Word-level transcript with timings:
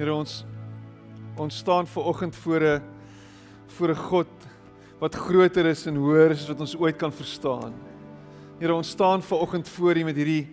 Here 0.00 0.14
ons 0.16 0.46
ons 1.40 1.56
staan 1.60 1.84
ver 1.88 2.06
oggend 2.08 2.36
voor 2.36 2.62
'n 2.64 2.82
voor 3.76 3.90
'n 3.90 3.96
God 4.08 4.32
wat 4.98 5.14
groter 5.14 5.66
is 5.66 5.86
en 5.86 5.96
hoër 5.96 6.30
is 6.30 6.40
as 6.40 6.48
wat 6.48 6.60
ons 6.60 6.76
ooit 6.76 6.96
kan 6.96 7.12
verstaan. 7.12 7.74
Here 8.58 8.74
ons 8.74 8.88
staan 8.88 9.22
ver 9.22 9.38
oggend 9.38 9.68
voor 9.68 9.96
U 9.96 10.04
met 10.04 10.16
hierdie 10.16 10.48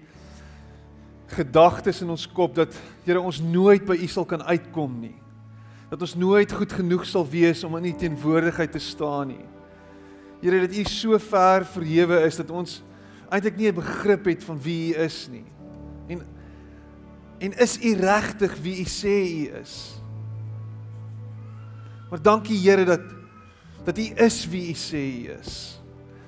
gedagtes 1.28 2.02
in 2.02 2.10
ons 2.10 2.28
kop 2.28 2.56
dat 2.56 2.76
Here 3.06 3.22
ons 3.22 3.40
nooit 3.40 3.86
by 3.86 3.96
U 3.96 4.08
sal 4.08 4.26
kan 4.26 4.44
uitkom 4.44 5.00
nie. 5.00 5.16
Dat 5.90 6.02
ons 6.02 6.16
nooit 6.16 6.52
goed 6.52 6.72
genoeg 6.72 7.06
sal 7.06 7.28
wees 7.30 7.64
om 7.64 7.78
in 7.78 7.86
U 7.86 7.94
teenwoordigheid 7.94 8.72
te 8.72 8.80
staan 8.80 9.28
nie. 9.28 9.46
Here 10.42 10.68
dat 10.68 10.76
U 10.76 10.84
so 10.84 11.18
ver 11.18 11.66
verhewe 11.66 12.26
is 12.26 12.36
dat 12.36 12.52
ons 12.52 12.84
eintlik 13.30 13.56
nie 13.56 13.72
'n 13.72 13.76
begrip 13.76 14.26
het 14.26 14.44
van 14.44 14.60
wie 14.62 14.94
U 14.94 15.00
is 15.00 15.28
nie. 15.32 15.46
En 17.38 17.54
is 17.58 17.78
U 17.84 17.94
regtig 17.96 18.56
wie 18.62 18.80
U 18.82 18.88
sê 18.90 19.18
U 19.22 19.62
is? 19.62 20.02
Maar 22.10 22.22
dankie 22.22 22.58
Here 22.58 22.86
dat 22.86 23.02
dat 23.88 23.98
U 23.98 24.08
is 24.26 24.48
wie 24.52 24.70
U 24.70 24.76
sê 24.76 25.04
U 25.04 25.38
is. 25.40 25.80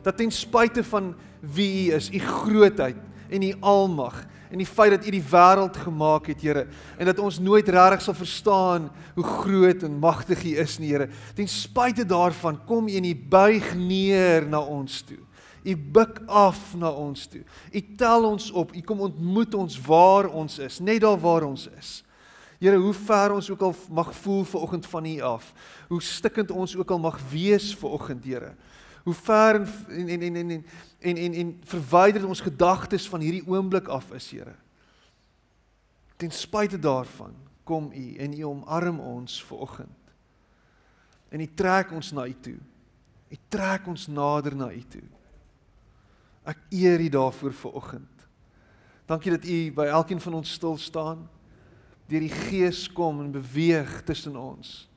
Dat 0.02 0.18
ten 0.18 0.32
spyte 0.32 0.84
van 0.84 1.16
wie 1.40 1.90
U 1.90 1.96
is, 1.96 2.12
U 2.12 2.20
grootheid 2.20 2.98
en 3.30 3.44
U 3.44 3.54
almag 3.60 4.26
en 4.50 4.58
die 4.58 4.68
feit 4.68 4.92
dat 4.96 5.06
U 5.06 5.12
die 5.14 5.26
wêreld 5.32 5.78
gemaak 5.78 6.30
het, 6.32 6.42
Here, 6.42 6.66
en 6.98 7.06
dat 7.06 7.20
ons 7.22 7.38
nooit 7.40 7.68
regtig 7.70 8.02
sal 8.02 8.18
verstaan 8.18 8.88
hoe 9.16 9.26
groot 9.26 9.84
en 9.86 10.00
magtig 10.02 10.42
U 10.44 10.56
is 10.64 10.78
nie, 10.82 10.90
Here. 10.94 11.10
Ten 11.38 11.48
spyte 11.48 12.06
daarvan 12.06 12.58
kom 12.66 12.90
U 12.90 12.96
en 12.98 13.06
U 13.06 13.16
buig 13.30 13.76
neer 13.78 14.48
na 14.50 14.62
ons 14.62 15.02
toe. 15.06 15.22
U 15.64 15.76
buig 15.76 16.28
af 16.28 16.76
na 16.76 16.92
ons 16.92 17.28
toe. 17.28 17.44
U 17.72 17.82
tel 17.96 18.26
ons 18.26 18.52
op. 18.52 18.76
U 18.76 18.82
kom 18.82 19.02
ontmoet 19.02 19.54
ons 19.54 19.80
waar 19.82 20.30
ons 20.30 20.60
is, 20.60 20.80
net 20.80 21.02
daar 21.02 21.20
waar 21.20 21.44
ons 21.44 21.68
is. 21.78 22.00
Here, 22.60 22.76
hoe 22.76 22.94
ver 22.94 23.32
ons 23.32 23.50
ook 23.50 23.62
al 23.62 23.76
mag 23.90 24.10
voel 24.16 24.44
ver 24.44 24.60
oggend 24.60 24.86
van 24.86 25.06
U 25.06 25.20
af. 25.22 25.54
Hoe 25.88 26.02
stikkend 26.04 26.52
ons 26.52 26.76
ook 26.76 26.92
al 26.92 27.00
mag 27.00 27.20
wees 27.32 27.72
ver 27.76 27.90
oggend, 27.90 28.24
Here. 28.24 28.56
Hoe 29.04 29.14
ver 29.14 29.56
en 29.56 30.10
en 30.10 30.22
en 30.22 30.36
en 30.36 30.50
en 30.50 30.66
en, 31.00 31.18
en, 31.18 31.34
en 31.34 31.54
verwyder 31.64 32.28
ons 32.28 32.42
gedagtes 32.42 33.08
van 33.10 33.20
hierdie 33.20 33.48
oomblik 33.48 33.88
af 33.88 34.12
is, 34.12 34.32
Here. 34.32 34.56
Ten 36.20 36.32
spyte 36.32 36.80
daarvan 36.80 37.36
kom 37.64 37.92
U 37.96 38.16
en 38.16 38.34
U 38.34 38.44
omarm 38.44 39.00
ons 39.00 39.44
ver 39.44 39.58
oggend. 39.58 40.14
En 41.30 41.40
U 41.40 41.48
trek 41.56 41.92
ons 41.92 42.12
na 42.12 42.26
U 42.28 42.36
toe. 42.42 42.58
U 43.30 43.38
trek 43.48 43.88
ons 43.88 44.08
nader 44.08 44.56
na 44.56 44.72
U 44.74 44.84
toe. 44.90 45.06
Ek 46.50 46.62
eer 46.74 47.00
U 47.00 47.10
daarvoor 47.14 47.54
ver 47.54 47.76
oggend. 47.78 48.26
Dankie 49.10 49.34
dat 49.34 49.46
U 49.46 49.58
by 49.78 49.86
elkeen 49.90 50.22
van 50.22 50.40
ons 50.42 50.56
stil 50.58 50.78
staan 50.82 51.28
deur 52.10 52.24
die 52.26 52.34
Gees 52.34 52.88
kom 52.90 53.20
en 53.22 53.30
beweeg 53.30 54.00
tussen 54.08 54.34
ons. 54.34 54.88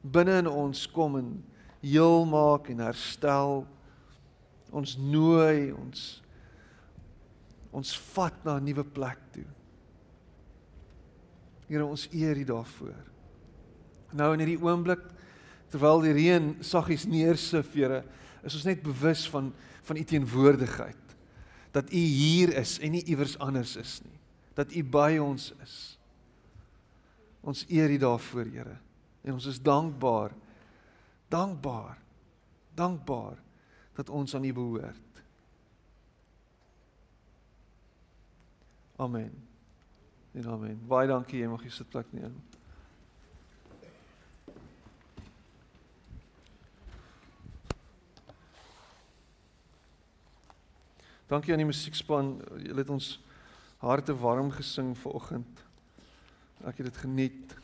Binne 0.00 0.38
in 0.40 0.48
ons 0.48 0.86
kom 0.88 1.18
en 1.18 1.32
heel 1.82 2.24
maak 2.24 2.70
en 2.72 2.80
herstel. 2.86 3.66
Ons 4.72 4.96
nooi 4.96 5.72
ons 5.76 6.08
ons 7.72 7.92
vat 8.14 8.44
na 8.44 8.58
'n 8.60 8.64
nuwe 8.64 8.84
plek 8.84 9.18
toe. 9.32 9.48
Here 11.68 11.84
ons 11.84 12.08
eer 12.12 12.36
U 12.36 12.44
daarvoor. 12.44 13.04
Nou 14.12 14.32
in 14.32 14.40
hierdie 14.40 14.60
oomblik 14.60 15.00
terwyl 15.70 16.00
die 16.00 16.12
reën 16.12 16.56
saggies 16.60 17.06
neersif, 17.06 17.72
Here, 17.72 18.04
is 18.44 18.54
ons 18.54 18.64
net 18.64 18.82
bewus 18.82 19.28
van 19.28 19.52
van 19.82 19.96
U 19.96 20.04
teenwoordigheid. 20.04 21.16
Dat 21.70 21.92
U 21.92 21.96
hier 21.96 22.56
is 22.56 22.78
en 22.78 22.90
nie 22.90 23.04
iewers 23.04 23.38
anders 23.38 23.76
is 23.76 24.00
nie. 24.04 24.18
Dat 24.54 24.74
U 24.74 24.84
by 24.84 25.18
ons 25.22 25.52
is. 25.62 25.76
Ons 27.40 27.64
eer 27.68 27.90
U 27.90 27.98
daarvoor, 27.98 28.44
Here. 28.44 28.76
En 29.22 29.32
ons 29.32 29.46
is 29.46 29.60
dankbaar. 29.62 30.34
Dankbaar. 31.28 31.98
Dankbaar 32.74 33.38
dat 33.94 34.10
ons 34.10 34.34
aan 34.34 34.44
U 34.44 34.52
behoort. 34.52 35.22
Amen. 38.96 39.32
En 40.32 40.46
amen. 40.46 40.80
Baie 40.86 41.08
dankie, 41.08 41.40
jy 41.42 41.48
mag 41.50 41.62
jy 41.64 41.72
sit 41.74 41.88
plek 41.92 42.12
neem. 42.14 42.36
Dankie 51.30 51.52
aan 51.52 51.62
die 51.62 51.68
musiekspan. 51.68 52.34
Julle 52.62 52.82
het 52.82 52.90
ons 52.92 53.20
harte 53.82 54.14
warm 54.14 54.50
gesing 54.54 54.94
vanoggend. 54.98 55.62
Ek 56.62 56.78
het 56.78 56.88
dit 56.90 57.02
geniet. 57.02 57.56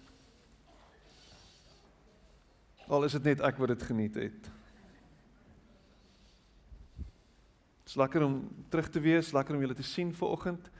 Al 2.89 3.05
is 3.05 3.15
dit 3.19 3.29
net 3.31 3.43
ek 3.45 3.59
wat 3.61 3.75
dit 3.75 3.83
geniet 3.91 4.17
het. 4.19 4.49
Dit's 7.85 7.97
lekker 8.01 8.25
om 8.25 8.41
terug 8.69 8.89
te 8.93 9.01
wees, 9.01 9.33
lekker 9.33 9.57
om 9.57 9.63
julle 9.65 9.77
te 9.77 9.87
sien 9.87 10.11
vanoggend. 10.15 10.71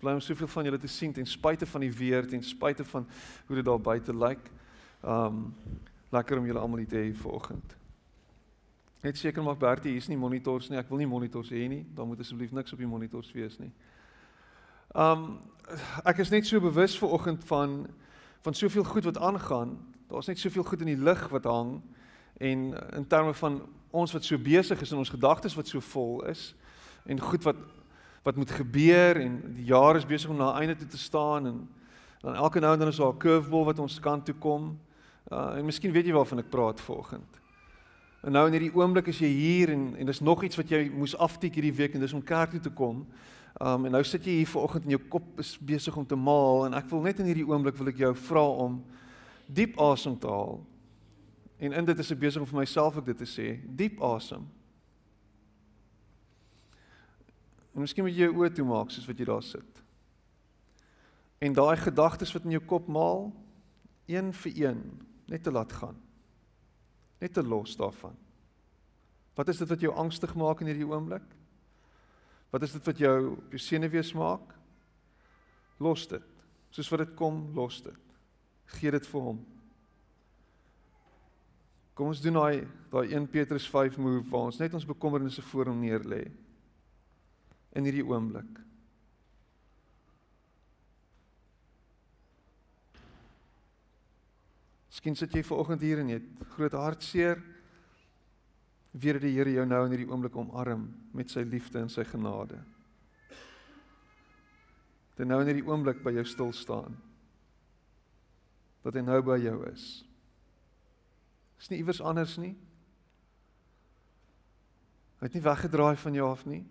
Bly 0.00 0.16
om 0.16 0.20
soveel 0.20 0.48
van 0.50 0.66
julle 0.68 0.80
te 0.82 0.90
sien 0.90 1.12
ten 1.12 1.26
spyte 1.26 1.66
van 1.66 1.84
die 1.84 1.92
weer, 1.92 2.26
ten 2.28 2.42
spyte 2.42 2.84
van 2.84 3.08
hoe 3.46 3.56
dit 3.56 3.64
daar 3.64 3.80
buite 3.80 4.14
lyk. 4.14 4.50
Um 5.02 5.50
lekker 6.14 6.38
om 6.38 6.46
julle 6.46 6.62
almal 6.62 6.84
hier 6.84 6.88
te 6.88 7.00
hê 7.00 7.10
vanoggend. 7.18 7.76
Net 9.04 9.18
seker 9.18 9.42
maak 9.42 9.58
Bertie, 9.58 9.92
hier's 9.92 10.08
nie 10.08 10.16
monitors 10.16 10.70
nie. 10.70 10.78
Ek 10.80 10.88
wil 10.88 10.98
nie 10.98 11.08
monitors 11.10 11.50
hê 11.52 11.66
nie. 11.68 11.84
Daar 11.94 12.06
moet 12.08 12.20
asseblief 12.20 12.52
niks 12.56 12.72
op 12.72 12.80
die 12.80 12.88
monitors 12.88 13.32
wees 13.36 13.58
nie. 13.60 13.70
Um 14.96 15.38
ek 16.06 16.22
is 16.22 16.30
net 16.30 16.46
so 16.46 16.60
bewus 16.62 16.96
ver 16.98 17.12
oggend 17.12 17.44
van 17.44 17.86
van 18.46 18.54
soveel 18.54 18.84
goed 18.86 19.04
wat 19.04 19.18
aangaan. 19.18 19.74
Daar's 20.08 20.28
net 20.30 20.38
soveel 20.38 20.64
goed 20.64 20.80
in 20.80 20.92
die 20.94 21.02
lug 21.02 21.28
wat 21.28 21.44
hang 21.44 21.80
en 22.38 22.68
in 22.94 23.06
terme 23.06 23.34
van 23.34 23.60
ons 23.90 24.12
wat 24.12 24.24
so 24.24 24.38
besig 24.38 24.80
is 24.80 24.92
in 24.92 25.00
ons 25.00 25.10
gedagtes 25.10 25.56
wat 25.56 25.68
so 25.68 25.80
vol 25.80 26.22
is 26.30 26.54
en 27.04 27.20
goed 27.20 27.42
wat 27.42 27.56
wat 28.26 28.36
moet 28.36 28.50
gebeur 28.50 29.20
en 29.20 29.38
die 29.54 29.68
jaar 29.68 29.96
is 29.96 30.06
besig 30.06 30.30
om 30.30 30.38
na 30.38 30.54
einde 30.58 30.76
toe 30.76 30.88
te 30.90 30.98
staan 30.98 31.46
en 31.46 31.58
dan 32.22 32.34
elke 32.34 32.60
nou 32.60 32.72
en 32.72 32.78
dan 32.78 32.88
is 32.88 32.96
daar 32.96 33.12
'n 33.12 33.18
curveball 33.18 33.64
wat 33.64 33.78
ons 33.78 34.00
kant 34.00 34.24
toe 34.24 34.34
kom. 34.34 34.78
Uh 35.32 35.58
en 35.58 35.64
miskien 35.64 35.92
weet 35.92 36.06
jy 36.06 36.12
waarvan 36.12 36.38
ek 36.38 36.50
praat 36.50 36.80
vanoggend. 36.80 37.45
En 38.26 38.34
nou 38.34 38.42
in 38.48 38.56
hierdie 38.56 38.74
oomblik 38.74 39.06
is 39.12 39.20
jy 39.22 39.28
hier 39.30 39.70
en 39.70 39.92
en 39.94 40.08
dis 40.08 40.20
nog 40.20 40.40
iets 40.42 40.58
wat 40.58 40.70
jy 40.72 40.88
moes 40.90 41.14
aftik 41.22 41.54
hierdie 41.54 41.74
week 41.76 41.92
en 41.94 42.02
dis 42.02 42.14
om 42.16 42.22
kerk 42.26 42.56
toe 42.56 42.60
te 42.60 42.72
kom. 42.74 43.04
Um 43.62 43.84
en 43.86 43.92
nou 43.94 44.00
sit 44.04 44.24
jy 44.26 44.40
hier 44.40 44.48
vanoggend 44.50 44.88
en 44.88 44.94
jou 44.96 45.02
kop 45.12 45.38
is 45.38 45.52
besig 45.62 45.94
om 45.96 46.06
te 46.06 46.18
maal 46.18 46.64
en 46.66 46.74
ek 46.74 46.88
wil 46.90 47.04
net 47.04 47.20
in 47.22 47.28
hierdie 47.30 47.46
oomblik 47.46 47.78
wil 47.78 47.92
ek 47.92 48.00
jou 48.02 48.10
vra 48.26 48.42
om 48.64 48.80
diep 49.46 49.78
asem 49.78 50.16
te 50.18 50.26
haal. 50.26 50.58
En 51.62 51.76
in 51.78 51.86
dit 51.86 52.02
is 52.02 52.10
ek 52.12 52.18
besig 52.24 52.42
om 52.42 52.48
vir 52.50 52.58
myself 52.64 52.98
ook 52.98 53.06
dit 53.06 53.22
te 53.22 53.28
sê, 53.30 53.46
diep 53.78 54.02
asem. 54.02 54.42
En 57.76 57.84
miskien 57.84 58.04
moet 58.04 58.16
jy 58.16 58.26
jou 58.26 58.40
oë 58.42 58.50
toemaak 58.58 58.90
soos 58.90 59.06
wat 59.06 59.22
jy 59.22 59.28
daar 59.30 59.46
sit. 59.46 59.84
En 61.38 61.54
daai 61.54 61.76
gedagtes 61.78 62.34
wat 62.34 62.50
in 62.50 62.58
jou 62.58 62.64
kop 62.74 62.90
maal, 62.90 63.30
een 64.10 64.34
vir 64.42 64.60
een 64.64 64.82
net 65.30 65.46
te 65.46 65.54
laat 65.54 65.72
gaan. 65.78 66.02
Net 67.20 67.32
te 67.32 67.42
los 67.42 67.76
daarvan. 67.76 68.16
Wat 69.36 69.48
is 69.48 69.60
dit 69.60 69.68
wat 69.68 69.82
jou 69.84 69.92
angstig 69.94 70.32
maak 70.34 70.60
in 70.60 70.70
hierdie 70.70 70.88
oomblik? 70.88 71.24
Wat 72.52 72.62
is 72.62 72.72
dit 72.72 72.86
wat 72.88 73.00
jou 73.00 73.16
op 73.34 73.52
jou 73.56 73.60
senuwees 73.60 74.14
maak? 74.16 74.54
Los 75.82 76.06
dit. 76.08 76.24
Soos 76.72 76.88
wat 76.92 77.04
dit 77.04 77.14
kom, 77.18 77.42
los 77.56 77.82
dit. 77.84 78.16
Gee 78.78 78.90
dit 78.90 79.06
vir 79.06 79.28
hom. 79.28 79.42
Kom 81.96 82.12
ons 82.12 82.20
doen 82.20 82.36
daai 82.36 82.66
daai 82.92 83.14
1 83.16 83.28
Petrus 83.32 83.68
5 83.72 83.96
move 83.96 84.26
waar 84.28 84.50
ons 84.50 84.60
net 84.60 84.74
ons 84.76 84.88
bekommernisse 84.88 85.44
voor 85.48 85.70
hom 85.70 85.80
neer 85.80 86.04
lê 86.04 86.26
in 87.76 87.84
hierdie 87.88 88.04
oomblik. 88.04 88.60
Miskien 94.96 95.16
sit 95.20 95.34
jy 95.36 95.42
ver 95.44 95.58
oggend 95.60 95.82
hier 95.84 95.98
en 96.00 96.08
jy 96.08 96.16
het 96.16 96.44
groot 96.54 96.72
hartseer 96.72 97.42
weer 98.96 99.18
die 99.20 99.34
Here 99.34 99.52
jou 99.52 99.66
nou 99.68 99.82
in 99.84 99.92
hierdie 99.92 100.08
oomblik 100.08 100.38
omarm 100.40 100.86
met 101.12 101.28
sy 101.28 101.42
liefde 101.44 101.82
en 101.82 101.92
sy 101.92 102.00
genade. 102.08 102.62
Dat 105.18 105.28
nou 105.28 105.42
in 105.42 105.50
hierdie 105.50 105.66
oomblik 105.68 106.00
by 106.00 106.14
jou 106.16 106.24
stil 106.24 106.56
staan. 106.56 106.96
Dat 108.88 108.96
hy 108.96 109.04
nou 109.04 109.20
by 109.20 109.36
jou 109.44 109.58
is. 109.68 109.84
Is 111.60 111.68
nie 111.68 111.82
iewers 111.82 112.00
anders 112.00 112.38
nie. 112.40 112.54
Hy 115.20 115.28
het 115.28 115.36
nie 115.36 115.44
weggedraai 115.44 115.96
van 116.00 116.16
jou 116.16 116.32
af 116.32 116.48
nie. 116.48 116.62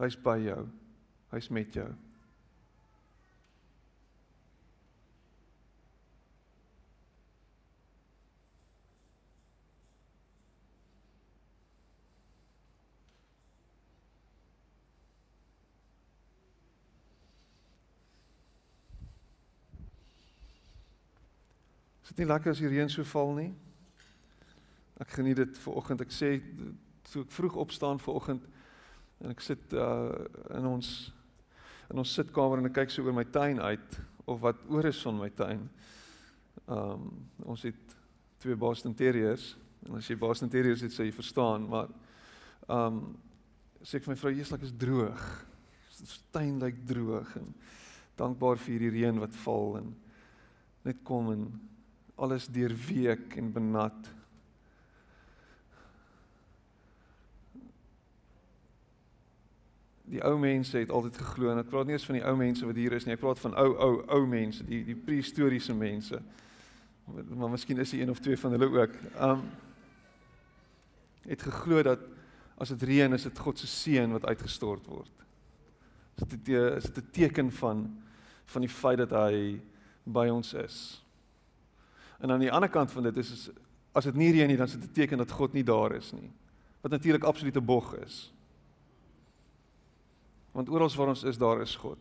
Hy's 0.00 0.16
by 0.16 0.40
jou. 0.48 0.62
Hy's 1.36 1.52
met 1.52 1.76
jou. 1.76 1.90
Is 22.10 22.16
dit 22.16 22.24
nie 22.24 22.32
lekker 22.32 22.50
as 22.50 22.58
die 22.58 22.66
reën 22.66 22.88
so 22.90 23.06
val 23.06 23.28
nie? 23.36 23.52
Ek 24.98 25.12
geniet 25.14 25.36
dit 25.38 25.58
ver 25.62 25.76
oggend. 25.78 26.00
Ek 26.02 26.10
sê 26.10 26.30
toe 27.06 27.22
ek 27.22 27.30
vroeg 27.36 27.58
opstaan 27.62 28.02
ver 28.02 28.16
oggend 28.18 28.48
en 29.22 29.30
ek 29.30 29.44
sit 29.46 29.76
uh 29.78 30.16
in 30.58 30.66
ons 30.66 30.90
in 31.86 32.02
ons 32.02 32.16
sitkamer 32.18 32.58
en 32.58 32.66
ek 32.66 32.74
kyk 32.80 32.90
so 32.90 33.06
oor 33.06 33.14
my 33.14 33.22
tuin 33.30 33.62
uit 33.62 34.00
of 34.26 34.42
wat 34.42 34.58
oor 34.66 34.90
is 34.90 35.04
van 35.06 35.22
my 35.22 35.30
tuin. 35.38 35.62
Um 36.66 37.06
ons 37.46 37.62
het 37.70 37.96
twee 38.42 38.58
Boston 38.58 38.98
Terriers 38.98 39.52
en 39.86 40.02
as 40.02 40.10
jy 40.10 40.18
Boston 40.18 40.50
Terriers 40.50 40.82
het, 40.82 40.90
sê 40.90 41.06
jy 41.06 41.14
verstaan, 41.14 41.70
maar 41.70 41.94
um 42.66 43.04
sê 43.86 44.02
ek 44.02 44.10
vir 44.10 44.16
my 44.16 44.20
vrou, 44.26 44.34
"Jesus, 44.34 44.58
ek 44.58 44.66
is 44.66 44.74
droog." 44.74 45.46
Die 46.00 46.12
tuin 46.34 46.58
lyk 46.58 46.86
droog 46.90 47.36
en 47.36 47.54
dankbaar 48.18 48.58
vir 48.58 48.78
hierdie 48.78 48.94
reën 48.98 49.20
wat 49.22 49.42
val 49.46 49.76
en 49.78 49.94
net 50.82 51.04
kom 51.06 51.30
en 51.30 51.52
alles 52.20 52.46
deurweek 52.52 53.36
en 53.40 53.52
benat. 53.52 54.10
Die 60.10 60.22
ou 60.26 60.34
mense 60.38 60.78
het 60.78 60.90
altyd 60.90 61.16
geglo 61.22 61.52
en 61.52 61.62
ek 61.62 61.70
praat 61.70 61.86
nie 61.86 61.94
eens 61.94 62.06
van 62.08 62.18
die 62.18 62.26
ou 62.26 62.34
mense 62.36 62.66
wat 62.66 62.78
hier 62.78 62.96
is 62.96 63.06
nie, 63.06 63.14
ek 63.14 63.22
praat 63.22 63.40
van 63.40 63.54
ou 63.62 63.72
ou 63.78 63.92
ou 64.18 64.22
mense, 64.28 64.64
die 64.66 64.82
die 64.84 64.98
prehistoriese 64.98 65.74
mense. 65.76 66.20
Maar 67.10 67.50
miskien 67.50 67.78
is 67.82 67.94
die 67.94 68.02
een 68.02 68.10
of 68.10 68.20
twee 68.22 68.38
van 68.38 68.56
hulle 68.56 68.70
ook. 68.74 68.96
Um 69.18 69.46
het 71.30 71.42
geglo 71.42 71.82
dat 71.84 72.00
as 72.60 72.72
dit 72.74 72.82
reën 72.88 73.12
is 73.12 73.26
dit 73.28 73.38
God 73.38 73.58
se 73.58 73.68
seën 73.68 74.12
wat 74.12 74.26
uitgestort 74.26 74.86
word. 74.90 75.12
Is 76.18 76.28
dit 76.28 76.48
is 76.48 76.90
dit 76.90 77.04
'n 77.04 77.10
teken 77.12 77.52
van 77.52 77.86
van 78.50 78.60
die 78.60 78.70
feit 78.70 78.98
dat 78.98 79.10
hy 79.10 79.60
by 80.04 80.26
ons 80.28 80.54
is. 80.54 81.04
En 82.20 82.30
aan 82.30 82.42
die 82.42 82.52
ander 82.52 82.68
kant 82.68 82.92
van 82.92 83.02
dit 83.02 83.16
is, 83.16 83.30
is 83.30 83.48
as 83.92 84.06
dit 84.06 84.14
nie 84.14 84.30
reën 84.32 84.46
nie, 84.46 84.56
dan 84.56 84.66
is 84.66 84.76
dit 84.76 84.84
'n 84.84 84.92
teken 84.92 85.18
dat 85.18 85.30
God 85.30 85.52
nie 85.52 85.64
daar 85.64 85.92
is 85.92 86.12
nie. 86.12 86.30
Wat 86.80 86.90
natuurlik 86.90 87.24
absolute 87.24 87.60
bog 87.60 87.94
is. 87.96 88.32
Want 90.52 90.68
oral 90.68 90.94
waar 90.96 91.08
ons 91.08 91.22
is, 91.22 91.38
daar 91.38 91.60
is 91.60 91.76
God. 91.76 91.98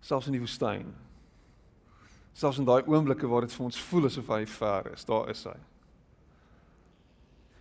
Selfs 0.00 0.26
in 0.26 0.32
die 0.32 0.40
woestyn. 0.40 0.94
Selfs 2.32 2.58
in 2.58 2.64
daai 2.64 2.82
oomblikke 2.86 3.26
waar 3.26 3.40
dit 3.40 3.52
vir 3.52 3.64
ons 3.64 3.80
voel 3.80 4.04
asof 4.04 4.26
hy 4.26 4.46
ver 4.46 4.92
is, 4.92 5.04
daar 5.04 5.28
is 5.28 5.44
hy. 5.44 5.56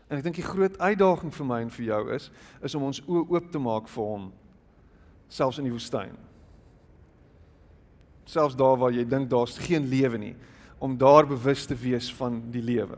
En 0.09 0.17
ek 0.17 0.23
dink 0.23 0.35
die 0.35 0.43
groot 0.43 0.77
uitdaging 0.77 1.33
vir 1.33 1.45
my 1.45 1.61
en 1.61 1.69
vir 1.69 1.85
jou 1.85 2.13
is 2.13 2.31
is 2.61 2.75
om 2.75 2.83
ons 2.83 3.01
oë 3.01 3.29
oop 3.29 3.51
te 3.51 3.59
maak 3.59 3.87
vir 3.87 4.03
hom 4.03 4.33
selfs 5.27 5.57
in 5.57 5.63
die 5.63 5.73
woestyn 5.73 6.17
selfs 8.29 8.55
daar 8.55 8.77
waar 8.77 8.93
jy 8.93 9.05
dink 9.07 9.29
daar's 9.29 9.57
geen 9.57 9.87
lewe 9.89 10.17
nie, 10.21 10.35
om 10.79 10.97
daar 10.97 11.27
bewus 11.27 11.65
te 11.65 11.75
wees 11.75 12.09
van 12.15 12.41
die 12.51 12.63
lewe. 12.63 12.97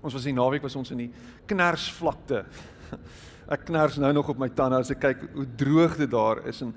Ons 0.00 0.16
was 0.16 0.26
die 0.26 0.34
naweek 0.34 0.64
was 0.64 0.76
ons 0.76 0.90
in 0.94 1.06
die 1.06 1.10
knersvlakte. 1.50 2.44
Ek 3.54 3.66
kners 3.68 3.98
nou 4.02 4.12
nog 4.16 4.32
op 4.32 4.40
my 4.42 4.48
tande 4.48 4.80
as 4.82 4.90
ek 4.90 4.98
kyk 5.04 5.20
hoe 5.36 5.44
droog 5.58 5.92
dit 6.00 6.10
daar 6.10 6.40
is 6.50 6.64
en 6.64 6.72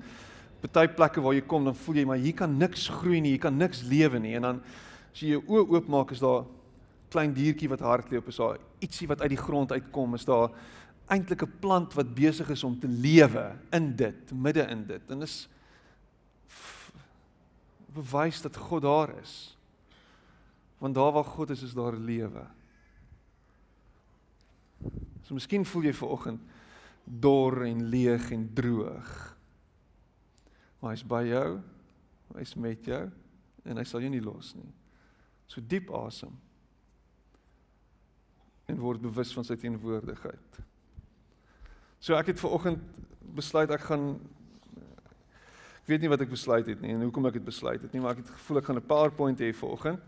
party 0.60 0.84
plekke 0.94 1.22
waar 1.24 1.34
jy 1.34 1.42
kom 1.48 1.64
dan 1.66 1.74
voel 1.74 1.96
jy 1.98 2.04
maar 2.06 2.20
hier 2.20 2.36
kan 2.36 2.52
niks 2.60 2.84
groei 3.00 3.18
nie, 3.18 3.32
hier 3.34 3.42
kan 3.42 3.56
niks 3.58 3.80
lewe 3.88 4.20
nie 4.22 4.36
en 4.38 4.46
dan 4.46 4.60
as 5.10 5.22
jy 5.24 5.32
jou 5.32 5.40
oë 5.48 5.64
oopmaak 5.74 6.12
is 6.14 6.22
daar 6.22 6.44
klein 7.10 7.32
diertjie 7.34 7.70
wat 7.72 7.82
hardloop, 7.82 8.28
is 8.30 8.38
daar 8.38 8.60
ietsie 8.84 9.08
wat 9.10 9.24
uit 9.24 9.32
die 9.34 9.40
grond 9.40 9.72
uitkom, 9.74 10.14
is 10.14 10.28
daar 10.28 10.52
eintlik 11.10 11.42
'n 11.42 11.58
plant 11.60 11.94
wat 11.94 12.14
besig 12.14 12.50
is 12.50 12.64
om 12.64 12.78
te 12.78 12.88
lewe 12.88 13.56
in 13.72 13.96
dit, 13.96 14.32
midde 14.32 14.62
in 14.70 14.86
dit. 14.86 15.02
En 15.10 15.22
is 15.22 15.48
bewys 17.92 18.42
dat 18.42 18.56
God 18.56 18.82
daar 18.82 19.10
is. 19.22 19.56
Want 20.80 20.96
daar 20.96 21.12
waar 21.12 21.28
God 21.28 21.52
is, 21.52 21.62
is 21.62 21.76
daar 21.76 21.96
lewe. 21.96 22.46
So 25.26 25.36
miskien 25.36 25.66
voel 25.68 25.90
jy 25.90 25.92
ver 25.94 26.14
oggend 26.16 26.56
dor 27.04 27.64
en 27.66 27.84
leeg 27.92 28.30
en 28.32 28.46
droog. 28.54 29.10
Maar 30.80 30.94
hy's 30.94 31.04
by 31.06 31.24
jou. 31.28 31.48
Hy's 32.38 32.54
met 32.56 32.86
jou 32.86 33.04
en 33.68 33.76
hy 33.76 33.84
sal 33.84 34.00
jou 34.00 34.10
nie 34.12 34.22
los 34.24 34.54
nie. 34.56 34.70
So 35.50 35.60
diep 35.60 35.90
asem. 35.92 36.32
En 38.70 38.80
word 38.80 39.02
bewus 39.02 39.34
van 39.36 39.44
sy 39.44 39.58
teenwoordigheid. 39.60 40.60
So 42.00 42.16
ek 42.16 42.32
het 42.32 42.40
ver 42.40 42.54
oggend 42.56 43.00
besluit 43.36 43.70
ek 43.74 43.84
gaan 43.90 44.14
weet 45.90 46.04
nie 46.04 46.10
wat 46.12 46.22
ek 46.22 46.30
besluit 46.30 46.68
het 46.70 46.80
nie 46.82 46.94
en 46.94 47.02
hoekom 47.02 47.26
ek 47.28 47.40
dit 47.40 47.44
besluit 47.44 47.82
het 47.82 47.92
nie, 47.92 48.00
maar 48.02 48.14
ek 48.14 48.22
het 48.22 48.32
gevoel 48.36 48.60
ek 48.60 48.68
gaan 48.68 48.78
'n 48.78 48.86
PowerPoint 48.86 49.40
hê 49.42 49.50
vanoggend. 49.52 50.02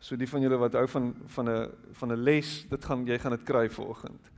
So 0.00 0.16
die 0.16 0.28
van 0.28 0.40
julle 0.40 0.56
wat 0.60 0.76
hou 0.78 0.86
van 0.88 1.14
van 1.36 1.48
'n 1.48 1.68
van 1.92 2.12
'n 2.12 2.22
les, 2.24 2.66
dit 2.68 2.84
gaan 2.84 3.06
jy 3.06 3.18
gaan 3.18 3.36
dit 3.36 3.44
kry 3.44 3.68
vanoggend. 3.68 4.30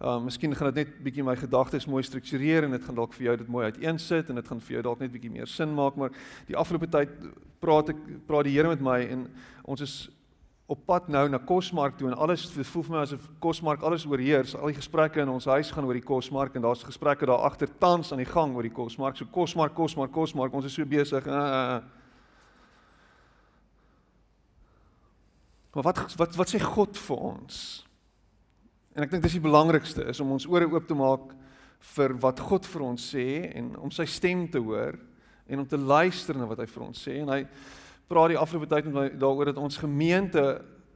Uh 0.00 0.18
miskien 0.20 0.54
gaan 0.54 0.74
dit 0.74 0.84
net 0.84 1.02
bietjie 1.02 1.24
my 1.24 1.36
gedagtes 1.36 1.86
mooi 1.86 2.02
struktureer 2.02 2.64
en 2.64 2.70
dit 2.70 2.84
gaan 2.84 2.94
dalk 2.94 3.14
vir 3.14 3.24
jou 3.24 3.36
dit 3.36 3.48
mooi 3.48 3.64
uiteensit 3.64 4.28
en 4.28 4.34
dit 4.34 4.48
gaan 4.48 4.60
vir 4.60 4.72
jou 4.72 4.82
dalk 4.82 5.00
net 5.00 5.12
bietjie 5.12 5.30
meer 5.30 5.46
sin 5.46 5.74
maak, 5.74 5.96
maar 5.96 6.10
die 6.46 6.56
afgelope 6.56 6.86
tyd 6.86 7.08
praat 7.60 7.88
ek 7.88 7.96
praat 8.26 8.44
die 8.44 8.52
Here 8.52 8.68
met 8.68 8.80
my 8.80 9.00
en 9.00 9.26
ons 9.64 9.80
is 9.80 10.10
op 10.66 10.80
pad 10.86 11.08
nou 11.08 11.28
na 11.28 11.38
Kosmark 11.38 11.96
toe 11.96 12.08
en 12.10 12.18
alles 12.18 12.44
voel 12.50 12.82
vir 12.82 12.92
my 12.92 13.02
asof 13.06 13.28
Kosmark 13.40 13.82
alles 13.86 14.06
oorheers. 14.06 14.56
Al 14.58 14.72
die 14.72 14.80
gesprekke 14.80 15.22
in 15.22 15.28
ons 15.30 15.46
huis 15.46 15.70
gaan 15.70 15.86
oor 15.86 15.94
die 15.94 16.02
Kosmark 16.02 16.56
en 16.56 16.62
daar's 16.62 16.82
gesprekke 16.82 17.26
daar 17.26 17.46
agter 17.46 17.70
tans 17.78 18.10
aan 18.12 18.18
die 18.18 18.26
gang 18.26 18.56
oor 18.56 18.66
die 18.66 18.74
Kosmark. 18.74 19.16
So 19.16 19.30
Kosmark, 19.30 19.74
Kosmark, 19.74 20.10
Kosmark, 20.12 20.52
ons 20.52 20.66
is 20.66 20.74
so 20.74 20.84
besig. 20.84 21.26
Uh, 21.26 21.32
uh, 21.32 21.76
uh. 21.78 21.95
Maar 25.76 25.84
wat 25.84 26.14
wat 26.16 26.36
wat 26.40 26.48
sê 26.48 26.58
God 26.62 26.96
vir 26.96 27.18
ons? 27.20 27.56
En 28.96 29.04
ek 29.04 29.10
dink 29.12 29.26
dis 29.26 29.34
die 29.36 29.44
belangrikste 29.44 30.06
is 30.08 30.22
om 30.24 30.30
ons 30.32 30.46
ore 30.48 30.64
oop 30.72 30.86
te 30.88 30.96
maak 30.96 31.34
vir 31.92 32.14
wat 32.22 32.40
God 32.40 32.64
vir 32.64 32.84
ons 32.86 33.08
sê 33.12 33.26
en 33.58 33.74
om 33.84 33.92
sy 33.92 34.06
stem 34.08 34.46
te 34.48 34.62
hoor 34.64 34.96
en 35.44 35.60
om 35.60 35.66
te 35.68 35.76
luister 35.76 36.38
na 36.40 36.48
wat 36.48 36.62
hy 36.64 36.66
vir 36.70 36.86
ons 36.86 37.02
sê 37.04 37.18
en 37.20 37.28
hy 37.34 37.42
praat 38.08 38.32
die 38.32 38.40
afgelope 38.40 38.70
tyd 38.72 38.88
met 38.88 38.96
my 38.96 39.04
daaroor 39.20 39.50
dat 39.50 39.60
ons 39.60 39.76
gemeente 39.82 40.46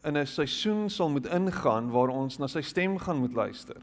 in 0.01 0.17
'n 0.17 0.25
seisoen 0.27 0.89
sal 0.89 1.13
moet 1.13 1.29
ingaan 1.29 1.93
waar 1.93 2.09
ons 2.09 2.41
na 2.41 2.49
sy 2.49 2.63
stem 2.65 2.97
gaan 2.99 3.21
moet 3.21 3.37
luister. 3.37 3.77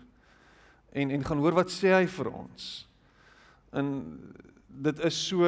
En 0.98 1.12
en 1.12 1.24
gaan 1.24 1.46
hoor 1.46 1.62
wat 1.62 1.70
sê 1.70 1.94
hy 1.94 2.08
vir 2.08 2.34
ons. 2.34 2.88
En 3.72 4.18
dit 4.68 5.00
is 5.06 5.27
so 5.27 5.46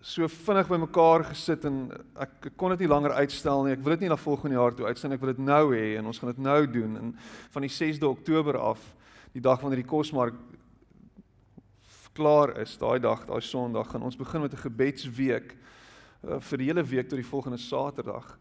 so 0.00 0.28
vinnig 0.28 0.68
bymekaar 0.68 1.26
gesit 1.28 1.64
en 1.68 1.90
ek, 2.16 2.32
ek 2.48 2.54
kon 2.56 2.72
dit 2.72 2.84
nie 2.84 2.88
langer 2.88 3.12
uitstel 3.20 3.66
nie. 3.66 3.74
Ek 3.76 3.82
wil 3.84 3.94
dit 3.96 4.06
nie 4.06 4.12
na 4.12 4.16
volgende 4.16 4.56
jaar 4.56 4.72
toe 4.76 4.86
uitstel 4.88 5.12
nie. 5.12 5.18
Ek 5.18 5.24
wil 5.24 5.34
dit 5.34 5.42
nou 5.44 5.64
hê 5.74 5.98
en 6.00 6.08
ons 6.08 6.20
gaan 6.20 6.32
dit 6.32 6.40
nou 6.44 6.60
doen 6.72 6.96
en 6.96 7.10
van 7.52 7.66
die 7.66 7.72
6de 7.72 8.08
Oktober 8.08 8.56
af, 8.56 8.80
die 9.36 9.44
dag 9.44 9.60
wanneer 9.60 9.82
die 9.82 9.90
kosmark 9.90 10.38
klaar 12.16 12.56
is, 12.60 12.74
daai 12.80 12.98
dag, 12.98 13.22
daai 13.28 13.40
Sondag, 13.44 13.92
gaan 13.92 14.02
ons 14.02 14.18
begin 14.18 14.42
met 14.42 14.52
'n 14.52 14.64
gebedsweek 14.66 15.54
uh, 16.24 16.40
vir 16.40 16.58
die 16.58 16.66
hele 16.66 16.82
week 16.82 17.08
tot 17.08 17.20
die 17.20 17.32
volgende 17.32 17.58
Saterdag. 17.58 18.38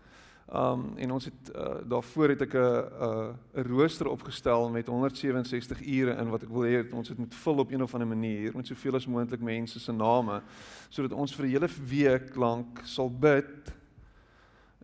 Um 0.54 0.98
en 0.98 1.12
ons 1.12 1.26
het 1.26 1.52
uh, 1.56 1.76
daarvoor 1.86 2.30
het 2.30 2.42
ek 2.42 2.54
'n 2.54 2.58
'n 2.58 3.36
'n 3.54 3.68
rooster 3.70 4.08
opgestel 4.08 4.70
met 4.70 4.88
167 4.88 5.82
ure 5.82 6.18
in 6.18 6.30
wat 6.30 6.44
ek 6.44 6.50
wil 6.50 6.64
hê 6.64 6.94
ons 6.94 7.10
het 7.10 7.18
moet 7.18 7.36
vul 7.36 7.58
op 7.58 7.72
een 7.72 7.84
of 7.84 7.94
ander 7.94 8.08
manier 8.08 8.56
met 8.56 8.68
soveel 8.68 8.96
as 8.96 9.06
moontlik 9.06 9.42
mense 9.42 9.80
se 9.80 9.92
name 9.92 10.42
sodat 10.90 11.14
ons 11.14 11.36
vir 11.36 11.46
'n 11.46 11.50
hele 11.50 11.70
week 11.86 12.36
lank 12.36 12.82
sal 12.84 13.10
bid 13.10 13.74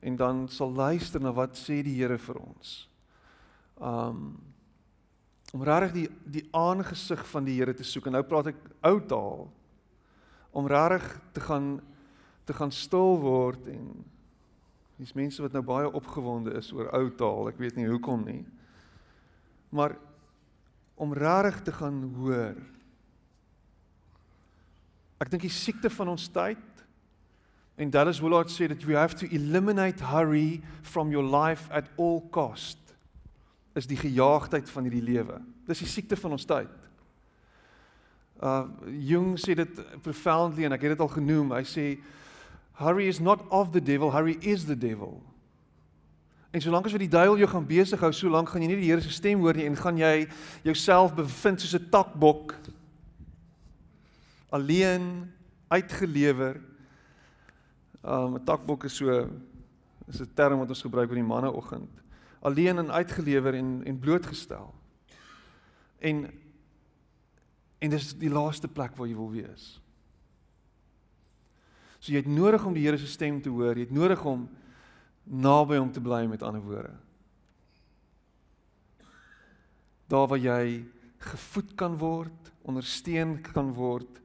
en 0.02 0.16
dan 0.16 0.48
sal 0.50 0.72
luister 0.72 1.22
na 1.22 1.34
wat 1.34 1.58
sê 1.58 1.82
die 1.82 1.98
Here 1.98 2.18
vir 2.18 2.36
ons. 2.36 2.90
Um 3.82 4.38
om 5.54 5.64
regtig 5.64 5.92
die 5.94 6.10
die 6.26 6.48
aangesig 6.52 7.28
van 7.28 7.44
die 7.44 7.56
Here 7.56 7.74
te 7.74 7.84
soek 7.84 8.06
en 8.06 8.12
nou 8.12 8.24
praat 8.24 8.48
ek 8.48 8.56
ou 8.84 9.00
taal 9.00 9.52
om 10.52 10.68
regtig 10.68 11.22
te 11.34 11.42
gaan 11.42 11.82
te 12.46 12.54
gaan 12.54 12.72
stil 12.72 13.18
word 13.20 13.68
en 13.68 14.06
dis 14.98 15.14
mense 15.14 15.42
wat 15.44 15.56
nou 15.56 15.64
baie 15.66 15.90
opgewonde 15.92 16.54
is 16.56 16.72
oor 16.76 16.88
ou 16.96 17.10
taal. 17.20 17.50
Ek 17.52 17.60
weet 17.60 17.76
nie 17.80 17.90
hoekom 17.90 18.24
nie. 18.28 18.44
Maar 19.76 19.98
om 20.96 21.14
rarig 21.14 21.60
te 21.62 21.74
gaan 21.76 22.00
hoor. 22.16 22.56
Ek 25.20 25.32
dink 25.32 25.44
die 25.44 25.52
siekte 25.52 25.92
van 25.92 26.14
ons 26.14 26.30
tyd 26.32 26.64
en 27.76 27.92
Dallas 27.92 28.22
Willard 28.24 28.52
sê 28.52 28.70
that 28.72 28.84
you 28.88 28.96
have 28.96 29.18
to 29.20 29.28
eliminate 29.36 30.00
hurry 30.00 30.62
from 30.82 31.12
your 31.12 31.24
life 31.24 31.68
at 31.72 31.90
all 32.00 32.22
cost 32.32 32.80
is 33.76 33.88
die 33.88 34.00
gejaagdheid 34.00 34.70
van 34.72 34.88
hierdie 34.88 35.04
lewe. 35.04 35.42
Dis 35.68 35.84
die 35.84 35.92
siekte 35.92 36.16
van 36.16 36.38
ons 36.38 36.48
tyd. 36.48 36.72
Uh 38.40 38.64
Jung 39.04 39.36
sê 39.40 39.56
dit 39.60 39.82
profoundly 40.04 40.68
en 40.68 40.76
ek 40.76 40.88
het 40.88 40.96
dit 40.96 41.04
al 41.04 41.12
genoem. 41.12 41.52
Hy 41.58 41.66
sê 41.68 41.86
Hurry 42.76 43.08
is 43.08 43.20
not 43.20 43.48
of 43.50 43.72
the 43.72 43.82
devil, 43.82 44.12
hurry 44.12 44.38
is 44.42 44.66
the 44.66 44.78
devil. 44.78 45.24
En 46.52 46.62
solank 46.62 46.86
as 46.86 46.92
wat 46.96 47.04
die 47.04 47.12
duiwel 47.12 47.38
jou 47.38 47.50
gaan 47.52 47.68
besig 47.68 48.00
hou, 48.00 48.12
solank 48.16 48.50
gaan 48.50 48.64
jy 48.64 48.68
nie 48.68 48.80
die 48.80 48.92
Here 48.92 49.02
se 49.04 49.12
stem 49.12 49.40
hoor 49.44 49.56
nie 49.56 49.66
en 49.68 49.76
gaan 49.76 49.98
jy 50.00 50.28
jouself 50.64 51.16
bevind 51.16 51.62
soos 51.62 51.76
'n 51.76 51.90
takbok 51.92 52.56
alleen 54.52 55.32
uitgelewer. 55.68 56.62
Um 58.04 58.36
'n 58.36 58.46
takbok 58.46 58.86
is 58.86 58.96
so 58.96 59.28
Dis 60.06 60.22
'n 60.22 60.34
term 60.34 60.60
wat 60.60 60.70
ons 60.70 60.82
gebruik 60.82 61.10
oor 61.10 61.16
die 61.16 61.24
manneoggend. 61.24 61.90
Alleen 62.40 62.78
en 62.78 62.92
uitgelewer 62.92 63.54
en 63.54 63.82
en 63.86 64.00
blootgestel. 64.00 64.74
En 65.98 66.32
en 67.80 67.90
dis 67.90 68.14
die 68.18 68.30
laaste 68.30 68.68
plek 68.68 68.96
waar 68.96 69.08
jy 69.08 69.16
wil 69.16 69.32
wees. 69.32 69.82
So 72.06 72.14
jy 72.14 72.20
het 72.22 72.30
nodig 72.30 72.62
om 72.62 72.76
die 72.76 72.84
Here 72.86 73.00
se 73.02 73.08
stem 73.10 73.40
te 73.42 73.50
hoor. 73.50 73.74
Jy 73.74 73.88
het 73.88 73.96
nodig 73.98 74.22
om 74.30 74.44
naby 75.26 75.80
hom 75.80 75.90
te 75.90 76.04
bly 76.06 76.28
met 76.30 76.44
ander 76.46 76.62
woorde. 76.62 76.94
Daar 80.06 80.28
waar 80.30 80.38
jy 80.38 80.86
gevoed 81.32 81.74
kan 81.74 81.98
word, 81.98 82.52
ondersteun 82.62 83.40
kan 83.48 83.74
word, 83.74 84.22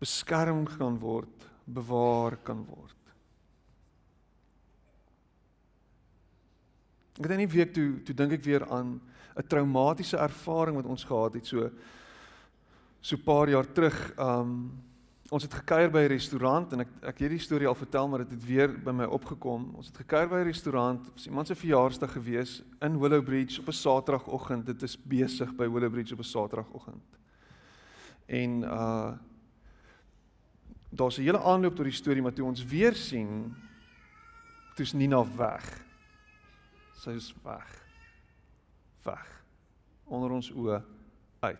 beskerm 0.00 0.64
kan 0.78 0.96
word, 1.02 1.44
bewaar 1.68 2.38
kan 2.48 2.64
word. 2.64 2.96
Ek 7.20 7.26
het 7.26 7.36
in 7.36 7.44
die 7.44 7.52
week 7.58 7.76
toe 7.76 7.90
toe 8.08 8.16
dink 8.16 8.38
ek 8.38 8.46
weer 8.48 8.64
aan 8.72 9.02
'n 9.36 9.48
traumatiese 9.52 10.16
ervaring 10.16 10.80
wat 10.80 10.88
ons 10.88 11.04
gehad 11.04 11.34
het 11.34 11.44
so 11.44 11.68
so 13.02 13.16
paar 13.16 13.48
jaar 13.52 13.68
terug. 13.68 14.16
Um 14.16 14.88
ons 15.30 15.44
het 15.46 15.54
gekuier 15.54 15.90
by 15.90 16.00
'n 16.02 16.10
restaurant 16.10 16.72
en 16.72 16.80
ek 16.80 16.88
ek 17.02 17.18
het 17.18 17.18
hierdie 17.18 17.38
storie 17.38 17.68
al 17.68 17.74
vertel 17.74 18.08
maar 18.08 18.18
dit 18.18 18.30
het, 18.30 18.40
het 18.40 18.48
weer 18.48 18.68
by 18.68 18.90
my 18.90 19.04
opgekom. 19.04 19.70
Ons 19.76 19.86
het 19.86 19.96
gekuier 19.96 20.28
by 20.28 20.40
'n 20.42 20.44
restaurant. 20.44 21.10
Was 21.12 21.26
iemand 21.26 21.46
se 21.46 21.54
verjaarsdag 21.54 22.12
gewees 22.12 22.62
in 22.80 22.98
Willow 22.98 23.24
Bridge 23.24 23.60
op 23.60 23.68
'n 23.68 23.72
Saterdagoggend. 23.72 24.66
Dit 24.66 24.82
is 24.82 24.96
besig 24.96 25.54
by 25.54 25.68
Willow 25.68 25.90
Bridge 25.90 26.14
op 26.14 26.20
'n 26.20 26.24
Saterdagoggend. 26.24 27.18
En 28.26 28.62
uh 28.62 29.12
daar's 30.90 31.18
'n 31.18 31.22
hele 31.22 31.42
aanloop 31.42 31.76
tot 31.76 31.84
die 31.84 31.94
storie 31.94 32.22
maar 32.22 32.32
toe 32.32 32.46
ons 32.46 32.64
weer 32.64 32.94
sien 32.94 33.54
toe's 34.74 34.92
Nina 34.92 35.36
weg. 35.36 35.84
Sy 36.94 37.10
is 37.10 37.34
weg. 37.42 37.86
Weg. 39.02 39.44
Onder 40.04 40.30
ons 40.30 40.50
oë 40.50 40.82
uit. 41.40 41.58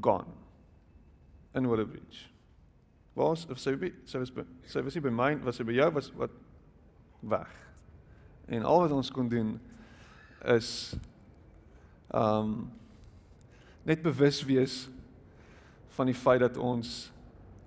Gone. 0.00 0.32
In 1.54 1.68
Willowbridge. 1.68 2.28
Was 3.14 3.46
of 3.50 3.58
sy 3.58 3.76
sy 4.04 4.18
was 4.18 4.32
sy 4.66 4.82
was 4.82 4.94
nie 4.94 5.04
by 5.04 5.12
my 5.14 5.34
was 5.44 5.60
sy 5.60 5.66
by 5.66 5.76
jou 5.76 5.90
was 5.94 6.10
wat 6.18 6.32
weg. 7.22 7.50
En 8.50 8.66
al 8.66 8.80
wat 8.84 8.94
ons 8.96 9.10
kon 9.10 9.28
doen 9.28 9.54
is 10.50 10.96
um 12.14 12.70
net 13.84 14.02
bewus 14.02 14.42
wees 14.48 14.88
van 15.94 16.08
die 16.10 16.16
feit 16.16 16.40
dat 16.40 16.56
ons 16.56 17.12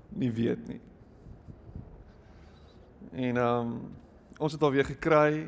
nie 0.09 0.31
weet 0.31 0.67
nie. 0.67 0.81
En 3.29 3.39
um 3.41 3.71
ons 4.37 4.53
het 4.53 4.61
alweer 4.61 4.85
gekry. 4.85 5.47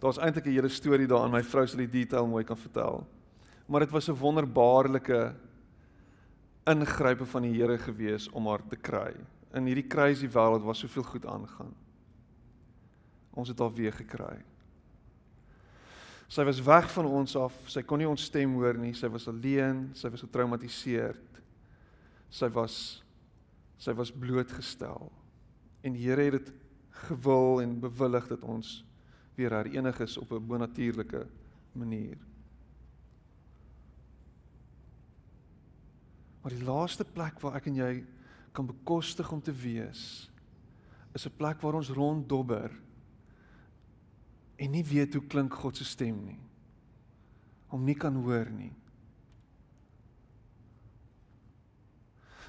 Daar's 0.00 0.18
eintlik 0.18 0.46
'n 0.46 0.56
hele 0.56 0.68
storie 0.68 1.06
daarin. 1.06 1.32
My 1.32 1.42
vrou 1.42 1.66
sal 1.66 1.78
die 1.78 2.04
detail 2.04 2.26
mooi 2.26 2.44
kan 2.44 2.56
vertel. 2.56 3.06
Maar 3.66 3.80
dit 3.80 3.90
was 3.90 4.08
'n 4.08 4.18
wonderbaarlike 4.20 5.34
ingrype 6.68 7.26
van 7.26 7.42
die 7.42 7.54
Here 7.56 7.78
gewees 7.78 8.28
om 8.36 8.46
haar 8.46 8.62
te 8.68 8.76
kry. 8.76 9.14
In 9.56 9.66
hierdie 9.66 9.88
crazy 9.88 10.28
wêreld 10.28 10.64
waar 10.64 10.76
soveel 10.76 11.06
goed 11.08 11.26
aangaan. 11.26 11.74
Ons 13.34 13.48
het 13.48 13.58
haar 13.58 13.74
weer 13.74 13.94
gekry. 13.94 14.38
Sy 16.30 16.44
was 16.46 16.60
weg 16.62 16.86
van 16.94 17.08
ons 17.10 17.34
af. 17.36 17.54
Sy 17.66 17.82
kon 17.82 17.98
nie 17.98 18.08
ons 18.08 18.28
stem 18.30 18.52
hoor 18.54 18.78
nie. 18.78 18.92
Sy 18.94 19.10
was 19.10 19.26
alleen. 19.30 19.88
Sy 19.98 20.12
was 20.12 20.22
getraumatiseerd. 20.22 21.40
Sy 22.30 22.50
was 22.54 22.76
sy 23.80 23.94
was 23.96 24.12
blootgestel. 24.12 25.08
En 25.80 25.94
die 25.96 26.04
Here 26.04 26.28
het 26.28 26.36
dit 26.36 26.52
gewil 27.08 27.62
en 27.62 27.78
bewillig 27.80 28.26
dat 28.28 28.42
ons 28.44 28.82
weer 29.38 29.54
herenig 29.56 30.00
is 30.04 30.18
op 30.20 30.32
'n 30.32 30.46
bonatuurlike 30.46 31.26
manier. 31.72 32.18
Maar 36.40 36.56
die 36.56 36.64
laaste 36.64 37.04
plek 37.04 37.40
waar 37.40 37.58
ek 37.60 37.68
en 37.70 37.80
jy 37.80 37.92
kan 38.56 38.66
bekostig 38.66 39.28
om 39.32 39.42
te 39.42 39.52
wees 39.52 40.30
is 41.14 41.26
'n 41.26 41.36
plek 41.36 41.60
waar 41.60 41.74
ons 41.74 41.90
ronddobber 41.90 42.70
en 44.56 44.70
nie 44.70 44.84
weet 44.84 45.14
hoe 45.14 45.26
klink 45.26 45.54
God 45.54 45.76
se 45.76 45.84
stem 45.84 46.24
nie. 46.24 46.40
Hom 47.66 47.84
nie 47.84 47.94
kan 47.94 48.14
hoor 48.14 48.50
nie. 48.50 48.72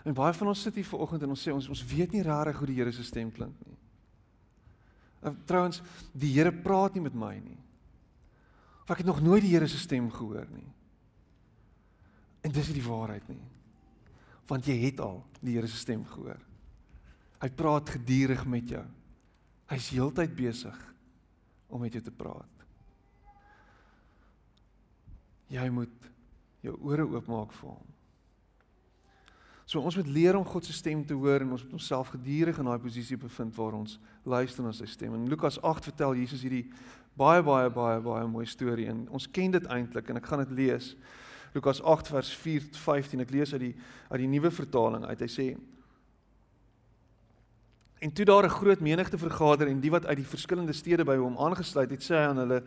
En 0.03 0.13
baie 0.13 0.33
van 0.33 0.47
ons 0.47 0.61
sit 0.61 0.75
hier 0.75 0.85
vanoggend 0.85 1.21
en 1.23 1.29
ons 1.29 1.47
sê 1.47 1.53
ons 1.53 1.69
ons 1.69 1.85
weet 1.85 2.11
nie 2.11 2.23
regtig 2.25 2.57
hoe 2.57 2.67
die 2.67 2.75
Here 2.79 2.91
se 2.91 3.03
stem 3.03 3.31
klink 3.31 3.55
nie. 3.65 3.77
Trouwens, 5.45 5.81
die 6.11 6.33
Here 6.33 6.51
praat 6.51 6.93
nie 6.97 7.05
met 7.05 7.13
my 7.13 7.35
nie. 7.37 7.59
Of 8.81 8.89
ek 8.89 9.03
het 9.03 9.05
nog 9.05 9.21
nooit 9.21 9.45
die 9.45 9.53
Here 9.53 9.67
se 9.67 9.77
stem 9.77 10.09
gehoor 10.11 10.47
nie. 10.49 10.67
En 12.41 12.51
dis 12.51 12.67
nie 12.71 12.79
die 12.79 12.87
waarheid 12.87 13.27
nie. 13.29 13.50
Want 14.51 14.67
jy 14.67 14.75
het 14.83 14.99
al 15.03 15.21
die 15.39 15.55
Here 15.55 15.69
se 15.71 15.79
stem 15.79 16.03
gehoor. 16.05 16.39
Hy 17.41 17.49
praat 17.57 17.89
gedurig 17.95 18.43
met 18.45 18.75
jou. 18.75 18.83
Hy's 19.71 19.87
heeltyd 19.95 20.35
besig 20.35 20.77
om 21.71 21.81
met 21.81 21.95
jou 21.95 22.03
te 22.03 22.13
praat. 22.13 22.65
Jy 25.51 25.69
moet 25.71 26.11
jou 26.61 26.75
ore 26.85 27.07
oopmaak 27.07 27.55
vir 27.55 27.71
hom. 27.71 27.87
So 29.71 29.79
ons 29.79 29.95
moet 29.95 30.09
leer 30.11 30.35
om 30.35 30.43
God 30.43 30.67
se 30.67 30.75
stem 30.75 31.05
te 31.07 31.15
hoor 31.15 31.45
en 31.45 31.53
ons 31.55 31.63
moet 31.63 31.77
onsself 31.79 32.11
gedurig 32.11 32.57
in 32.59 32.67
daai 32.67 32.81
posisie 32.83 33.15
bevind 33.17 33.55
waar 33.55 33.77
ons 33.77 33.95
luister 34.27 34.65
na 34.65 34.73
sy 34.75 34.87
stem. 34.89 35.15
In 35.15 35.29
Lukas 35.31 35.61
8 35.63 35.87
vertel 35.87 36.17
Jesus 36.19 36.43
hierdie 36.43 36.65
baie 37.15 37.39
baie 37.43 37.69
baie 37.71 38.01
baie 38.03 38.27
mooi 38.27 38.43
storie 38.51 38.89
en 38.91 39.05
ons 39.15 39.29
ken 39.31 39.55
dit 39.55 39.69
eintlik 39.71 40.11
en 40.11 40.19
ek 40.19 40.27
gaan 40.27 40.43
dit 40.43 40.51
lees. 40.59 40.91
Lukas 41.53 41.81
8 41.81 42.07
vers 42.07 42.35
4 42.35 42.69
tot 42.69 42.77
15. 42.77 43.19
Ek 43.19 43.29
lees 43.29 43.53
uit 43.53 43.61
die 43.61 43.75
uit 44.09 44.19
die 44.19 44.27
nuwe 44.27 44.51
vertaling 44.51 45.05
uit. 45.05 45.19
Hy 45.19 45.27
sê 45.27 45.57
En 48.01 48.11
toe 48.11 48.25
daar 48.25 48.43
'n 48.43 48.49
groot 48.49 48.79
menigte 48.79 49.17
vergader 49.17 49.67
en 49.67 49.79
die 49.79 49.91
wat 49.91 50.05
uit 50.05 50.17
die 50.17 50.25
verskillende 50.25 50.73
stede 50.73 51.05
by 51.05 51.15
hom 51.15 51.37
aangesluit 51.37 51.91
het, 51.91 52.01
sê 52.01 52.15
hy 52.15 52.27
aan 52.29 52.37
hulle 52.37 52.63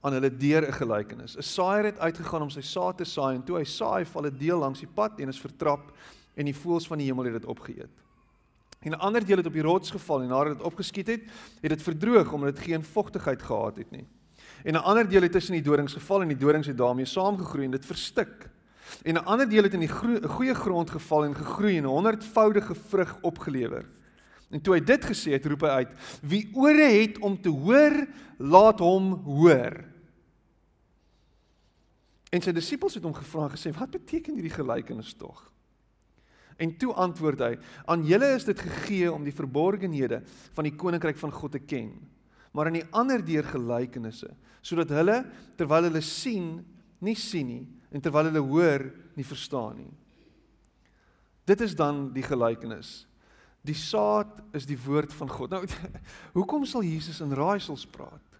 aan 0.00 0.12
hulle 0.12 0.36
deur 0.36 0.66
'n 0.66 0.72
gelykenis. 0.72 1.36
'n 1.36 1.42
Saaier 1.42 1.84
het 1.84 1.98
uitgegaan 1.98 2.42
om 2.42 2.50
sy 2.50 2.60
saad 2.60 2.96
te 2.96 3.04
saai 3.04 3.34
en 3.34 3.44
toe 3.44 3.58
hy 3.58 3.64
saai, 3.64 4.04
val 4.04 4.26
'n 4.26 4.38
deel 4.38 4.58
langs 4.58 4.80
die 4.80 4.88
pad 4.94 5.20
en 5.20 5.28
is 5.28 5.40
vertrap 5.40 5.92
en 6.34 6.44
die 6.44 6.56
voëls 6.56 6.86
van 6.86 6.98
die 6.98 7.06
hemel 7.06 7.24
het 7.24 7.32
dit 7.32 7.44
opgeëet. 7.44 7.90
En 8.80 8.90
'n 8.90 8.98
ander 8.98 9.24
deel 9.24 9.36
het 9.36 9.46
op 9.46 9.52
die 9.52 9.62
rots 9.62 9.90
geval 9.90 10.22
en 10.22 10.28
nadat 10.28 10.58
dit 10.58 10.66
opgeskiet 10.66 11.06
het, 11.06 11.22
het 11.60 11.70
dit 11.70 11.82
verdroog 11.82 12.32
omdat 12.32 12.54
dit 12.54 12.64
geen 12.64 12.84
vogtigheid 12.84 13.42
gehad 13.42 13.76
het 13.76 13.90
nie. 13.90 14.06
En 14.64 14.74
'n 14.74 14.82
ander 14.82 15.08
deel 15.08 15.22
het 15.22 15.32
tussen 15.32 15.52
die 15.52 15.62
dorings 15.62 15.92
geval 15.92 16.22
en 16.22 16.28
die 16.28 16.36
dorings 16.36 16.66
het 16.66 16.76
daarmee 16.76 17.04
saamgegroei 17.04 17.64
en 17.64 17.70
dit 17.70 17.86
verstik. 17.86 18.50
En 19.02 19.14
'n 19.14 19.24
ander 19.24 19.48
deel 19.48 19.62
het 19.62 19.74
in 19.74 19.80
die 19.80 20.22
goeie 20.28 20.54
grond 20.54 20.90
geval 20.90 21.24
en 21.24 21.34
gegroei 21.34 21.76
en 21.76 21.84
'n 21.84 21.86
honderdvoudige 21.86 22.74
vrug 22.74 23.18
opgelewer. 23.22 23.84
En 24.50 24.60
toe 24.60 24.74
hy 24.74 24.82
dit 24.84 25.04
gesê 25.04 25.32
het, 25.32 25.46
roep 25.46 25.60
hy 25.60 25.68
uit: 25.68 25.92
Wie 26.20 26.50
ore 26.52 26.88
het 27.00 27.18
om 27.18 27.40
te 27.40 27.48
hoor, 27.48 28.06
laat 28.36 28.78
hom 28.78 29.12
hoor. 29.24 29.84
En 32.32 32.40
sy 32.40 32.52
disippels 32.52 32.94
het 32.94 33.04
hom 33.04 33.14
gevra 33.14 33.48
en 33.48 33.56
gesê: 33.56 33.72
"Wat 33.72 33.90
beteken 33.90 34.34
hierdie 34.34 34.52
gelykenis 34.52 35.14
tog?" 35.14 35.52
En 36.56 36.76
toe 36.76 36.92
antwoord 36.92 37.38
hy: 37.38 37.58
"Aan 37.84 38.04
julle 38.04 38.34
is 38.34 38.44
dit 38.44 38.60
gegee 38.60 39.12
om 39.12 39.24
die 39.24 39.34
verborgenhede 39.34 40.22
van 40.52 40.64
die 40.64 40.76
koninkryk 40.76 41.16
van 41.16 41.32
God 41.32 41.52
te 41.52 41.58
ken, 41.58 41.96
maar 42.52 42.68
aan 42.68 42.80
die 42.80 42.88
ander 42.92 43.22
deur 43.24 43.46
gelykenisse, 43.48 44.30
sodat 44.62 44.92
hulle 44.92 45.22
terwyl 45.56 45.88
hulle 45.88 46.02
sien, 46.04 46.58
nie 47.00 47.16
sien 47.18 47.48
nie, 47.48 47.64
en 47.90 48.00
terwyl 48.00 48.28
hulle 48.30 48.44
hoor, 48.44 48.86
nie 49.16 49.26
verstaan 49.26 49.76
nie." 49.76 49.92
Dit 51.48 51.60
is 51.60 51.74
dan 51.74 52.12
die 52.14 52.22
gelykenis. 52.22 53.02
Die 53.62 53.74
saad 53.78 54.40
is 54.54 54.66
die 54.66 54.78
woord 54.78 55.12
van 55.14 55.30
God. 55.30 55.50
Nou, 55.50 55.66
hoekom 56.38 56.66
sal 56.66 56.84
Jesus 56.86 57.20
in 57.22 57.34
raaisels 57.34 57.86
praat? 57.86 58.38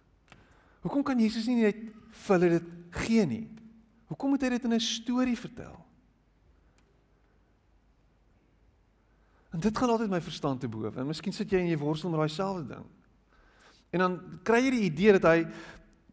Hoekom 0.82 1.04
kan 1.06 1.18
Jesus 1.18 1.46
nie 1.46 1.62
net 1.62 1.78
vir 2.24 2.36
hulle 2.36 2.58
dit 2.58 2.70
gee 3.04 3.26
nie? 3.26 3.46
Hoekom 4.10 4.34
moet 4.34 4.42
hy 4.42 4.50
dit 4.56 4.64
in 4.66 4.74
'n 4.74 4.82
storie 4.82 5.38
vertel? 5.38 5.78
En 9.52 9.60
dit 9.60 9.78
gaan 9.78 9.90
altyd 9.90 10.10
my 10.10 10.20
verstand 10.20 10.60
te 10.60 10.68
bowe. 10.68 10.92
En 10.96 11.06
miskien 11.06 11.32
sit 11.32 11.50
jy 11.50 11.60
in 11.60 11.70
jy 11.70 11.78
worstel 11.78 12.10
met 12.10 12.18
daai 12.18 12.32
selfde 12.32 12.66
ding. 12.74 12.86
En 13.92 14.02
dan 14.02 14.18
kry 14.46 14.62
jy 14.64 14.72
die 14.74 14.88
idee 14.88 15.18
dat 15.18 15.28
hy 15.28 15.38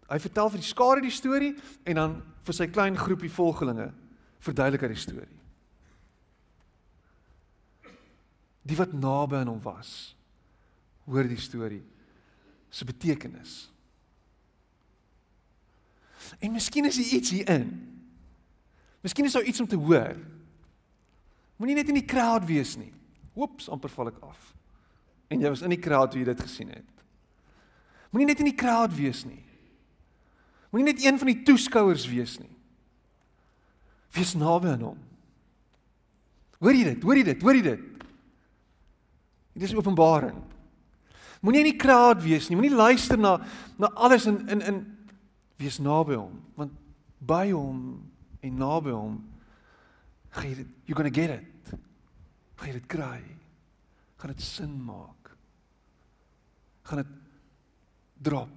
hy 0.10 0.18
vertel 0.18 0.50
vir 0.50 0.58
die 0.58 0.66
skare 0.66 1.02
die 1.06 1.14
storie 1.14 1.52
en 1.86 2.00
dan 2.00 2.14
vir 2.48 2.56
sy 2.58 2.66
klein 2.74 2.96
groepie 2.98 3.30
volgelinge 3.30 3.92
verduidelik 4.42 4.82
hy 4.82 4.90
die 4.90 5.04
storie. 5.04 5.36
Die 8.66 8.78
wat 8.80 8.96
naby 8.98 9.38
aan 9.38 9.52
hom 9.52 9.62
was, 9.62 10.16
hoor 11.06 11.30
die 11.30 11.38
storie 11.38 11.84
se 12.74 12.88
betekenis. 12.90 13.68
En 16.42 16.58
miskien 16.58 16.90
is 16.90 16.98
daar 16.98 17.14
iets 17.20 17.34
hierin. 17.38 17.70
Miskien 19.06 19.30
is 19.30 19.38
daar 19.38 19.46
iets 19.46 19.62
om 19.62 19.70
te 19.70 19.78
hoor. 19.78 20.18
Moenie 21.62 21.78
net 21.78 21.90
in 21.94 22.02
die 22.02 22.10
crowd 22.10 22.46
wees 22.50 22.76
nie. 22.82 22.92
Oeps, 23.38 23.70
amper 23.70 23.94
val 23.94 24.10
ek 24.12 24.24
af. 24.26 24.50
en 25.30 25.44
jy 25.44 25.50
was 25.54 25.62
in 25.62 25.74
die 25.74 25.82
crowd 25.82 26.16
wie 26.18 26.26
dit 26.26 26.42
gesien 26.42 26.72
het. 26.74 26.99
Moenie 28.10 28.32
net 28.32 28.42
in 28.42 28.50
die 28.50 28.58
crowd 28.58 28.94
wees 28.98 29.24
nie. 29.28 29.44
Moenie 30.74 30.94
net 30.94 31.04
een 31.04 31.18
van 31.22 31.30
die 31.32 31.42
toeskouers 31.46 32.08
wees 32.10 32.38
nie. 32.42 32.52
Wees 34.18 34.34
naby 34.38 34.74
aan 34.74 34.86
hom. 34.88 35.00
Hoor 36.60 36.76
jy 36.76 36.86
dit? 36.92 37.04
Hoor 37.06 37.20
jy 37.20 37.26
dit? 37.30 37.44
Hoor 37.46 37.58
jy 37.58 37.66
dit? 37.66 38.06
Dit 39.54 39.68
is 39.70 39.76
openbaring. 39.78 40.38
Moenie 41.44 41.64
in 41.64 41.72
die 41.72 41.80
crowd 41.80 42.22
wees 42.24 42.50
nie. 42.50 42.58
Moenie 42.60 42.76
luister 42.76 43.20
na 43.20 43.38
na 43.80 43.92
alles 43.96 44.28
in 44.28 44.42
in 44.50 44.62
in 44.62 44.80
wees 45.60 45.80
naby 45.80 46.16
hom, 46.16 46.40
want 46.56 46.74
by 47.20 47.52
hom 47.52 48.00
en 48.42 48.60
naby 48.60 48.92
hom 48.96 49.18
gaan 50.36 50.50
jy 50.50 50.56
dit 50.62 50.74
you're 50.86 50.98
going 50.98 51.10
to 51.10 51.16
get 51.16 51.32
it. 51.32 51.74
Gaan 52.60 52.72
jy 52.72 52.76
dit 52.80 52.90
kry? 52.92 53.20
Gaan 54.20 54.34
dit 54.34 54.44
sin 54.44 54.76
maak? 54.84 55.32
Gaan 56.90 57.04
dit 57.04 57.19
drop? 58.22 58.50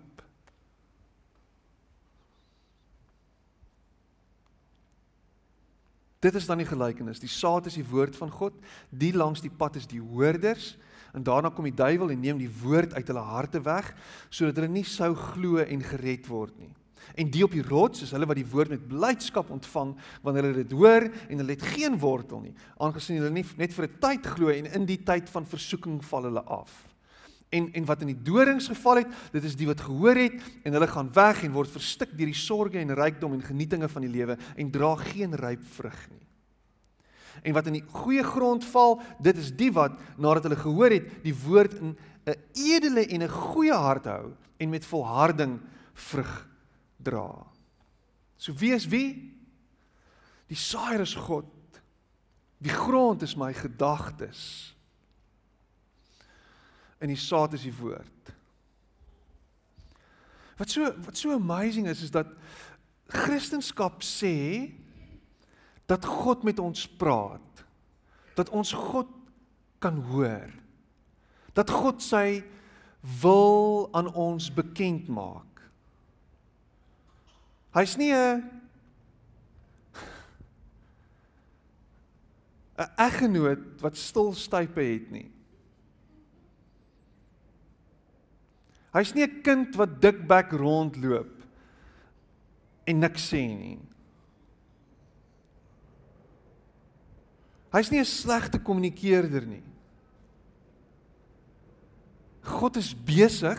Dit 6.22 6.34
is 6.38 6.46
dan 6.46 6.60
die 6.62 6.68
gelykenis. 6.68 7.18
Die 7.18 7.30
saad 7.30 7.66
is 7.66 7.74
die 7.74 7.88
woord 7.88 8.14
van 8.16 8.30
God. 8.30 8.54
Die 8.90 9.10
langs 9.14 9.42
die 9.42 9.50
pad 9.50 9.76
is 9.80 9.88
die 9.90 10.00
hoorders. 10.00 10.76
En 11.12 11.24
daarna 11.26 11.50
kom 11.50 11.66
die 11.66 11.74
duiwel 11.74 12.12
en 12.14 12.22
neem 12.22 12.38
die 12.38 12.52
woord 12.62 12.94
uit 12.94 13.10
hulle 13.10 13.24
harte 13.26 13.60
weg 13.66 13.90
sodat 14.30 14.60
hulle 14.60 14.70
nie 14.72 14.86
sou 14.86 15.10
glo 15.18 15.58
en 15.64 15.82
gered 15.84 16.28
word 16.30 16.54
nie. 16.60 16.70
En 17.18 17.28
die 17.34 17.42
op 17.44 17.52
die 17.52 17.64
rots 17.66 18.04
is 18.06 18.12
hulle 18.14 18.28
wat 18.30 18.38
die 18.38 18.48
woord 18.48 18.70
met 18.72 18.86
blydskap 18.88 19.50
ontvang 19.52 19.96
wanneer 20.22 20.48
hulle 20.48 20.62
dit 20.62 20.76
hoor 20.78 21.08
en 21.10 21.42
hulle 21.42 21.56
het 21.56 21.66
geen 21.74 21.98
wortel 22.00 22.40
nie, 22.46 22.54
aangesien 22.78 23.18
hulle 23.18 23.34
nie 23.34 23.44
net 23.58 23.74
vir 23.74 23.88
'n 23.88 23.98
tyd 24.00 24.26
glo 24.36 24.48
en 24.48 24.70
in 24.72 24.86
die 24.86 25.02
tyd 25.02 25.28
van 25.28 25.44
versoeking 25.44 26.00
val 26.04 26.30
hulle 26.30 26.44
af. 26.46 26.91
En 27.52 27.68
en 27.72 27.84
wat 27.84 28.00
in 28.00 28.12
die 28.14 28.22
dorings 28.24 28.70
geval 28.72 29.02
het, 29.02 29.14
dit 29.34 29.44
is 29.44 29.56
die 29.60 29.68
wat 29.68 29.80
gehoor 29.84 30.16
het 30.16 30.38
en 30.64 30.72
hulle 30.72 30.88
gaan 30.88 31.10
weg 31.12 31.42
en 31.44 31.52
word 31.52 31.72
verstik 31.72 32.14
deur 32.16 32.30
die 32.30 32.38
sorges 32.38 32.80
en 32.80 32.94
rykdom 32.96 33.34
en 33.36 33.44
genietinge 33.44 33.88
van 33.92 34.06
die 34.06 34.12
lewe 34.12 34.38
en 34.56 34.70
dra 34.72 34.94
geen 34.96 35.36
ryp 35.36 35.64
vrug 35.76 35.98
nie. 36.10 36.26
En 37.42 37.52
wat 37.52 37.68
in 37.68 37.76
die 37.80 37.84
goeie 37.92 38.22
grond 38.24 38.64
val, 38.72 39.00
dit 39.20 39.36
is 39.36 39.50
die 39.56 39.72
wat 39.72 39.98
nadat 40.16 40.48
hulle 40.48 40.60
gehoor 40.60 40.96
het, 40.96 41.10
die 41.24 41.34
woord 41.44 41.76
in 41.80 41.96
'n 42.24 42.40
edele 42.54 43.06
en 43.06 43.22
'n 43.22 43.28
goeie 43.28 43.74
hart 43.74 44.04
hou 44.04 44.32
en 44.56 44.70
met 44.70 44.84
volharding 44.84 45.60
vrug 45.94 46.48
dra. 46.96 47.46
So 48.36 48.52
wie 48.52 48.72
is 48.72 48.86
wie? 48.86 49.36
Die 50.46 50.56
saaier 50.56 51.00
is 51.00 51.14
God. 51.14 51.44
Die 52.58 52.72
grond 52.72 53.22
is 53.22 53.36
my 53.36 53.52
gedagtes 53.52 54.71
in 57.02 57.10
die 57.10 57.18
saad 57.18 57.56
is 57.56 57.64
die 57.66 57.74
woord. 57.74 58.30
Wat 60.60 60.70
so 60.70 60.86
wat 61.02 61.18
so 61.18 61.34
amazing 61.34 61.88
is 61.90 62.04
is 62.06 62.12
dat 62.14 62.30
Christendom 63.10 63.98
sê 63.98 64.70
dat 65.90 66.06
God 66.06 66.46
met 66.46 66.62
ons 66.62 66.86
praat. 66.88 67.64
Dat 68.38 68.52
ons 68.54 68.70
God 68.72 69.10
kan 69.82 69.98
hoor. 70.08 70.48
Dat 71.52 71.70
God 71.70 72.02
sy 72.02 72.44
wil 73.20 73.88
aan 73.92 74.14
ons 74.14 74.54
bekend 74.54 75.08
maak. 75.10 75.70
Hy's 77.74 77.96
nie 77.96 78.12
'n 78.14 78.38
'n 82.78 82.90
eggenoot 82.96 83.80
wat 83.80 83.96
stil 83.96 84.32
stype 84.32 84.80
het 84.80 85.10
nie. 85.10 85.30
Hy's 88.92 89.14
nie 89.14 89.24
'n 89.24 89.42
kind 89.42 89.76
wat 89.76 90.00
dikbek 90.00 90.52
rondloop 90.52 91.42
en 92.86 92.98
niks 93.00 93.32
sê 93.32 93.46
nie. 93.48 93.78
Hy's 97.72 97.90
nie 97.90 98.00
'n 98.00 98.04
slegte 98.04 98.58
kommunikeerder 98.58 99.46
nie. 99.46 99.64
God 102.42 102.76
is 102.76 102.92
besig 102.94 103.58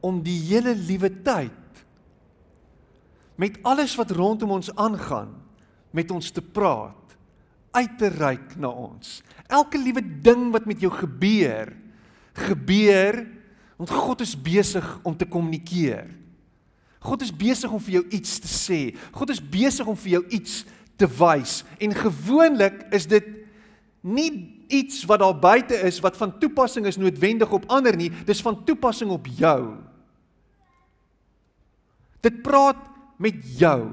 om 0.00 0.22
die 0.22 0.38
hele 0.38 0.74
liewe 0.74 1.10
tyd 1.22 1.84
met 3.36 3.58
alles 3.62 3.96
wat 3.96 4.10
rondom 4.10 4.50
ons 4.50 4.70
aangaan 4.76 5.34
met 5.90 6.10
ons 6.10 6.30
te 6.30 6.40
praat, 6.40 7.16
uit 7.70 7.98
te 7.98 8.08
reik 8.08 8.56
na 8.56 8.68
ons. 8.68 9.22
Elke 9.48 9.78
liewe 9.78 10.00
ding 10.00 10.50
wat 10.52 10.64
met 10.66 10.80
jou 10.80 10.92
gebeur, 10.92 11.72
gebeur 12.32 13.26
Want 13.82 13.90
God 13.90 14.20
is 14.22 14.36
besig 14.38 14.86
om 15.02 15.16
te 15.18 15.26
kommunikeer. 15.26 16.06
God 17.02 17.22
is 17.26 17.32
besig 17.34 17.72
om 17.74 17.80
vir 17.82 17.96
jou 17.96 18.04
iets 18.14 18.36
te 18.38 18.46
sê. 18.46 18.78
God 19.10 19.32
is 19.34 19.40
besig 19.42 19.88
om 19.90 19.96
vir 19.98 20.20
jou 20.20 20.20
iets 20.38 20.60
te 20.94 21.08
wys. 21.10 21.64
En 21.82 21.96
gewoonlik 21.98 22.84
is 22.94 23.08
dit 23.10 23.26
nie 24.06 24.30
iets 24.70 25.02
wat 25.10 25.18
daar 25.24 25.34
buite 25.34 25.74
is 25.82 25.98
wat 26.04 26.14
van 26.16 26.36
toepassing 26.38 26.86
is 26.86 27.00
noodwendig 27.00 27.50
op 27.50 27.66
ander 27.74 27.98
nie, 27.98 28.12
dis 28.22 28.42
van 28.46 28.60
toepassing 28.62 29.10
op 29.10 29.26
jou. 29.26 29.58
Dit 32.22 32.38
praat 32.46 32.78
met 33.18 33.42
jou. 33.58 33.90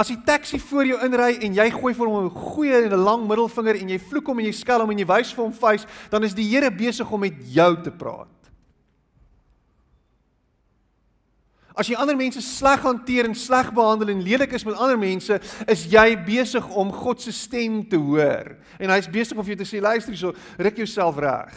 As 0.00 0.08
die 0.08 0.20
taxi 0.24 0.56
voor 0.64 0.88
jou 0.88 0.96
inry 1.04 1.34
en 1.44 1.60
jy 1.60 1.68
gooi 1.76 1.92
vir 1.92 2.08
hom 2.08 2.24
'n 2.24 2.30
goeie 2.30 2.84
en 2.88 2.92
'n 2.92 3.04
lang 3.04 3.28
middelvinger 3.28 3.76
en 3.76 3.88
jy 3.88 3.98
vloek 3.98 4.26
hom 4.26 4.38
en 4.38 4.46
jy 4.46 4.52
skel 4.52 4.80
hom 4.80 4.90
en 4.90 4.98
jy 4.98 5.06
wys 5.06 5.32
vir 5.32 5.44
hom 5.44 5.52
vuis, 5.52 5.86
dan 6.10 6.24
is 6.24 6.34
die 6.34 6.48
Here 6.48 6.70
besig 6.70 7.10
om 7.12 7.20
met 7.20 7.34
jou 7.52 7.82
te 7.82 7.90
praat. 7.90 8.33
As 11.74 11.88
jy 11.90 11.96
ander 11.98 12.14
mense 12.14 12.38
sleg 12.46 12.84
hanteer 12.86 13.26
en 13.26 13.34
sleg 13.34 13.72
behandel 13.74 14.12
en 14.12 14.22
lelik 14.22 14.52
is 14.54 14.62
met 14.66 14.78
ander 14.78 14.98
mense, 14.98 15.40
is 15.66 15.86
jy 15.90 16.06
besig 16.22 16.66
om 16.70 16.92
God 16.94 17.22
se 17.22 17.34
stem 17.34 17.80
te 17.90 17.98
hoor. 17.98 18.52
En 18.78 18.92
hy's 18.94 19.10
besig 19.10 19.34
om 19.34 19.42
vir 19.42 19.56
jou 19.56 19.64
te 19.64 19.66
sê, 19.66 19.82
luister 19.82 20.14
hierso, 20.14 20.30
ruk 20.62 20.78
jouself 20.84 21.18
reg. 21.18 21.56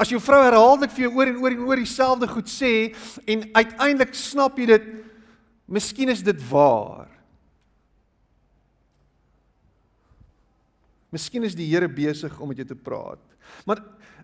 As 0.00 0.08
jou 0.08 0.20
vrou 0.22 0.40
herhaaldelik 0.40 0.92
vir 0.94 1.08
jou 1.08 1.14
oor 1.18 1.28
en 1.28 1.38
oor 1.42 1.54
en 1.54 1.64
oor 1.68 1.80
dieselfde 1.82 2.28
goed 2.30 2.48
sê 2.48 2.74
en 3.28 3.42
uiteindelik 3.52 4.14
snap 4.16 4.56
jy 4.56 4.68
dit, 4.70 4.90
miskien 5.68 6.12
is 6.12 6.22
dit 6.24 6.44
waar. 6.48 7.10
Miskien 11.10 11.44
is 11.44 11.56
die 11.58 11.66
Here 11.66 11.90
besig 11.90 12.36
om 12.38 12.48
met 12.52 12.62
jou 12.62 12.68
te 12.70 12.78
praat. 12.78 13.20
Maar 13.66 13.82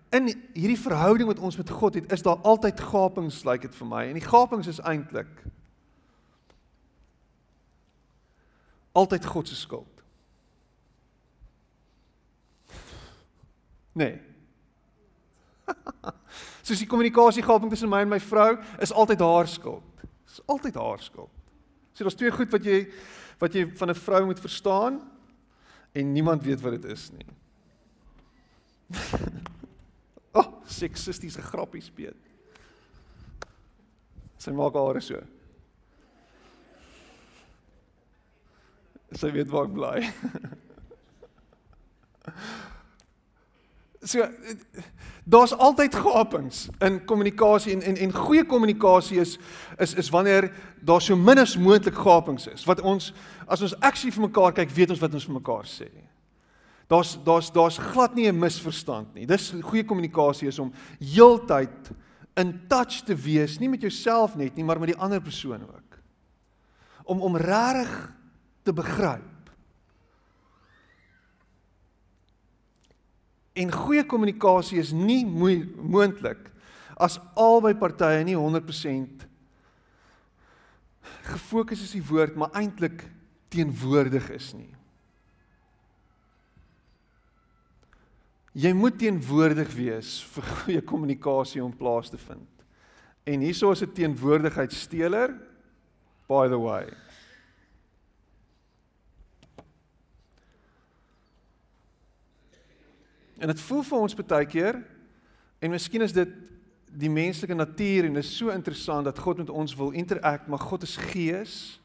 in 0.09 0.29
hierdie 0.53 0.79
verhouding 0.79 1.27
wat 1.27 1.39
ons 1.39 1.57
met 1.57 1.69
God 1.69 1.93
het, 1.99 2.11
is 2.11 2.23
daar 2.23 2.39
altyd 2.47 2.79
gapings, 2.79 3.43
lyk 3.43 3.61
like 3.61 3.67
dit 3.67 3.75
vir 3.75 3.87
my. 3.87 4.03
En 4.07 4.13
die 4.19 4.23
gapings 4.23 4.67
is 4.67 4.79
eintlik 4.79 5.31
altyd 8.97 9.25
God 9.25 9.47
se 9.47 9.55
skuld. 9.55 10.03
Nee. 13.97 14.15
Soos 16.65 16.81
die 16.81 16.89
kommunikasiegaping 16.89 17.69
tussen 17.71 17.91
my 17.91 18.01
en 18.05 18.09
my 18.15 18.19
vrou 18.21 18.55
is 18.81 18.93
altyd 18.93 19.21
haar 19.21 19.49
skuld. 19.49 20.07
Dis 20.25 20.41
altyd 20.45 20.79
haar 20.81 21.03
skuld. 21.03 21.33
So 21.93 22.05
daar's 22.05 22.17
twee 22.17 22.33
goed 22.33 22.51
wat 22.53 22.65
jy 22.65 22.85
wat 23.37 23.53
jy 23.53 23.67
van 23.77 23.89
'n 23.93 24.01
vrou 24.01 24.25
moet 24.25 24.39
verstaan 24.41 25.01
en 25.93 26.11
niemand 26.13 26.43
weet 26.43 26.61
wat 26.61 26.81
dit 26.81 26.85
is 26.91 27.11
nie. 27.13 27.29
Oh, 30.37 30.45
seksistiese 30.69 31.41
grappies 31.41 31.87
speet. 31.89 32.17
Sy 34.37 34.53
maak 34.53 34.77
haar 34.77 34.99
so. 35.01 35.21
Sy 39.17 39.31
weet 39.33 39.49
waar 39.49 39.69
ek 39.69 39.73
bly. 39.73 39.97
So 44.07 44.27
daar's 45.23 45.57
altyd 45.57 45.95
gapings 45.95 46.67
in 46.79 47.05
kommunikasie 47.05 47.73
en 47.73 47.81
en 47.81 47.97
en 47.97 48.13
goeie 48.13 48.45
kommunikasie 48.45 49.19
is 49.19 49.39
is 49.77 49.93
is 49.93 50.09
wanneer 50.09 50.51
daar 50.79 51.01
so 51.01 51.15
min 51.15 51.37
as 51.37 51.57
moontlik 51.57 51.95
gapings 51.95 52.47
is. 52.47 52.63
Wat 52.63 52.81
ons 52.81 53.13
as 53.47 53.61
ons 53.61 53.79
aksie 53.79 54.11
vir 54.11 54.21
mekaar 54.21 54.53
kyk, 54.53 54.71
weet 54.71 54.89
ons 54.89 54.99
wat 54.99 55.13
ons 55.13 55.25
vir 55.25 55.33
mekaar 55.33 55.67
sê. 55.67 55.89
Daar's 56.87 57.17
daar's 57.23 57.51
daar's 57.51 57.77
glad 57.77 58.15
nie 58.15 58.27
'n 58.27 58.39
misverstand 58.39 59.13
nie. 59.13 59.25
Dis 59.25 59.53
goeie 59.61 59.83
kommunikasie 59.83 60.47
is 60.47 60.59
om 60.59 60.73
heeltyd 60.99 61.91
in 62.35 62.67
touch 62.67 63.01
te 63.03 63.15
wees, 63.15 63.59
nie 63.59 63.69
met 63.69 63.81
jouself 63.81 64.35
net 64.35 64.55
nie, 64.55 64.63
maar 64.63 64.79
met 64.79 64.93
die 64.93 65.01
ander 65.01 65.21
persoon 65.21 65.61
ook. 65.61 65.99
Om 67.03 67.21
om 67.21 67.35
regtig 67.35 68.13
te 68.63 68.73
begryp. 68.73 69.51
En 73.53 73.71
goeie 73.71 74.05
kommunikasie 74.05 74.79
is 74.79 74.91
nie 74.91 75.25
moontlik 75.25 76.51
as 76.97 77.19
albei 77.33 77.73
partye 77.75 78.23
nie 78.23 78.37
100% 78.37 79.25
gefokus 81.27 81.81
is 81.81 81.93
op 81.93 81.99
die 81.99 82.09
woord, 82.09 82.35
maar 82.35 82.53
eintlik 82.57 83.03
teenwoordig 83.49 84.29
is 84.29 84.53
nie. 84.53 84.76
Jy 88.57 88.71
moet 88.73 88.95
teenwoordig 88.97 89.69
wees 89.77 90.15
vir 90.33 90.45
goeie 90.63 90.81
kommunikasie 90.81 91.61
om 91.61 91.75
plaas 91.77 92.09
te 92.09 92.17
vind. 92.17 92.63
En 93.27 93.43
hierso 93.45 93.69
is 93.71 93.83
'n 93.83 93.93
teenwoordigheidsteler 93.93 95.35
by 96.27 96.47
the 96.47 96.57
way. 96.57 96.89
En 103.37 103.47
dit 103.47 103.59
voel 103.59 103.83
vir 103.83 103.99
ons 103.99 104.15
baie 104.15 104.45
keer 104.45 104.83
en 105.59 105.69
miskien 105.69 106.01
is 106.01 106.13
dit 106.13 106.29
die 106.97 107.09
menslike 107.09 107.53
natuur 107.53 108.05
en 108.05 108.15
is 108.15 108.37
so 108.37 108.49
interessant 108.49 109.05
dat 109.05 109.19
God 109.19 109.37
met 109.37 109.49
ons 109.49 109.75
wil 109.75 109.91
interact, 109.91 110.47
maar 110.47 110.59
God 110.59 110.83
is 110.83 110.95
gees 110.95 111.79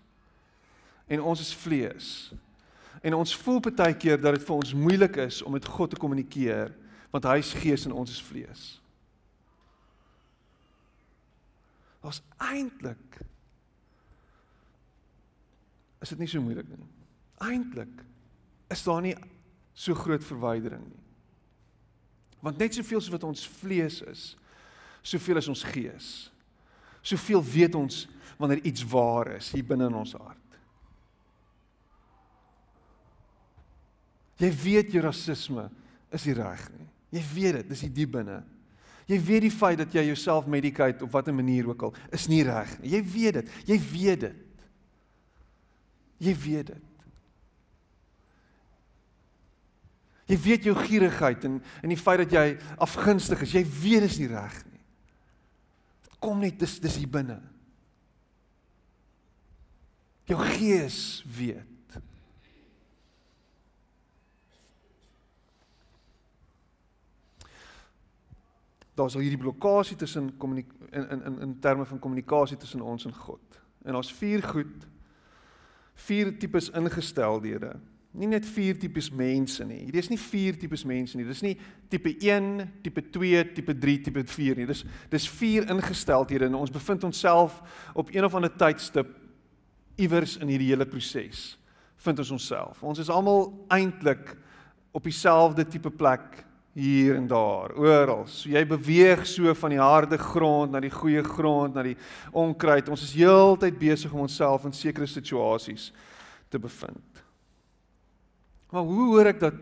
en 1.06 1.20
ons 1.20 1.40
is 1.40 1.54
vlees. 1.54 2.32
En 3.02 3.14
ons 3.18 3.36
voel 3.42 3.60
baie 3.60 3.96
keer 3.98 4.20
dat 4.20 4.36
dit 4.36 4.44
vir 4.46 4.54
ons 4.56 4.74
moeilik 4.78 5.18
is 5.24 5.42
om 5.42 5.52
met 5.56 5.66
God 5.66 5.90
te 5.90 6.00
kommunikeer 6.00 6.70
want 7.12 7.26
hy 7.28 7.42
is 7.42 7.52
gees 7.60 7.82
en 7.84 7.92
ons 7.92 8.08
is 8.08 8.22
vlees. 8.24 8.62
Was 12.00 12.22
eintlik 12.40 13.20
is 16.02 16.10
dit 16.14 16.22
nie 16.22 16.30
so 16.30 16.42
moeilik 16.42 16.66
nie. 16.66 16.88
Eintlik 17.44 18.00
is 18.72 18.82
daar 18.86 19.02
nie 19.04 19.14
so 19.74 19.94
groot 19.94 20.24
verwydering 20.24 20.82
nie. 20.88 21.02
Want 22.42 22.58
net 22.58 22.74
soveel 22.74 23.02
so 23.02 23.14
wat 23.14 23.26
ons 23.28 23.44
vlees 23.60 24.00
is, 24.10 24.22
soveel 25.02 25.38
is 25.38 25.50
ons 25.52 25.62
gees. 25.70 26.08
Soveel 27.02 27.42
weet 27.44 27.76
ons 27.78 28.06
wanneer 28.40 28.64
iets 28.66 28.82
waar 28.90 29.36
is 29.36 29.52
hier 29.54 29.66
binne 29.66 29.86
in 29.90 30.00
ons 30.00 30.16
hart. 30.18 30.41
Jy 34.40 34.50
weet 34.62 34.94
jou 34.94 35.02
rasisme 35.04 35.68
is 36.12 36.24
nie 36.28 36.36
reg 36.36 36.64
nie. 36.76 36.88
Jy 37.12 37.22
weet 37.34 37.58
dit, 37.60 37.68
dis 37.74 37.84
hier 37.84 37.92
diep 37.92 38.14
binne. 38.14 38.38
Jy 39.10 39.18
weet 39.26 39.44
die 39.44 39.52
feit 39.52 39.80
dat 39.80 39.92
jy 39.92 40.06
jouself 40.06 40.46
medicate 40.50 41.04
op 41.04 41.12
watter 41.12 41.34
manier 41.34 41.66
ook 41.68 41.88
al 41.88 41.94
is 42.14 42.28
nie 42.30 42.42
reg 42.46 42.70
nie. 42.80 42.94
Jy 42.94 43.02
weet 43.12 43.38
dit. 43.40 43.52
Jy 43.68 43.78
weet 43.90 44.24
dit. 44.28 44.40
Jy 46.22 46.34
weet 46.44 46.72
dit. 46.72 46.88
Jy 50.30 50.38
weet 50.46 50.68
jou 50.68 50.74
gierigheid 50.78 51.44
en 51.48 51.58
en 51.82 51.92
die 51.92 51.98
feit 51.98 52.22
dat 52.22 52.32
jy 52.32 52.44
afgunstig 52.80 53.42
is, 53.44 53.56
jy 53.58 53.64
weet 53.66 54.06
dit 54.06 54.12
is 54.14 54.20
nie 54.22 54.30
reg 54.30 54.54
nie. 54.70 54.80
Dit 56.06 56.20
kom 56.22 56.40
net 56.40 56.60
dis 56.62 56.78
dis 56.80 57.00
hier 57.02 57.10
binne. 57.10 57.40
Jou 60.30 60.38
gees 60.54 61.20
weet. 61.36 61.71
Daar's 68.94 69.14
al 69.14 69.24
hierdie 69.24 69.40
blokkade 69.40 69.96
tussen 69.96 70.32
in 70.40 70.64
in 70.90 71.24
in 71.24 71.38
in 71.40 71.58
terme 71.60 71.84
van 71.84 71.98
kommunikasie 71.98 72.56
tussen 72.56 72.80
ons 72.80 73.04
en 73.04 73.14
God. 73.14 73.60
En 73.84 73.92
daar's 73.92 74.12
vier 74.12 74.42
goed 74.42 74.88
vier 75.94 76.38
tipes 76.38 76.70
ingesteldhede. 76.70 77.72
Nie 78.12 78.28
net 78.28 78.44
vier 78.44 78.76
tipes 78.76 79.08
mense 79.14 79.64
nie. 79.64 79.86
Hierdie 79.86 80.02
is 80.02 80.10
nie 80.12 80.20
vier 80.20 80.56
tipes 80.60 80.84
mense 80.88 81.16
nie. 81.16 81.24
Dis 81.24 81.40
nie 81.44 81.54
tipe 81.92 82.12
1, 82.12 82.66
tipe 82.84 83.04
2, 83.14 83.44
tipe 83.56 83.74
3, 83.84 83.96
tipe 84.08 84.24
4 84.28 84.60
nie. 84.60 84.68
Dis 84.68 84.84
dis 85.12 85.28
vier 85.38 85.68
ingesteldhede 85.72 86.50
en 86.50 86.58
ons 86.60 86.72
bevind 86.72 87.06
onsself 87.08 87.60
op 87.96 88.12
een 88.12 88.24
of 88.24 88.36
ander 88.36 88.52
tydstip 88.52 89.14
iewers 90.00 90.36
in 90.40 90.52
hierdie 90.52 90.72
hele 90.72 90.88
proses. 90.88 91.54
Vind 92.02 92.20
ons 92.20 92.34
onsself. 92.36 92.82
Ons 92.84 93.00
is 93.00 93.12
almal 93.12 93.52
eintlik 93.72 94.34
op 94.92 95.04
dieselfde 95.08 95.64
tipe 95.64 95.90
plek 95.90 96.42
hier 96.72 97.18
en 97.18 97.26
daar, 97.28 97.74
oral. 97.76 98.24
So 98.30 98.48
jy 98.48 98.62
beweeg 98.68 99.26
so 99.28 99.52
van 99.60 99.74
die 99.74 99.80
harde 99.80 100.18
grond 100.20 100.72
na 100.72 100.80
die 100.80 100.92
goeie 100.92 101.22
grond, 101.24 101.76
na 101.76 101.84
die 101.84 101.98
onkruid. 102.32 102.88
Ons 102.92 103.04
is 103.04 103.16
heeltyd 103.18 103.76
besig 103.80 104.12
om 104.12 104.24
onsself 104.24 104.64
in 104.68 104.76
sekere 104.76 105.08
situasies 105.08 105.90
te 106.52 106.60
bevind. 106.60 107.20
Maar 108.72 108.88
hoe 108.88 109.10
hoor 109.10 109.30
ek 109.34 109.42
dat 109.42 109.60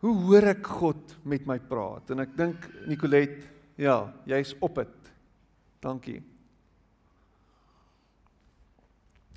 hoe 0.00 0.14
hoor 0.24 0.46
ek 0.48 0.64
God 0.80 1.14
met 1.28 1.44
my 1.46 1.58
praat? 1.60 2.10
En 2.14 2.22
ek 2.24 2.32
dink 2.38 2.64
Nicolet, 2.88 3.42
ja, 3.76 3.98
jy's 4.24 4.54
op 4.64 4.80
dit. 4.80 5.10
Dankie. 5.84 6.22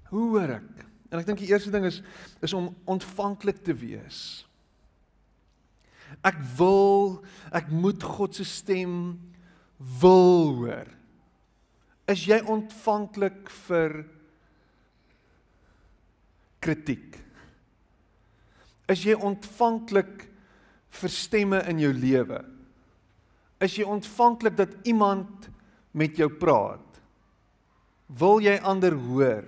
Hoe 0.07 0.29
hoor 0.31 0.55
ek? 0.55 0.85
En 1.11 1.19
ek 1.19 1.27
dink 1.27 1.43
die 1.43 1.51
eerste 1.51 1.71
ding 1.73 1.85
is 1.89 1.99
is 2.41 2.55
om 2.55 2.71
ontvanklik 2.89 3.59
te 3.61 3.75
wees. 3.75 4.47
Ek 6.21 6.37
wil, 6.57 7.23
ek 7.51 7.71
moet 7.73 8.03
God 8.03 8.35
se 8.35 8.45
stem 8.45 9.19
wil 10.01 10.53
hoor. 10.59 10.89
Is 12.11 12.25
jy 12.27 12.39
ontvanklik 12.51 13.49
vir 13.65 14.03
kritiek? 16.63 17.17
Is 18.91 19.05
jy 19.07 19.15
ontvanklik 19.15 20.27
vir 20.93 21.11
stemme 21.11 21.61
in 21.71 21.79
jou 21.81 21.93
lewe? 21.95 22.43
Is 23.63 23.77
jy 23.79 23.87
ontvanklik 23.87 24.57
dat 24.59 24.75
iemand 24.83 25.47
met 25.95 26.19
jou 26.19 26.27
praat? 26.27 26.83
Wil 28.19 28.43
jy 28.43 28.57
ander 28.59 28.93
hoor? 28.93 29.45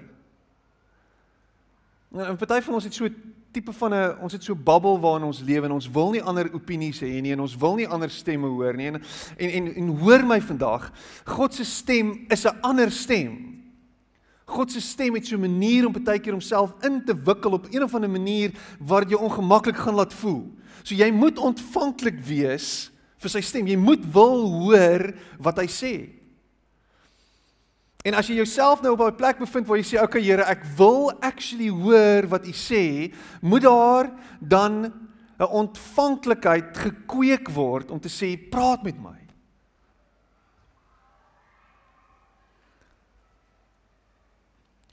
Nou, 2.15 2.31
'n 2.31 2.37
party 2.37 2.61
van 2.61 2.73
ons 2.73 2.83
het 2.83 2.93
so 2.93 3.09
tipe 3.55 3.73
van 3.73 3.93
'n 3.93 4.17
ons 4.21 4.33
het 4.33 4.43
so 4.43 4.55
babbel 4.55 4.99
waarin 4.99 5.27
ons 5.27 5.41
lewe 5.41 5.65
en 5.65 5.71
ons 5.71 5.89
wil 5.89 6.11
nie 6.11 6.21
ander 6.21 6.51
opinies 6.53 6.99
hê 7.01 7.21
nie 7.21 7.31
en 7.31 7.39
ons 7.39 7.55
wil 7.57 7.75
nie 7.75 7.87
ander 7.87 8.09
stemme 8.09 8.47
hoor 8.47 8.75
nie 8.75 8.87
en 8.87 9.01
en 9.37 9.49
en, 9.49 9.75
en 9.75 9.87
hoor 10.03 10.25
my 10.25 10.41
vandag 10.41 10.91
God 11.25 11.53
se 11.53 11.63
stem 11.63 12.25
is 12.29 12.45
'n 12.45 12.59
ander 12.61 12.91
stem. 12.91 13.55
God 14.45 14.71
se 14.71 14.81
stem 14.81 15.15
het 15.15 15.25
so 15.25 15.35
'n 15.35 15.41
manier 15.41 15.85
om 15.85 15.93
baie 15.93 16.19
keer 16.19 16.33
homself 16.33 16.73
in 16.83 17.03
te 17.05 17.15
wikkel 17.15 17.51
op 17.51 17.67
een 17.71 17.83
of 17.83 17.93
ander 17.95 18.09
manier 18.09 18.51
waar 18.79 19.07
jy 19.07 19.15
ongemaklik 19.15 19.77
gaan 19.77 19.95
laat 19.95 20.13
voel. 20.13 20.53
So 20.83 20.95
jy 20.95 21.11
moet 21.11 21.39
ontvanklik 21.39 22.19
wees 22.19 22.91
vir 23.17 23.29
sy 23.29 23.41
stem. 23.41 23.67
Jy 23.67 23.77
moet 23.77 24.05
wil 24.13 24.49
hoor 24.51 25.13
wat 25.39 25.57
hy 25.57 25.67
sê. 25.67 26.14
En 28.05 28.13
as 28.13 28.27
jy 28.29 28.35
jouself 28.37 28.83
nou 28.85 28.93
op 28.93 29.01
'n 29.01 29.15
plek 29.17 29.39
bevind 29.41 29.67
waar 29.67 29.77
jy 29.77 29.83
sê, 29.83 29.97
"Oké 29.97 30.03
okay, 30.03 30.21
Here, 30.21 30.43
ek 30.43 30.63
wil 30.77 31.11
actually 31.21 31.69
hoor 31.69 32.27
wat 32.27 32.45
U 32.47 32.51
sê," 32.51 33.13
moet 33.41 33.61
daar 33.61 34.11
dan 34.39 34.93
'n 35.39 35.49
ontvanklikheid 35.49 36.77
gekweek 36.77 37.49
word 37.49 37.91
om 37.91 37.99
te 37.99 38.09
sê, 38.09 38.37
"Praat 38.49 38.83
met 38.83 39.01
my." 39.01 39.25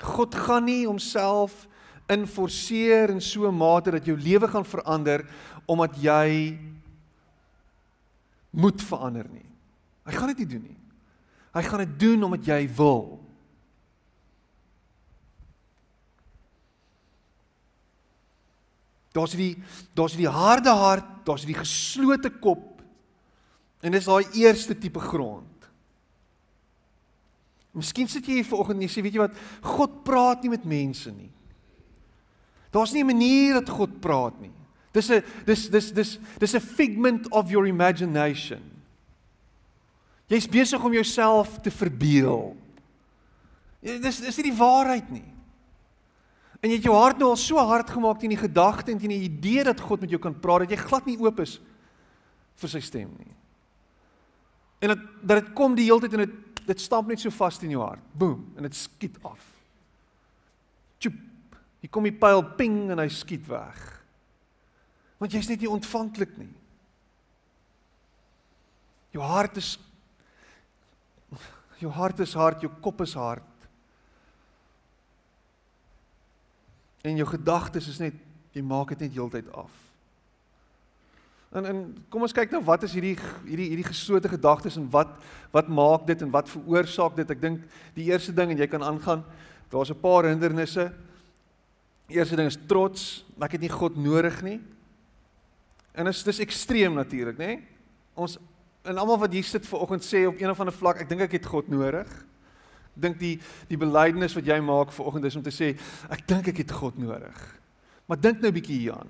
God 0.02 0.34
gaan 0.34 0.64
nie 0.64 0.86
homself 0.86 1.68
inforceer 2.08 3.10
in 3.10 3.20
so 3.20 3.46
'n 3.46 3.56
mate 3.56 3.90
dat 3.90 4.04
jou 4.04 4.16
lewe 4.16 4.48
gaan 4.48 4.64
verander 4.64 5.28
omdat 5.66 5.96
jy 6.02 6.58
moet 8.50 8.82
verander 8.82 9.26
nie. 9.30 9.50
Hy 10.04 10.12
gaan 10.12 10.26
dit 10.26 10.38
nie 10.38 10.46
doen 10.46 10.62
nie. 10.62 10.81
Hy 11.52 11.62
gaan 11.62 11.84
dit 11.84 11.98
doen 12.00 12.24
omdat 12.24 12.46
jy 12.48 12.60
wil. 12.76 13.20
Daar's 19.12 19.34
die 19.36 19.56
daar's 19.92 20.16
die 20.16 20.28
harde 20.28 20.72
hart, 20.72 21.08
daar's 21.26 21.44
die 21.44 21.56
geslote 21.56 22.30
kop. 22.40 22.80
En 23.84 23.92
dis 23.92 24.08
daai 24.08 24.24
eerste 24.40 24.78
tipe 24.78 25.00
grond. 25.02 25.48
Miskien 27.76 28.08
sit 28.08 28.26
jy 28.28 28.40
hier 28.40 28.48
vanoggend 28.48 28.80
en 28.80 28.84
jy 28.86 28.92
sê, 28.92 29.04
weet 29.04 29.16
jy 29.16 29.22
wat, 29.22 29.36
God 29.64 30.02
praat 30.04 30.42
nie 30.44 30.52
met 30.52 30.64
mense 30.68 31.12
nie. 31.12 31.30
Daar's 32.72 32.92
nie 32.92 33.02
'n 33.02 33.06
manier 33.06 33.54
dat 33.60 33.68
God 33.68 34.00
praat 34.00 34.40
nie. 34.40 34.52
Dis 34.92 35.10
'n 35.10 35.22
dis 35.44 35.68
dis 35.68 35.92
dis 35.92 36.18
dis 36.38 36.54
'n 36.54 36.60
figment 36.60 37.28
of 37.30 37.50
your 37.50 37.66
imagination. 37.66 38.62
Jy's 40.32 40.48
besig 40.48 40.84
om 40.84 40.94
jouself 40.96 41.58
te 41.60 41.70
verbeel. 41.70 42.54
Dis 43.82 44.22
dis 44.22 44.38
nie 44.38 44.48
die 44.48 44.56
waarheid 44.56 45.10
nie. 45.12 45.26
En 46.62 46.70
jy 46.70 46.78
het 46.78 46.86
jou 46.86 46.94
hart 46.94 47.18
nou 47.18 47.32
al 47.32 47.40
so 47.40 47.58
hard 47.58 47.90
gemaak 47.90 48.20
teen 48.22 48.32
die 48.32 48.40
gedagte 48.40 48.92
en 48.92 49.00
teen 49.02 49.12
die 49.12 49.26
idee 49.26 49.64
dat 49.66 49.82
God 49.82 50.04
met 50.04 50.12
jou 50.14 50.20
kan 50.22 50.36
praat 50.38 50.64
dat 50.64 50.72
jy 50.72 50.78
glad 50.84 51.08
nie 51.10 51.18
oop 51.20 51.42
is 51.42 51.56
vir 52.62 52.70
sy 52.70 52.80
stem 52.84 53.10
nie. 53.18 53.34
En 54.82 54.94
dat 54.94 55.02
dat 55.20 55.42
dit 55.42 55.52
kom 55.58 55.74
die 55.78 55.88
hele 55.90 56.04
tyd 56.04 56.16
en 56.16 56.24
dit 56.24 56.38
dit 56.62 56.80
stamp 56.80 57.08
net 57.10 57.18
so 57.18 57.34
vas 57.34 57.58
in 57.66 57.74
jou 57.74 57.82
hart. 57.82 58.02
Boem 58.14 58.44
en 58.56 58.68
dit 58.68 58.76
skiet 58.78 59.18
af. 59.26 59.42
Tjoep. 61.02 61.18
Hier 61.82 61.90
kom 61.90 62.06
die 62.06 62.14
pyl 62.14 62.44
ping 62.54 62.84
en 62.94 63.02
hy 63.02 63.08
skiet 63.10 63.48
weg. 63.50 63.80
Want 65.18 65.34
jy's 65.34 65.50
net 65.50 65.64
nie 65.64 65.70
ontvanklik 65.70 66.36
nie. 66.38 66.52
Jou 69.12 69.26
hart 69.26 69.58
is 69.58 69.74
Jou 71.82 71.90
hart 71.90 72.20
is 72.22 72.34
hard, 72.38 72.62
jou 72.62 72.70
kop 72.80 73.00
is 73.02 73.14
hard. 73.18 73.48
En 77.02 77.16
jou 77.18 77.26
gedagtes 77.26 77.88
is 77.90 77.98
net 77.98 78.14
jy 78.54 78.62
maak 78.62 78.92
dit 78.94 79.06
net 79.06 79.16
heeltyd 79.16 79.48
af. 79.58 79.72
En 81.52 81.66
en 81.68 81.80
kom 82.08 82.24
ons 82.24 82.32
kyk 82.32 82.52
nou 82.54 82.62
wat 82.64 82.84
is 82.86 82.94
hierdie 82.96 83.16
hierdie 83.44 83.68
hierdie 83.72 83.88
geslote 83.88 84.30
gedagtes 84.30 84.78
en 84.80 84.86
wat 84.92 85.10
wat 85.52 85.68
maak 85.68 86.06
dit 86.08 86.22
en 86.24 86.30
wat 86.32 86.48
veroorsaak 86.48 87.16
dit? 87.18 87.34
Ek 87.34 87.42
dink 87.42 87.64
die 87.96 88.06
eerste 88.08 88.32
ding 88.32 88.54
en 88.54 88.62
jy 88.62 88.68
kan 88.70 88.84
aangaan, 88.86 89.24
daar's 89.72 89.90
'n 89.90 90.00
paar 90.00 90.30
hindernisse. 90.30 90.92
Die 92.08 92.16
eerste 92.16 92.36
ding 92.36 92.46
is 92.46 92.58
trots. 92.68 93.24
Ek 93.40 93.52
het 93.52 93.60
nie 93.60 93.72
God 93.72 93.96
nodig 93.96 94.42
nie. 94.42 94.60
En 95.92 96.04
dit 96.04 96.14
is 96.14 96.24
dis 96.24 96.40
ekstreem 96.40 96.94
natuurlik, 96.94 97.36
nê? 97.36 97.60
Ons 98.14 98.38
en 98.82 98.98
almal 98.98 99.18
wat 99.18 99.32
hier 99.32 99.46
sit 99.46 99.66
vanoggend 99.66 100.04
sê 100.04 100.24
op 100.26 100.40
een 100.40 100.50
of 100.50 100.60
ander 100.60 100.74
vlak, 100.74 101.02
ek 101.02 101.08
dink 101.08 101.26
ek 101.28 101.36
het 101.38 101.46
God 101.46 101.68
nodig. 101.70 102.08
Ek 102.92 103.02
dink 103.06 103.18
die 103.20 103.36
die 103.70 103.78
belydenis 103.80 104.34
wat 104.36 104.48
jy 104.48 104.58
maak 104.60 104.92
vanoggend 104.92 105.28
is 105.30 105.36
om 105.38 105.44
te 105.44 105.54
sê 105.54 105.72
ek 106.10 106.26
dink 106.28 106.50
ek 106.52 106.64
het 106.64 106.72
God 106.76 106.98
nodig. 107.00 107.44
Maar 108.06 108.20
dink 108.20 108.42
nou 108.42 108.50
'n 108.50 108.58
bietjie 108.58 108.78
hieraan. 108.78 109.08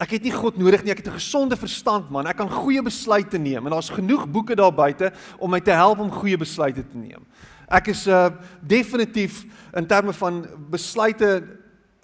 Ek 0.00 0.10
het 0.10 0.22
nie 0.22 0.32
God 0.34 0.56
nodig 0.58 0.82
nie, 0.82 0.90
ek 0.90 1.04
het 1.04 1.08
'n 1.08 1.20
gesonde 1.20 1.56
verstand 1.56 2.10
man. 2.10 2.26
Ek 2.26 2.36
kan 2.36 2.50
goeie 2.50 2.82
besluite 2.82 3.38
neem 3.38 3.66
en 3.66 3.72
daar's 3.72 3.90
genoeg 3.90 4.30
boeke 4.30 4.54
daar 4.54 4.72
buite 4.72 5.12
om 5.38 5.50
my 5.50 5.60
te 5.60 5.70
help 5.70 5.98
om 5.98 6.10
goeie 6.10 6.36
besluite 6.36 6.82
te 6.82 6.96
neem. 6.96 7.24
Ek 7.68 7.88
is 7.88 8.06
uh 8.06 8.30
definitief 8.60 9.44
in 9.74 9.86
terme 9.86 10.12
van 10.12 10.46
besluite 10.70 11.42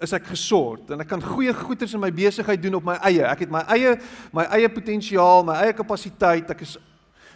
is 0.01 0.13
ek 0.17 0.31
gesort 0.31 0.89
en 0.93 1.03
ek 1.03 1.09
kan 1.11 1.21
goeie 1.21 1.53
goeders 1.55 1.93
in 1.93 2.01
my 2.01 2.09
besigheid 2.13 2.61
doen 2.61 2.79
op 2.79 2.87
my 2.87 2.97
eie. 3.05 3.21
Ek 3.27 3.43
het 3.45 3.51
my 3.53 3.61
eie 3.75 3.95
my 4.33 4.47
eie 4.57 4.69
potensiaal, 4.73 5.45
my 5.45 5.59
eie 5.61 5.75
kapasiteit. 5.77 6.49
Ek 6.49 6.63
is 6.65 6.77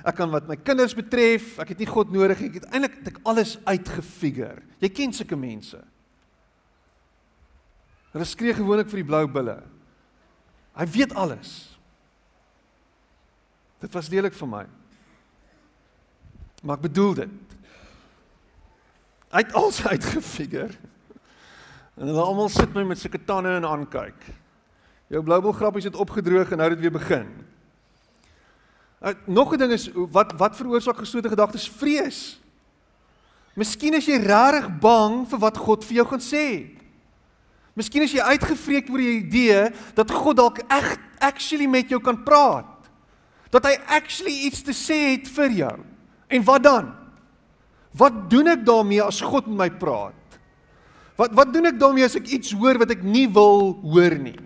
ek 0.06 0.18
kan 0.18 0.30
wat 0.30 0.46
my 0.50 0.58
kinders 0.62 0.94
betref, 0.98 1.56
ek 1.62 1.74
het 1.74 1.80
nie 1.82 1.90
God 1.90 2.12
nodig 2.14 2.42
nie. 2.42 2.50
Ek 2.52 2.60
het 2.62 2.68
eintlik 2.72 2.98
ek 3.14 3.22
alles 3.26 3.56
uitgefigure. 3.66 4.62
Jy 4.82 4.90
ken 4.94 5.14
sulke 5.14 5.38
mense. 5.40 5.80
Hulle 8.16 8.28
skree 8.30 8.54
gewoonlik 8.56 8.90
vir 8.92 9.02
die 9.02 9.08
blou 9.08 9.24
bulle. 9.28 9.58
Hy 10.76 10.86
weet 10.94 11.16
alles. 11.20 11.54
Dit 13.84 13.94
was 13.94 14.10
lelik 14.10 14.34
vir 14.38 14.50
my. 14.50 14.64
Maar 16.64 16.80
ek 16.80 16.86
bedoel 16.88 17.18
dit. 17.22 17.56
Hy 19.36 19.44
het 19.44 19.58
alles 19.58 19.82
uitgefigure. 19.94 20.94
En 21.96 22.10
hulle 22.10 22.22
almal 22.22 22.50
sit 22.52 22.74
my 22.76 22.84
met 22.84 23.00
sulke 23.00 23.22
tande 23.24 23.54
en 23.56 23.68
aankyk. 23.68 24.28
Jou 25.12 25.22
bloubol 25.24 25.54
grappies 25.56 25.88
het 25.88 25.96
opgedroog 25.96 26.52
en 26.52 26.60
nou 26.60 26.70
het 26.70 26.82
weer 26.82 26.92
begin. 26.92 27.30
Uh, 29.02 29.14
nog 29.26 29.54
'n 29.54 29.58
ding 29.58 29.72
is 29.72 29.90
wat 29.94 30.34
wat 30.38 30.56
veroorsaak 30.56 30.98
geslote 30.98 31.30
gedagtes 31.30 31.70
vrees. 31.70 32.42
Miskien 33.54 33.94
is 33.94 34.06
jy 34.06 34.18
regtig 34.18 34.80
bang 34.80 35.28
vir 35.28 35.40
wat 35.40 35.58
God 35.58 35.86
vir 35.86 35.96
jou 35.96 36.08
gaan 36.08 36.24
sê. 36.24 36.76
Miskien 37.74 38.02
is 38.02 38.12
jy 38.12 38.20
uitgevreek 38.20 38.90
oor 38.90 38.98
die 38.98 39.20
idee 39.24 39.72
dat 39.96 40.12
God 40.12 40.36
dalk 40.36 40.60
echt 40.68 41.00
actually 41.20 41.68
met 41.68 41.90
jou 41.90 42.02
kan 42.02 42.24
praat. 42.24 42.90
Dat 43.50 43.66
hy 43.66 43.76
actually 43.88 44.48
iets 44.48 44.62
te 44.62 44.74
sê 44.74 45.16
het 45.16 45.28
vir 45.28 45.52
jou. 45.52 45.76
En 46.28 46.44
wat 46.44 46.64
dan? 46.64 46.94
Wat 47.92 48.30
doen 48.30 48.48
ek 48.48 48.66
daarmee 48.66 49.04
as 49.04 49.22
God 49.22 49.48
met 49.48 49.58
my 49.58 49.70
praat? 49.70 50.25
Wat 51.16 51.32
wat 51.36 51.54
doen 51.54 51.70
ek 51.72 51.80
daarmee 51.80 52.08
as 52.08 52.18
ek 52.20 52.28
iets 52.36 52.52
hoor 52.52 52.80
wat 52.82 52.92
ek 52.92 53.04
nie 53.04 53.28
wil 53.32 53.76
hoor 53.84 54.18
nie? 54.20 54.38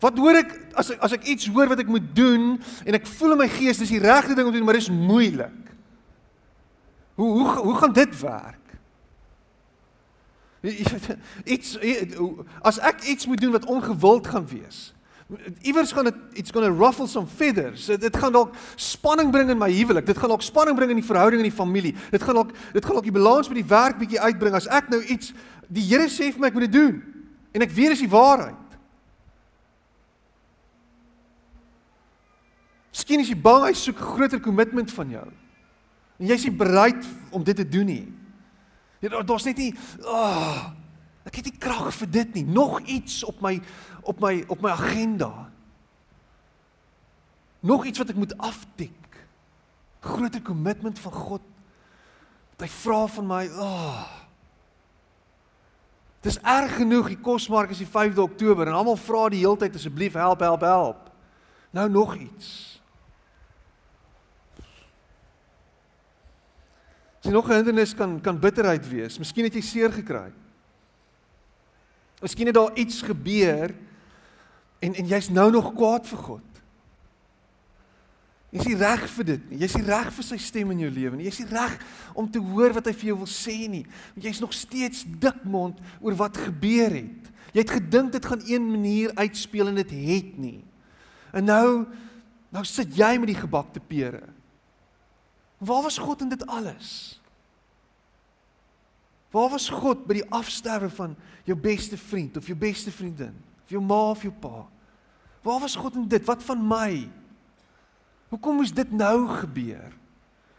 Wat 0.00 0.16
hoor 0.18 0.40
ek 0.40 0.54
as 0.80 0.90
as 1.04 1.16
ek 1.16 1.28
iets 1.28 1.48
hoor 1.52 1.68
wat 1.72 1.84
ek 1.84 1.90
moet 1.92 2.06
doen 2.16 2.54
en 2.84 2.96
ek 2.96 3.08
voel 3.18 3.36
in 3.36 3.42
my 3.44 3.50
gees 3.52 3.80
dis 3.80 3.92
die 3.92 4.02
regte 4.02 4.36
ding 4.36 4.48
om 4.48 4.52
te 4.52 4.58
doen, 4.58 4.66
maar 4.66 4.78
dit 4.80 4.86
is 4.86 4.92
moeilik. 4.92 5.60
Hoe 7.20 7.30
hoe 7.38 7.48
hoe 7.68 7.76
gaan 7.82 7.92
dit 7.92 8.20
werk? 8.20 8.60
Iets 11.54 11.76
as 12.68 12.80
ek 12.80 13.04
iets 13.04 13.28
moet 13.28 13.40
doen 13.40 13.52
wat 13.52 13.68
ongewild 13.68 14.26
gaan 14.32 14.48
wees. 14.48 14.93
Iewers 15.64 15.92
gaan 15.92 16.04
dit 16.04 16.14
iets 16.32 16.50
going 16.50 16.66
to 16.66 16.84
ruffle 16.84 17.06
some 17.06 17.26
feathers. 17.26 17.86
Dit 17.86 18.16
gaan 18.16 18.32
dalk 18.32 18.54
spanning 18.76 19.30
bring 19.32 19.50
in 19.50 19.58
my 19.58 19.70
huwelik. 19.72 20.06
Dit 20.06 20.18
gaan 20.18 20.28
dalk 20.28 20.42
spanning 20.42 20.76
bring 20.76 20.90
in 20.90 21.00
die 21.00 21.06
verhouding 21.06 21.40
in 21.40 21.48
die 21.48 21.56
familie. 21.56 21.94
Dit 22.10 22.22
gaan 22.22 22.34
dalk 22.34 22.52
dit 22.72 22.84
gaan 22.84 22.98
dalk 22.98 23.08
die 23.08 23.14
balans 23.14 23.48
by 23.48 23.56
die 23.56 23.68
werk 23.68 23.96
bietjie 23.98 24.20
uitbring 24.20 24.54
as 24.54 24.68
ek 24.68 24.90
nou 24.92 25.00
iets 25.00 25.32
die 25.72 25.86
Here 25.88 26.10
sê 26.12 26.28
vir 26.28 26.42
my 26.42 26.50
ek 26.52 26.58
moet 26.58 26.68
dit 26.68 26.76
doen 26.76 27.00
en 27.54 27.64
ek 27.64 27.72
weet 27.72 27.94
dis 27.94 28.04
die 28.04 28.12
waarheid. 28.12 28.60
Miskien 32.94 33.20
is 33.24 33.32
jy 33.32 33.36
bang 33.36 33.66
hy 33.66 33.72
soek 33.76 33.98
groter 34.00 34.40
kommitment 34.40 34.92
van 34.94 35.10
jou. 35.16 35.26
En 36.20 36.28
jy's 36.30 36.46
nie 36.46 36.56
bereid 36.56 37.08
om 37.34 37.42
dit 37.44 37.56
te 37.56 37.66
doen 37.68 37.88
nie. 37.90 38.04
Daar's 39.04 39.44
net 39.44 39.58
nie 39.60 39.72
oh, 40.08 40.70
ek 41.28 41.40
het 41.40 41.48
nie 41.50 41.58
krag 41.60 41.90
vir 41.96 42.12
dit 42.20 42.38
nie. 42.38 42.44
Nog 42.48 42.78
iets 42.88 43.22
op 43.28 43.42
my 43.44 43.58
op 44.04 44.20
my 44.20 44.44
op 44.48 44.60
my 44.60 44.70
agenda. 44.70 45.50
Nog 47.60 47.84
iets 47.84 47.98
wat 47.98 48.12
ek 48.12 48.20
moet 48.20 48.36
aftik. 48.38 49.00
Groter 50.04 50.42
kommitment 50.42 50.98
van 50.98 51.12
God. 51.12 51.42
Wat 52.54 52.66
hy 52.66 52.68
vra 52.68 53.06
van 53.06 53.26
my, 53.26 53.48
ag. 53.48 53.64
Oh. 53.64 54.24
Dis 56.24 56.38
erg 56.40 56.78
genoeg 56.78 57.10
die 57.12 57.20
kosmark 57.20 57.74
is 57.74 57.82
die 57.82 57.88
5de 57.88 58.22
Oktober 58.22 58.68
en 58.70 58.76
almal 58.78 58.96
vra 58.96 59.26
die 59.32 59.42
hele 59.42 59.58
tyd 59.60 59.74
asseblief 59.76 60.16
help 60.16 60.40
help 60.40 60.62
help. 60.64 61.10
Nou 61.76 61.84
nog 61.92 62.14
iets. 62.16 62.48
Jy 67.24 67.32
nog 67.32 67.48
'n 67.48 67.60
hindernis 67.60 67.94
kan 67.94 68.20
kan 68.20 68.40
bitterheid 68.40 68.88
wees. 68.88 69.18
Miskien 69.18 69.44
het 69.44 69.54
jy 69.54 69.60
seer 69.60 69.92
gekry. 69.92 70.32
Miskien 72.20 72.46
het 72.46 72.54
daar 72.54 72.74
iets 72.74 73.02
gebeur 73.02 73.74
En 74.84 74.96
en 75.00 75.08
jy's 75.08 75.30
nou 75.32 75.48
nog 75.54 75.72
kwaad 75.76 76.06
vir 76.08 76.20
God. 76.26 76.50
Jy's 78.54 78.68
nie 78.70 78.78
reg 78.78 79.02
vir 79.10 79.26
dit 79.32 79.46
nie. 79.50 79.58
Jy's 79.64 79.74
nie 79.80 79.86
reg 79.88 80.12
vir 80.14 80.26
sy 80.28 80.36
stem 80.38 80.70
in 80.70 80.84
jou 80.84 80.90
lewe 80.94 81.18
nie. 81.18 81.26
Jy's 81.26 81.40
nie 81.42 81.50
reg 81.50 81.72
om 82.14 82.28
te 82.30 82.42
hoor 82.42 82.76
wat 82.76 82.86
hy 82.86 82.92
vir 82.94 83.10
jou 83.10 83.16
wil 83.24 83.30
sê 83.30 83.56
nie. 83.70 83.82
Want 84.14 84.28
jy's 84.28 84.42
nog 84.44 84.54
steeds 84.54 85.02
dikmond 85.22 85.80
oor 85.98 86.14
wat 86.20 86.38
gebeur 86.38 86.94
het. 86.94 87.32
Jy 87.54 87.64
het 87.64 87.74
gedink 87.80 88.12
dit 88.14 88.28
gaan 88.30 88.44
een 88.46 88.64
manier 88.66 89.14
uitspeel 89.18 89.72
en 89.72 89.80
dit 89.80 89.94
het 89.98 90.38
nie. 90.38 90.60
En 91.34 91.50
nou 91.50 91.68
nou 92.54 92.62
sit 92.62 92.92
jy 92.94 93.16
met 93.18 93.32
die 93.32 93.40
gebakte 93.40 93.80
pere. 93.82 94.22
Waar 95.58 95.82
was 95.82 95.98
God 95.98 96.20
in 96.22 96.30
dit 96.30 96.44
alles? 96.46 97.18
Waar 99.34 99.50
was 99.50 99.66
God 99.66 100.04
by 100.06 100.20
die 100.20 100.28
afsterwe 100.30 100.86
van 100.94 101.16
jou 101.42 101.56
beste 101.58 101.98
vriend 101.98 102.38
of 102.38 102.46
jou 102.46 102.54
beste 102.54 102.94
vriendin? 102.94 103.34
Of 103.64 103.74
jou 103.74 103.82
ma 103.82 103.98
of 104.12 104.22
jou 104.22 104.30
pa? 104.30 104.62
Waar 105.44 105.60
was 105.60 105.76
God 105.76 105.98
in 106.00 106.08
dit? 106.08 106.24
Wat 106.24 106.42
van 106.42 106.62
my? 106.66 107.04
Hoekom 108.32 108.56
moes 108.62 108.72
dit 108.72 108.90
nou 108.90 109.28
gebeur? 109.28 109.92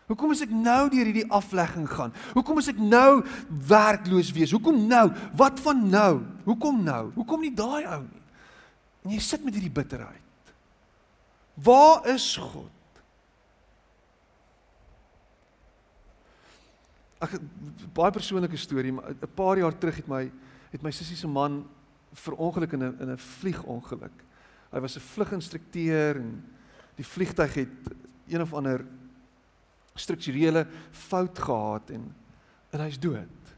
Hoekom 0.05 0.29
moet 0.29 0.43
ek 0.45 0.51
nou 0.53 0.81
deur 0.93 1.07
hierdie 1.09 1.29
aflegging 1.33 1.87
gaan? 1.89 2.13
Hoekom 2.35 2.59
moet 2.59 2.69
ek 2.69 2.81
nou 2.81 3.23
werkloos 3.65 4.29
wees? 4.35 4.53
Hoekom 4.53 4.83
nou? 4.85 5.07
Wat 5.33 5.57
van 5.65 5.81
nou? 5.89 6.21
Hoekom 6.45 6.83
nou? 6.85 7.09
Hoekom 7.15 7.41
nie 7.41 7.53
daai 7.57 7.87
ou 7.89 8.03
nie? 8.05 8.21
En 9.05 9.15
jy 9.15 9.21
sit 9.21 9.41
met 9.45 9.57
hierdie 9.57 9.73
bitterheid. 9.73 10.53
Waar 11.65 12.05
is 12.13 12.27
God? 12.37 12.69
Ag 17.25 17.37
baie 17.95 18.13
persoonlike 18.13 18.59
storie, 18.59 18.93
maar 18.93 19.09
'n 19.09 19.33
paar 19.33 19.57
jaar 19.57 19.73
terug 19.77 19.95
het 19.95 20.07
my 20.07 20.29
het 20.71 20.81
my 20.83 20.91
sussie 20.91 21.17
se 21.17 21.27
man 21.27 21.65
verongeluk 22.13 22.73
in 22.73 22.83
'n 22.83 22.97
in 22.99 23.09
'n 23.09 23.17
vliegongeluk. 23.17 24.24
Hy 24.75 24.81
was 24.83 24.97
'n 24.97 25.07
vluginstrukteur 25.07 26.19
en 26.19 26.43
die 26.95 27.07
vliegtyg 27.07 27.53
het 27.53 27.95
een 28.27 28.41
of 28.41 28.53
ander 28.53 28.85
strukturele 29.95 30.67
fout 30.91 31.39
gehad 31.39 31.89
en 31.89 32.15
en 32.69 32.79
hy's 32.83 32.99
dood 32.99 33.53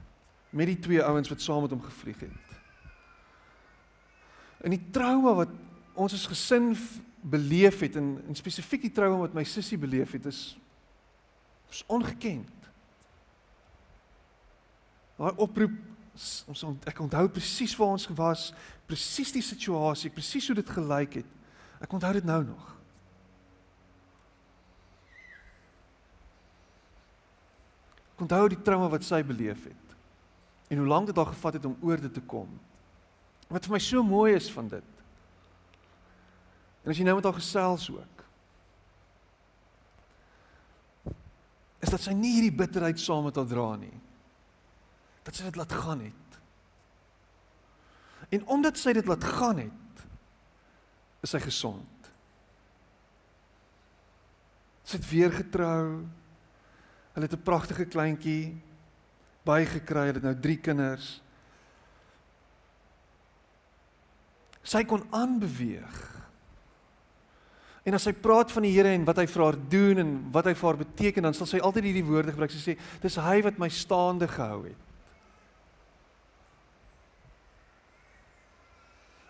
met 0.49 0.69
die 0.69 0.79
twee 0.79 1.03
ouens 1.03 1.29
wat 1.29 1.41
saam 1.41 1.61
met 1.61 1.73
hom 1.73 1.81
gevlieg 1.81 2.19
het. 2.19 2.45
En 4.61 4.73
die 4.73 4.89
trauma 4.91 5.33
wat 5.33 5.49
ons 5.93 6.13
as 6.13 6.27
gesin 6.29 6.71
beleef 7.21 7.79
het 7.79 7.97
en, 7.99 8.21
en 8.27 8.37
spesifiek 8.37 8.81
die 8.87 8.93
trauma 8.93 9.17
wat 9.25 9.33
my 9.33 9.43
sussie 9.43 9.77
beleef 9.77 10.11
het 10.11 10.25
is 10.25 10.57
is 11.69 11.83
ongekend. 11.91 12.69
Daai 15.17 15.33
oproep 15.35 15.73
ons 16.47 16.63
ek 16.87 17.01
onthou 17.03 17.27
presies 17.29 17.75
waar 17.77 17.97
ons 17.97 18.07
was, 18.15 18.53
presies 18.87 19.33
die 19.35 19.43
situasie, 19.43 20.11
presies 20.13 20.47
hoe 20.49 20.57
dit 20.57 20.69
gelyk 20.71 21.19
het. 21.21 21.31
Ek 21.83 21.93
onthou 21.93 22.13
dit 22.17 22.25
nou 22.25 22.39
nog. 22.47 22.69
Ek 28.15 28.23
onthou 28.25 28.45
die 28.49 28.61
trauma 28.65 28.89
wat 28.89 29.05
sy 29.05 29.21
beleef 29.27 29.67
het. 29.67 29.97
En 30.71 30.81
hoe 30.81 30.87
lank 30.89 31.11
dit 31.11 31.19
haar 31.19 31.31
gevat 31.31 31.59
het 31.59 31.67
om 31.69 31.77
oor 31.85 32.01
dit 32.01 32.13
te 32.15 32.23
kom. 32.23 32.49
Wat 33.47 33.67
vir 33.67 33.77
my 33.77 33.81
so 33.83 34.03
mooi 34.03 34.33
is 34.35 34.49
van 34.51 34.71
dit. 34.71 34.93
En 36.83 36.91
as 36.91 36.99
jy 36.99 37.05
nou 37.07 37.17
met 37.19 37.27
haar 37.27 37.37
gesels 37.37 37.87
ook. 37.91 38.23
Is 41.83 41.93
dat 41.93 42.01
sy 42.03 42.15
nie 42.17 42.33
hierdie 42.39 42.57
bitterheid 42.57 42.99
saam 42.99 43.27
met 43.29 43.37
haar 43.37 43.47
dra 43.47 43.71
nie 43.79 43.95
dat 45.27 45.35
sy 45.35 45.43
dit 45.49 45.57
laat 45.59 45.73
gaan 45.75 46.05
het. 46.05 46.26
En 48.29 48.47
omdat 48.47 48.77
sy 48.77 48.93
dit 48.93 49.05
laat 49.07 49.23
gaan 49.23 49.57
het, 49.57 50.03
is 51.25 51.33
hy 51.35 51.39
gesond. 51.43 52.09
Sy 54.87 54.99
het 54.99 55.09
weer 55.09 55.31
getrou. 55.33 56.03
Hulle 57.13 57.25
het 57.25 57.35
'n 57.35 57.43
pragtige 57.43 57.85
kleintjie 57.85 58.61
bygekry. 59.43 60.05
Hulle 60.11 60.19
het 60.19 60.23
nou 60.23 60.39
3 60.39 60.57
kinders. 60.57 61.21
Sy 64.63 64.83
kon 64.83 65.03
aanbeweeg. 65.09 66.17
En 67.83 67.93
as 67.93 68.03
sy 68.03 68.13
praat 68.13 68.51
van 68.51 68.63
die 68.63 68.73
Here 68.75 68.91
en 68.91 69.05
wat 69.05 69.17
hy 69.17 69.25
vir 69.27 69.43
haar 69.43 69.57
doen 69.69 69.97
en 69.97 70.31
wat 70.31 70.45
hy 70.45 70.53
vir 70.53 70.67
haar 70.67 70.77
beteken, 70.77 71.23
dan 71.23 71.33
sal 71.33 71.47
sy 71.47 71.59
altyd 71.59 71.83
hierdie 71.83 72.03
woorde 72.03 72.31
gebruik. 72.31 72.51
Sy 72.51 72.71
sê, 72.71 72.77
"Dis 73.01 73.15
hy 73.15 73.41
wat 73.41 73.57
my 73.57 73.69
staande 73.69 74.27
gehou 74.27 74.65
het." 74.65 74.86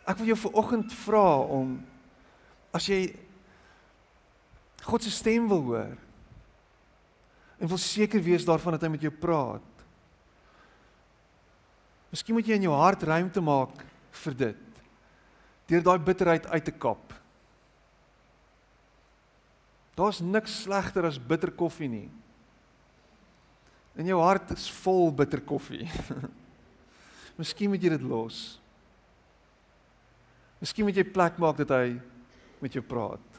Ek 0.07 0.19
wil 0.21 0.31
jou 0.31 0.39
vanoggend 0.47 0.93
vra 1.03 1.29
om 1.51 1.75
as 2.75 2.87
jy 2.87 3.01
God 4.87 5.03
se 5.03 5.11
stem 5.11 5.49
wil 5.51 5.65
hoor 5.67 5.95
en 7.57 7.71
wil 7.71 7.81
seker 7.81 8.21
wees 8.23 8.45
daarvan 8.47 8.77
dat 8.77 8.85
hy 8.85 8.91
met 8.93 9.03
jou 9.03 9.11
praat. 9.11 9.65
Miskien 12.13 12.37
moet 12.37 12.47
jy 12.47 12.59
in 12.59 12.67
jou 12.67 12.75
hart 12.77 13.03
ruimte 13.03 13.41
maak 13.43 13.81
vir 14.23 14.37
dit. 14.37 14.81
Deur 15.67 15.83
daai 15.83 15.97
bitterheid 15.99 16.45
uit 16.47 16.67
te 16.69 16.71
kap. 16.71 17.15
Daar's 19.97 20.21
niks 20.21 20.61
slegter 20.63 21.07
as 21.09 21.17
bitter 21.17 21.51
koffie 21.51 21.89
nie. 21.89 22.07
In 23.97 24.07
jou 24.13 24.21
hart 24.21 24.53
is 24.53 24.69
vol 24.85 25.09
bitter 25.09 25.41
koffie. 25.41 25.89
Miskien 27.39 27.73
moet 27.73 27.81
jy 27.81 27.95
dit 27.95 28.05
los. 28.05 28.59
Miskien 30.59 30.87
moet 30.87 30.97
jy 30.97 31.05
plek 31.05 31.37
maak 31.37 31.59
dat 31.61 31.73
hy 31.73 31.97
met 32.61 32.73
jou 32.73 32.81
praat. 32.85 33.37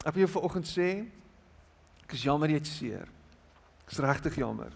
Ek 0.00 0.14
wil 0.16 0.24
jou 0.24 0.32
vanoggend 0.32 0.68
sê 0.68 0.90
ek 2.06 2.14
is 2.16 2.24
jammer 2.24 2.50
jy 2.50 2.58
het 2.58 2.68
seer. 2.68 3.10
Ek 3.84 3.92
is 3.92 4.00
regtig 4.02 4.38
jammer. 4.40 4.72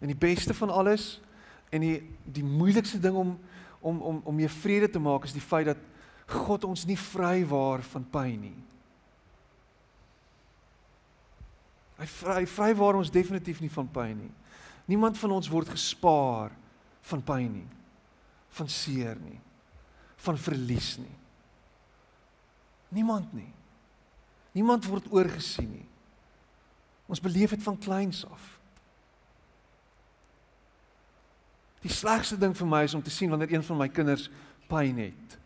En 0.00 0.08
die 0.08 0.18
beste 0.18 0.54
van 0.56 0.70
alles 0.70 1.18
en 1.74 1.82
die 1.82 1.96
die 2.24 2.44
moeilikste 2.44 3.00
ding 3.02 3.16
om 3.16 3.34
om 3.84 4.00
om 4.00 4.20
om 4.24 4.36
mee 4.36 4.48
vrede 4.48 4.88
te 4.88 5.02
maak 5.02 5.26
is 5.28 5.34
die 5.36 5.44
feit 5.44 5.66
dat 5.72 5.80
God 6.30 6.64
ons 6.64 6.86
nie 6.88 6.96
vrywaar 6.96 7.82
van 7.90 8.06
pyn 8.12 8.38
nie. 8.46 8.56
Hy 11.98 12.06
vry 12.10 12.42
vry 12.50 12.70
waar 12.74 12.98
ons 12.98 13.12
definitief 13.12 13.60
nie 13.62 13.72
van 13.72 13.88
pyn 13.90 14.16
nie. 14.18 14.32
Niemand 14.90 15.18
van 15.18 15.36
ons 15.36 15.48
word 15.48 15.70
gespaar 15.72 16.52
van 17.10 17.22
pyn 17.24 17.50
nie. 17.60 17.68
Van 18.58 18.68
seer 18.70 19.18
nie. 19.20 19.38
Van 20.24 20.38
verlies 20.38 20.96
nie. 21.00 21.14
Niemand 22.94 23.32
nie. 23.34 23.50
Niemand 24.54 24.86
word 24.86 25.06
oorgesien 25.12 25.70
nie. 25.70 25.86
Ons 27.10 27.22
beleef 27.22 27.52
dit 27.54 27.62
van 27.62 27.78
kleins 27.78 28.22
af. 28.26 28.44
Die 31.84 31.92
slegste 31.92 32.38
ding 32.40 32.54
vir 32.56 32.68
my 32.68 32.84
is 32.86 32.94
om 32.96 33.02
te 33.04 33.12
sien 33.12 33.32
wanneer 33.32 33.52
een 33.52 33.66
van 33.66 33.82
my 33.82 33.88
kinders 33.92 34.30
pyn 34.70 35.02
het 35.02 35.38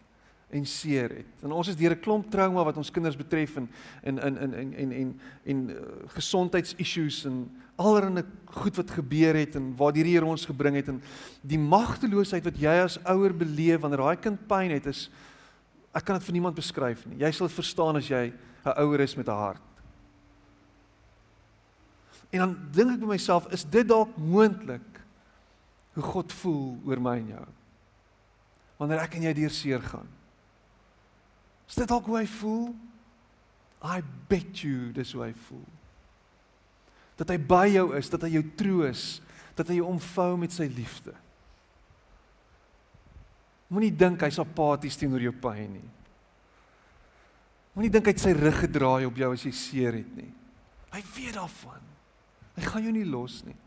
en 0.51 0.67
seer 0.67 1.11
het. 1.13 1.43
En 1.45 1.53
ons 1.53 1.69
is 1.69 1.77
deur 1.77 1.93
'n 1.93 2.01
klomp 2.01 2.31
trauma 2.31 2.65
wat 2.65 2.77
ons 2.77 2.91
kinders 2.91 3.17
betref 3.17 3.57
en 3.57 3.69
in 4.03 4.19
in 4.19 4.39
in 4.39 4.55
en 4.55 4.73
en 4.73 4.93
en 4.93 5.21
en 5.45 5.71
uh, 5.71 5.77
gesondheidsissues 6.07 7.25
en 7.25 7.51
allerlei 7.77 8.25
goed 8.45 8.77
wat 8.77 8.91
gebeur 8.91 9.35
het 9.35 9.55
en 9.55 9.77
waar 9.77 9.93
die 9.93 10.05
Here 10.05 10.25
ons 10.25 10.47
gebring 10.47 10.77
het 10.77 10.89
en 10.89 11.03
die 11.43 11.59
magteloosheid 11.59 12.45
wat 12.45 12.57
jy 12.57 12.81
as 12.83 12.99
ouer 13.05 13.35
beleef 13.35 13.81
wanneer 13.81 13.99
daai 13.99 14.17
kind 14.17 14.47
pyn 14.49 14.71
het 14.71 14.87
is 14.87 15.11
ek 15.93 16.05
kan 16.05 16.17
dit 16.17 16.25
vir 16.25 16.33
niemand 16.33 16.55
beskryf 16.55 17.07
nie. 17.07 17.19
Jy 17.19 17.31
sal 17.33 17.47
dit 17.47 17.57
verstaan 17.57 17.97
as 17.97 18.09
jy 18.09 18.33
'n 18.65 18.79
ouer 18.83 19.01
is 19.01 19.17
met 19.17 19.29
'n 19.29 19.31
hart. 19.31 19.63
En 22.31 22.39
dan 22.39 22.57
dink 22.73 22.91
ek 22.91 23.01
by 23.01 23.07
myself, 23.07 23.47
is 23.53 23.65
dit 23.65 23.89
dalk 23.89 24.17
moontlik 24.17 25.01
hoe 25.93 26.03
God 26.03 26.33
voel 26.33 26.79
oor 26.85 27.01
my 27.01 27.17
en 27.17 27.27
jou? 27.27 27.47
Wanneer 28.77 28.99
ek 28.99 29.15
en 29.15 29.23
jy 29.23 29.33
deur 29.33 29.51
seer 29.51 29.83
gaan. 29.83 30.18
Is 31.69 31.77
dit 31.77 31.89
dalk 31.89 32.07
hoe 32.09 32.23
hy 32.23 32.29
voel? 32.39 32.71
I 33.85 34.01
bet 34.31 34.65
you 34.65 34.91
dis 34.97 35.13
hoe 35.15 35.27
hy 35.29 35.33
voel. 35.47 35.67
Dat 37.19 37.31
hy 37.33 37.39
by 37.51 37.67
jou 37.71 37.91
is, 37.99 38.09
dat 38.11 38.25
hy 38.25 38.33
jou 38.39 38.45
troos, 38.59 39.05
dat 39.59 39.69
hy 39.71 39.81
jou 39.81 39.91
omvou 39.91 40.33
met 40.41 40.55
sy 40.55 40.69
liefde. 40.71 41.15
Moenie 43.69 43.93
dink 43.93 44.23
hy's 44.25 44.41
apaties 44.41 44.97
teenoor 44.97 45.27
jou 45.27 45.35
pyn 45.45 45.77
nie. 45.77 45.89
Moenie 47.77 47.93
dink 47.93 48.09
hy 48.09 48.15
het 48.15 48.23
sy 48.23 48.33
rug 48.39 48.63
gedraai 48.65 49.07
op 49.07 49.19
jou 49.21 49.31
as 49.35 49.45
jy 49.45 49.55
seer 49.55 50.01
het 50.01 50.11
nie. 50.17 50.31
Hy 50.95 51.03
weet 51.15 51.37
daarvan. 51.37 51.85
Hy 52.57 52.65
gaan 52.65 52.87
jou 52.87 52.95
nie 52.97 53.07
los 53.07 53.43
nie. 53.47 53.59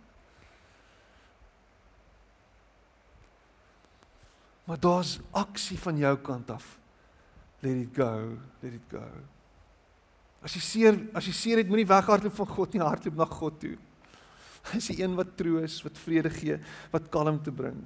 Maar 4.65 4.79
daar's 4.81 5.19
aksie 5.35 5.77
van 5.79 5.99
jou 5.99 6.15
kant 6.23 6.49
af 6.55 6.80
let 7.61 7.77
it 7.77 7.93
go, 7.93 8.37
let 8.61 8.73
it 8.73 8.89
go. 8.89 9.05
As 10.41 10.55
jy 10.57 10.61
seer, 10.65 10.97
as 11.13 11.27
jy 11.29 11.33
seer 11.37 11.61
het, 11.61 11.69
moenie 11.69 11.85
weghardloop 11.85 12.33
van 12.33 12.49
God 12.49 12.73
nie, 12.73 12.81
hardloop 12.81 13.17
na 13.19 13.27
God 13.29 13.59
toe. 13.61 13.75
Hy 14.71 14.77
is 14.81 14.89
die 14.89 15.01
een 15.01 15.13
wat 15.17 15.35
troos, 15.37 15.79
wat 15.85 15.99
vrede 16.01 16.31
gee, 16.33 16.57
wat 16.93 17.09
kalmte 17.13 17.53
bring. 17.53 17.77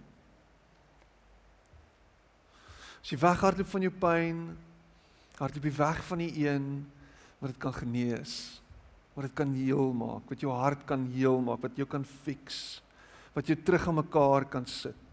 As 3.03 3.11
jy 3.11 3.19
weghardloop 3.19 3.69
van 3.73 3.87
jou 3.87 3.93
pyn, 4.05 4.43
hardloop 5.39 5.67
jy 5.67 5.75
weg 5.81 6.03
van 6.07 6.23
die 6.23 6.31
een 6.47 6.69
wat 7.41 7.51
dit 7.51 7.59
kan 7.61 7.75
genees, 7.75 8.35
wat 9.15 9.27
dit 9.27 9.35
kan 9.35 9.51
heel 9.55 9.91
maak, 9.95 10.23
wat 10.31 10.43
jou 10.43 10.55
hart 10.55 10.87
kan 10.87 11.03
heel 11.11 11.41
maak, 11.43 11.61
wat 11.67 11.75
jou 11.79 11.87
kan 11.91 12.07
fix, 12.23 12.79
wat 13.35 13.51
jou 13.51 13.57
terug 13.59 13.89
aan 13.91 13.99
mekaar 13.99 14.47
kan 14.51 14.67
sit 14.71 15.04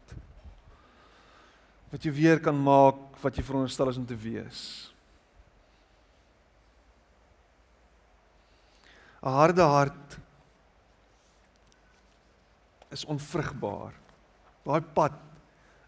wat 1.93 2.05
jy 2.07 2.13
weer 2.17 2.41
kan 2.41 2.57
maak 2.57 3.21
wat 3.21 3.37
jy 3.37 3.45
veronderstel 3.45 3.91
is 3.93 4.01
om 4.01 4.07
te 4.09 4.17
wees. 4.17 4.89
'n 9.23 9.31
Harde 9.31 9.63
hart 9.63 10.19
is 12.91 13.05
onvrugbaar. 13.05 13.95
Daai 14.65 14.81
pad 14.81 15.15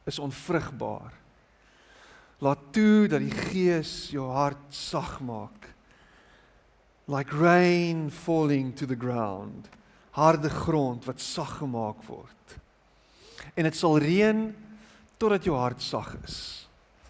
is 0.06 0.18
onvrugbaar. 0.18 1.12
Laat 2.38 2.72
toe 2.72 3.08
dat 3.08 3.20
die 3.20 3.34
Gees 3.34 4.10
jou 4.10 4.28
hart 4.30 4.70
sag 4.70 5.20
maak. 5.20 5.74
Like 7.06 7.34
rain 7.36 8.10
falling 8.10 8.72
to 8.76 8.86
the 8.86 8.96
ground. 8.96 9.68
Harde 10.10 10.50
grond 10.50 11.04
wat 11.04 11.20
sag 11.20 11.58
gemaak 11.58 12.04
word. 12.06 12.58
En 13.54 13.64
dit 13.64 13.76
sal 13.76 13.98
reën 13.98 14.54
totdat 15.20 15.46
jou 15.46 15.56
hart 15.58 15.82
sag 15.82 16.14
is. 16.24 16.38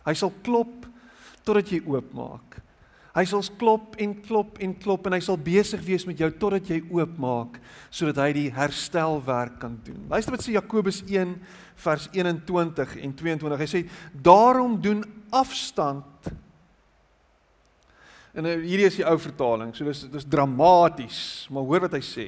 Hy 0.04 0.14
sal 0.18 0.32
klop 0.44 0.86
totdat 1.44 1.72
jy 1.72 1.80
oopmaak. 1.88 2.60
Hy 3.14 3.22
sal 3.30 3.44
klop 3.60 3.94
en 4.02 4.14
klop 4.26 4.58
en 4.64 4.72
klop 4.74 5.06
en 5.06 5.14
hy 5.14 5.20
sal 5.22 5.38
besig 5.38 5.82
wees 5.86 6.02
met 6.08 6.18
jou 6.18 6.30
totdat 6.34 6.66
jy 6.66 6.80
oopmaak 6.90 7.60
sodat 7.94 8.18
hy 8.24 8.30
die 8.34 8.48
herstelwerk 8.54 9.60
kan 9.62 9.76
doen. 9.86 10.00
Luister 10.10 10.34
wat 10.34 10.42
sê 10.42 10.56
Jakobus 10.56 11.04
1 11.06 11.36
vers 11.84 12.08
21 12.10 12.96
en 13.04 13.14
22. 13.20 13.60
Hy 13.62 13.70
sê 13.70 13.84
daarom 14.24 14.80
doen 14.82 15.04
afstand 15.34 16.32
En 18.34 18.48
hierdie 18.50 18.88
is 18.88 18.98
die 18.98 19.06
ou 19.06 19.14
vertaling. 19.22 19.70
So 19.76 19.86
dis 19.86 20.02
dis 20.10 20.26
dramaties, 20.26 21.20
maar 21.54 21.66
hoor 21.68 21.86
wat 21.86 21.94
hy 21.94 22.02
sê. 22.02 22.26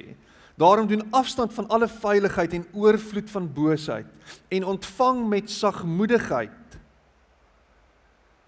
Daarom 0.56 0.86
doen 0.88 1.10
afstand 1.10 1.52
van 1.52 1.68
alle 1.68 1.88
veiligheid 1.88 2.52
en 2.52 2.66
oorvloed 2.72 3.30
van 3.30 3.52
boosheid 3.52 4.06
en 4.48 4.64
ontvang 4.64 5.26
met 5.28 5.50
sagmoedigheid 5.50 6.66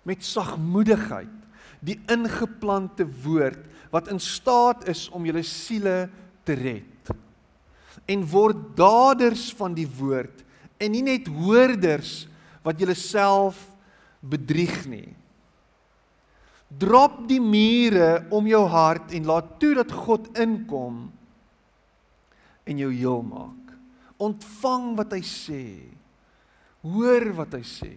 met 0.09 0.24
sagmoedigheid 0.24 1.36
die 1.84 1.98
ingeplante 2.11 3.04
woord 3.22 3.66
wat 3.92 4.09
in 4.12 4.20
staat 4.20 4.88
is 4.88 5.06
om 5.14 5.26
julle 5.28 5.44
siele 5.46 6.09
te 6.48 6.56
red. 6.59 7.12
En 8.09 8.24
word 8.28 8.76
daders 8.76 9.50
van 9.56 9.76
die 9.76 9.88
woord 9.98 10.44
en 10.80 10.92
nie 10.94 11.04
net 11.04 11.28
hoorders 11.28 12.26
wat 12.64 12.80
julle 12.80 12.96
self 12.98 13.61
bedrieg 14.20 14.84
nie. 14.88 15.12
Drop 16.68 17.22
die 17.28 17.40
mure 17.40 18.26
om 18.34 18.48
jou 18.48 18.64
hart 18.68 19.14
en 19.16 19.28
laat 19.28 19.54
toe 19.61 19.74
dat 19.78 19.92
God 19.92 20.28
inkom 20.40 21.06
en 22.69 22.85
jou 22.85 22.91
heel 22.93 23.25
maak. 23.25 23.75
Ontvang 24.21 24.93
wat 24.99 25.14
hy 25.16 25.23
sê. 25.25 25.64
Hoor 26.85 27.31
wat 27.39 27.57
hy 27.57 27.64
sê. 27.66 27.93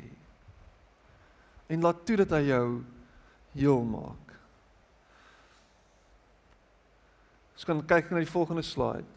En 1.71 1.83
laat 1.83 2.03
toe 2.07 2.19
dat 2.23 2.35
hy 2.35 2.43
jou 2.49 2.67
heel 3.55 3.83
maak. 3.87 4.35
Ons 7.55 7.67
kan 7.67 7.81
kyk 7.85 8.09
na 8.09 8.23
die 8.23 8.31
volgende 8.31 8.63
slide. 8.65 9.07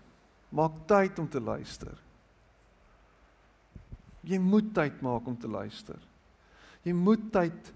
Maak 0.54 0.82
tyd 0.90 1.18
om 1.22 1.28
te 1.30 1.40
luister. 1.40 1.94
Jy 4.24 4.40
moet 4.40 4.68
tyd 4.76 5.00
maak 5.04 5.26
om 5.28 5.36
te 5.36 5.48
luister. 5.50 5.98
Jy 6.84 6.92
moet 6.96 7.24
tyd 7.32 7.72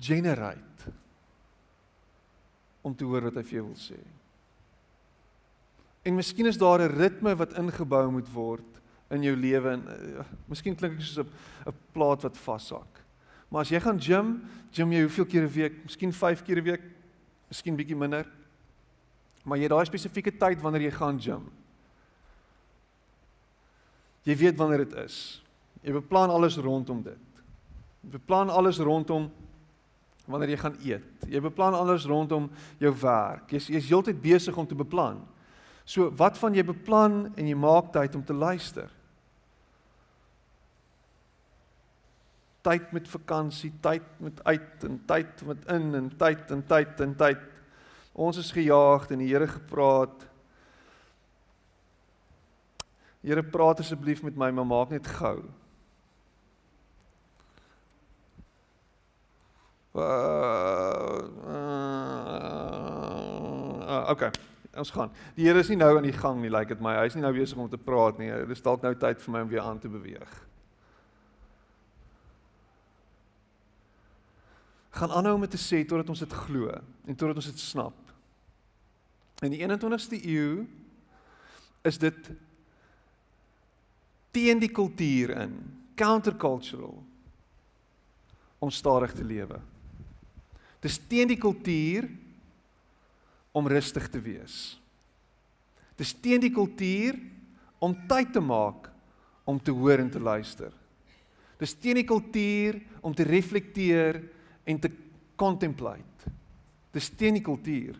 generate 0.00 0.94
om 2.86 2.94
te 2.96 3.04
hoor 3.04 3.28
wat 3.28 3.36
hy 3.40 3.44
vir 3.44 3.58
jou 3.58 3.66
wil 3.66 3.78
sê. 3.78 3.98
En 6.10 6.16
miskien 6.18 6.46
is 6.46 6.58
daar 6.58 6.82
'n 6.82 6.96
ritme 6.98 7.36
wat 7.36 7.54
ingebou 7.54 8.10
moet 8.10 8.32
word 8.32 8.80
in 9.10 9.22
jou 9.22 9.36
lewe 9.36 9.70
en 9.70 9.82
uh, 9.86 10.24
miskien 10.46 10.74
klink 10.74 10.98
dit 10.98 11.06
soos 11.06 11.24
'n 11.24 11.70
'n 11.70 11.74
plaat 11.92 12.22
wat 12.22 12.38
vashak. 12.38 12.98
Maar 13.48 13.60
as 13.60 13.68
jy 13.68 13.80
gaan 13.80 14.00
gym, 14.00 14.42
gym 14.70 14.92
jy 14.92 15.00
hoeveel 15.00 15.26
keer 15.26 15.42
'n 15.42 15.52
week? 15.52 15.84
Miskien 15.84 16.12
5 16.12 16.42
keer 16.42 16.58
'n 16.58 16.64
week, 16.64 16.82
miskien 17.48 17.76
bietjie 17.76 17.96
minder. 17.96 18.26
Maar 19.44 19.56
jy 19.56 19.62
het 19.62 19.70
daai 19.70 19.86
spesifieke 19.86 20.36
tyd 20.36 20.60
wanneer 20.60 20.82
jy 20.82 20.90
gaan 20.90 21.20
gym. 21.20 21.50
Jy 24.22 24.36
weet 24.36 24.56
wanneer 24.56 24.78
dit 24.78 24.92
is. 24.92 25.42
Jy 25.82 25.92
beplan 25.92 26.30
alles 26.30 26.56
rondom 26.56 27.02
dit. 27.02 27.42
Jy 28.02 28.10
beplan 28.10 28.50
alles 28.50 28.78
rondom 28.78 29.30
wanneer 30.26 30.48
jy 30.48 30.56
gaan 30.56 30.76
eet. 30.82 31.28
Jy 31.28 31.40
beplan 31.40 31.74
alles 31.74 32.04
rondom 32.04 32.50
jou 32.78 32.94
werk. 33.00 33.50
Jy's 33.50 33.66
jy's 33.66 33.88
heeltyd 33.88 34.20
besig 34.20 34.56
om 34.56 34.66
te 34.66 34.74
beplan. 34.74 35.26
So 35.90 36.06
wat 36.14 36.38
van 36.38 36.54
jy 36.54 36.62
beplan 36.62 37.32
en 37.34 37.46
jy 37.50 37.56
maak 37.58 37.88
tyd 37.94 38.14
om 38.14 38.22
te 38.22 38.34
luister? 38.36 38.90
Tyd 42.62 42.92
met 42.94 43.08
vakansie, 43.10 43.72
tyd 43.82 44.04
met 44.22 44.44
uit 44.44 44.84
en 44.86 45.00
tyd 45.08 45.42
met 45.48 45.64
in 45.74 45.94
en 45.98 46.10
tyd 46.20 46.52
en 46.54 46.62
tyd 46.68 47.00
en 47.02 47.14
tyd. 47.18 47.40
Ons 48.12 48.38
is 48.38 48.52
gejaagd 48.54 49.10
en 49.10 49.18
die 49.24 49.30
Here 49.32 49.48
gepraat. 49.50 50.28
Here 53.24 53.42
praat 53.42 53.82
asseblief 53.82 54.22
met 54.22 54.38
my, 54.38 54.50
maar 54.54 54.68
maak 54.68 54.94
net 54.94 55.08
gou. 55.18 55.40
Uh, 59.90 61.18
uh, 63.90 64.06
okay, 64.14 64.30
ons 64.78 64.92
gaan. 64.94 65.10
Die 65.34 65.48
Here 65.48 65.58
is 65.58 65.68
nie 65.68 65.80
nou 65.80 65.96
aan 65.96 66.06
die 66.06 66.14
gang 66.14 66.38
nie, 66.40 66.50
lyk 66.50 66.68
like 66.68 66.74
dit 66.74 66.84
my. 66.84 66.94
Hy 67.00 67.08
is 67.10 67.16
nie 67.18 67.24
nou 67.24 67.32
besig 67.34 67.58
om 67.58 67.70
te 67.70 67.80
praat 67.80 68.20
nie. 68.22 68.30
Dit 68.30 68.58
is 68.58 68.62
dalk 68.62 68.84
nou 68.86 68.94
tyd 68.94 69.22
vir 69.22 69.34
my 69.34 69.42
om 69.46 69.50
weer 69.50 69.66
aan 69.66 69.82
te 69.82 69.90
beweeg. 69.90 70.38
gaan 74.90 75.10
aanhou 75.10 75.34
om 75.34 75.46
te 75.48 75.60
sê 75.60 75.84
totdat 75.86 76.10
ons 76.10 76.22
dit 76.24 76.38
glo 76.44 76.70
en 77.06 77.16
totdat 77.16 77.38
ons 77.38 77.50
dit 77.52 77.62
snap. 77.62 77.96
In 79.40 79.54
die 79.54 79.62
21ste 79.62 80.18
eeu 80.18 80.66
is 81.86 81.98
dit 82.00 82.30
teen 84.34 84.60
die 84.60 84.70
kultuur 84.70 85.32
in, 85.46 85.54
countercultural 85.96 86.98
om 88.60 88.72
stadig 88.72 89.14
te 89.16 89.24
lewe. 89.24 89.60
Dis 90.84 90.98
teen 91.08 91.30
die 91.30 91.40
kultuur 91.40 92.08
om 93.52 93.68
rustig 93.68 94.08
te 94.10 94.20
wees. 94.22 94.78
Dis 95.98 96.14
teen 96.22 96.40
die 96.40 96.52
kultuur 96.54 97.18
om 97.80 97.96
tyd 98.08 98.32
te 98.32 98.40
maak 98.40 98.88
om 99.44 99.58
te 99.60 99.72
hoor 99.74 100.00
en 100.00 100.10
te 100.12 100.20
luister. 100.20 100.70
Dis 101.60 101.74
teen 101.76 102.00
die 102.00 102.08
kultuur 102.08 102.78
om 103.04 103.14
te 103.14 103.26
reflekteer 103.26 104.20
en 104.64 104.78
te 104.80 104.90
contemplate. 105.36 106.32
Dis 106.94 107.10
teen 107.12 107.36
die 107.36 107.44
kultuur. 107.44 107.98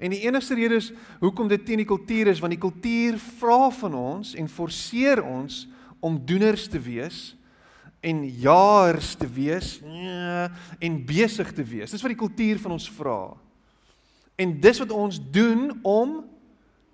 En 0.00 0.12
die 0.14 0.22
enigste 0.24 0.56
rede 0.56 0.78
is 0.80 0.90
hoekom 1.20 1.48
dit 1.48 1.64
teen 1.66 1.82
die 1.82 1.88
kultuur 1.88 2.30
is 2.32 2.40
want 2.40 2.54
die 2.54 2.62
kultuur 2.62 3.18
vra 3.40 3.68
van 3.82 3.96
ons 3.96 4.32
en 4.38 4.48
forceer 4.48 5.20
ons 5.24 5.66
om 6.00 6.16
doeners 6.24 6.64
te 6.72 6.80
wees 6.80 7.20
en 8.00 8.22
jaars 8.40 9.12
te 9.20 9.28
wees 9.28 9.74
nee, 9.84 10.48
en 10.80 10.98
besig 11.04 11.52
te 11.52 11.64
wees. 11.64 11.92
Dis 11.92 12.00
wat 12.00 12.14
die 12.14 12.22
kultuur 12.22 12.62
van 12.62 12.78
ons 12.78 12.88
vra. 12.96 13.20
En 14.40 14.56
dis 14.62 14.80
wat 14.80 14.92
ons 14.96 15.20
doen 15.32 15.68
om 15.84 16.20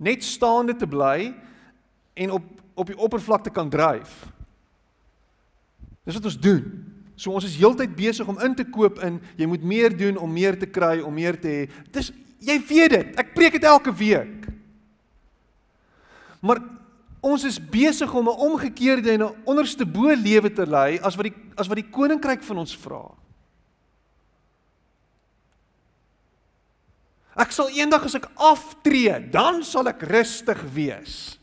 net 0.02 0.24
staande 0.26 0.74
te 0.76 0.88
bly 0.90 1.30
en 2.18 2.34
op 2.36 2.54
op 2.76 2.90
die 2.92 2.98
oppervlakte 3.00 3.50
kan 3.50 3.70
dryf. 3.72 4.26
Dis 6.04 6.14
wat 6.18 6.28
ons 6.28 6.38
doen. 6.40 6.64
So 7.16 7.32
ons 7.32 7.46
is 7.48 7.56
heeltyd 7.56 7.94
besig 7.96 8.28
om 8.28 8.36
in 8.44 8.54
te 8.54 8.66
koop 8.68 9.00
in 9.04 9.16
jy 9.40 9.48
moet 9.48 9.64
meer 9.64 9.94
doen 9.96 10.18
om 10.20 10.32
meer 10.32 10.58
te 10.60 10.68
kry, 10.68 11.00
om 11.00 11.14
meer 11.16 11.38
te 11.40 11.48
hê. 11.48 11.62
Dis 11.94 12.12
jy 12.44 12.58
weet 12.68 12.92
dit. 12.92 13.14
Ek 13.16 13.32
preek 13.34 13.56
dit 13.56 13.64
elke 13.64 13.94
week. 13.96 14.44
Maar 16.44 16.60
ons 17.24 17.46
is 17.48 17.56
besig 17.58 18.12
om 18.12 18.28
'n 18.28 18.42
omgekeerde 18.52 19.10
en 19.10 19.22
'n 19.24 19.36
onderste 19.44 19.86
bo 19.86 20.12
lewe 20.12 20.52
te 20.52 20.66
lei 20.66 21.00
as 21.00 21.16
wat 21.16 21.32
die 21.32 21.36
as 21.56 21.68
wat 21.68 21.80
die 21.80 21.90
koninkryk 21.90 22.42
van 22.42 22.58
ons 22.58 22.76
vra. 22.76 23.08
Ek 27.36 27.52
sal 27.52 27.68
eendag 27.76 28.06
as 28.08 28.16
ek 28.16 28.30
aftree, 28.40 29.18
dan 29.32 29.60
sal 29.66 29.88
ek 29.90 30.06
rustig 30.08 30.62
wees. 30.72 31.36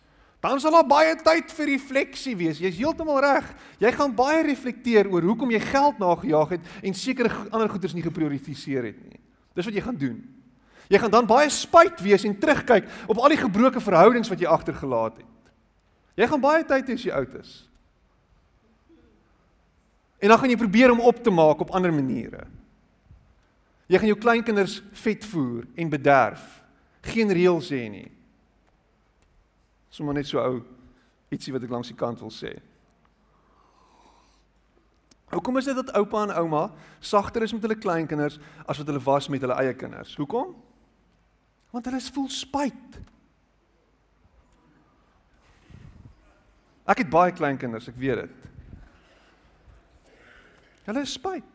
Dan 0.43 0.59
sal 0.59 0.73
daar 0.75 0.87
baie 0.89 1.13
tyd 1.23 1.53
vir 1.55 1.69
refleksie 1.71 2.33
wees. 2.35 2.59
Jy's 2.59 2.75
heeltemal 2.81 3.21
reg. 3.23 3.45
Jy 3.79 3.93
gaan 3.95 4.15
baie 4.17 4.41
reflekteer 4.43 5.07
oor 5.07 5.23
hoekom 5.23 5.53
jy 5.53 5.61
geld 5.63 6.01
nagejaag 6.01 6.57
het 6.57 6.71
en 6.83 6.97
sekere 6.97 7.31
ander 7.45 7.69
goederes 7.71 7.95
nie 7.95 8.03
geprioritiseer 8.03 8.89
het 8.89 8.97
nie. 9.05 9.21
Dis 9.55 9.69
wat 9.69 9.77
jy 9.77 9.83
gaan 9.85 9.99
doen. 10.01 10.17
Jy 10.91 10.99
gaan 10.99 11.13
dan 11.13 11.29
baie 11.29 11.47
spyt 11.53 12.01
wees 12.03 12.25
en 12.27 12.35
terugkyk 12.35 12.89
op 13.07 13.21
al 13.21 13.31
die 13.31 13.39
gebroke 13.39 13.79
verhoudings 13.79 14.27
wat 14.33 14.41
jy 14.41 14.49
agtergelaat 14.51 15.21
het. 15.21 15.53
Jy 16.19 16.27
gaan 16.33 16.43
baie 16.43 16.65
tyd 16.67 16.91
hê 16.91 16.97
as 16.99 17.05
jy 17.07 17.13
oud 17.15 17.37
is. 17.39 17.53
En 20.19 20.33
dan 20.33 20.41
gaan 20.41 20.51
jy 20.51 20.59
probeer 20.59 20.91
om 20.91 21.05
op 21.07 21.23
te 21.23 21.31
maak 21.31 21.63
op 21.63 21.71
ander 21.71 21.93
maniere. 21.93 22.43
Jy 23.91 23.99
gaan 23.99 24.11
jou 24.13 24.19
kleinkinders 24.19 24.81
vet 25.03 25.25
voer 25.27 25.65
en 25.75 25.89
bederf. 25.91 26.43
Geen 27.03 27.31
reëls 27.35 27.69
hê 27.73 27.87
nie. 27.91 28.09
Sommige 29.91 30.21
net 30.21 30.29
so 30.29 30.39
ou 30.41 30.61
ietsie 31.33 31.53
wat 31.53 31.65
ek 31.65 31.73
langs 31.73 31.91
die 31.91 31.97
kant 31.97 32.21
wil 32.23 32.31
sê. 32.33 32.53
Hoekom 35.33 35.57
is 35.57 35.65
dit 35.65 35.77
dat 35.77 35.95
oupa 35.97 36.23
en 36.27 36.35
ouma 36.37 36.67
sagter 37.01 37.43
is 37.43 37.53
met 37.55 37.63
hulle 37.65 37.79
kleinkinders 37.81 38.37
as 38.69 38.77
wat 38.77 38.89
hulle 38.89 39.01
was 39.03 39.29
met 39.33 39.41
hulle 39.41 39.57
eie 39.57 39.73
kinders? 39.73 40.13
Hoekom? 40.19 40.53
Want 41.73 41.89
hulle 41.89 42.01
is 42.01 42.11
vol 42.13 42.29
spyt. 42.29 42.99
Ek 46.85 47.01
het 47.01 47.09
baie 47.09 47.31
kleinkinders, 47.33 47.87
ek 47.89 47.97
weet 47.97 48.25
dit. 48.25 48.47
Hulle 50.85 51.03
is 51.07 51.15
spyt. 51.15 51.52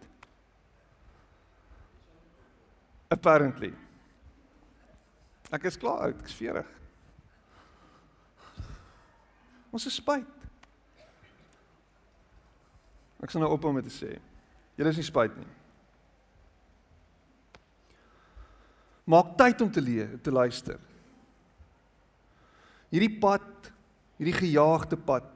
Apparently. 3.09 3.73
Ek 5.49 5.65
is 5.71 5.79
klaar 5.81 6.09
oud, 6.09 6.19
ek's 6.21 6.37
40. 6.37 6.67
Ons 9.73 9.87
is 9.89 9.97
spyt. 9.97 10.35
Ek 13.25 13.33
sal 13.33 13.43
nou 13.43 13.51
ophou 13.55 13.73
met 13.75 13.87
te 13.89 13.93
sê. 13.93 14.19
Julle 14.79 14.93
is 14.93 15.01
nie 15.01 15.09
spyt 15.09 15.35
nie. 15.39 15.49
Maak 19.09 19.33
tyd 19.41 19.65
om 19.65 19.71
te 19.73 19.83
leer, 19.83 20.19
te 20.23 20.33
luister. 20.33 20.77
Hierdie 22.93 23.15
pad, 23.21 23.73
hierdie 24.21 24.37
gejaagde 24.37 24.99
pad. 25.01 25.29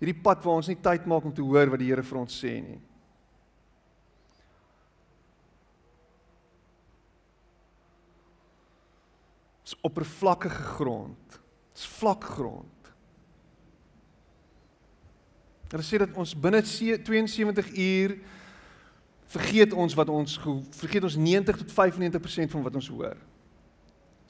Hierdie 0.00 0.18
pad 0.22 0.42
waar 0.44 0.60
ons 0.60 0.68
nie 0.70 0.78
tyd 0.82 1.06
maak 1.08 1.24
om 1.26 1.34
te 1.34 1.46
hoor 1.46 1.70
wat 1.72 1.80
die 1.80 1.88
Here 1.92 2.04
vir 2.04 2.20
ons 2.20 2.42
sê 2.42 2.56
nie. 2.60 2.80
Dis 9.66 9.74
oppervlakkige 9.82 10.62
grond. 10.78 11.38
Dis 11.74 11.86
vlak 11.98 12.24
grond. 12.36 12.90
Hulle 15.72 15.82
sê 15.82 15.98
dat 15.98 16.14
ons 16.14 16.34
binne 16.38 16.62
72 16.62 17.72
uur 17.74 18.14
vergeet 19.34 19.72
ons 19.74 19.96
wat 19.98 20.12
ons 20.14 20.36
vergeet 20.78 21.02
ons 21.08 21.16
90 21.18 21.58
tot 21.64 21.72
95% 21.74 22.54
van 22.54 22.62
wat 22.68 22.78
ons 22.78 22.90
hoor. 22.94 23.16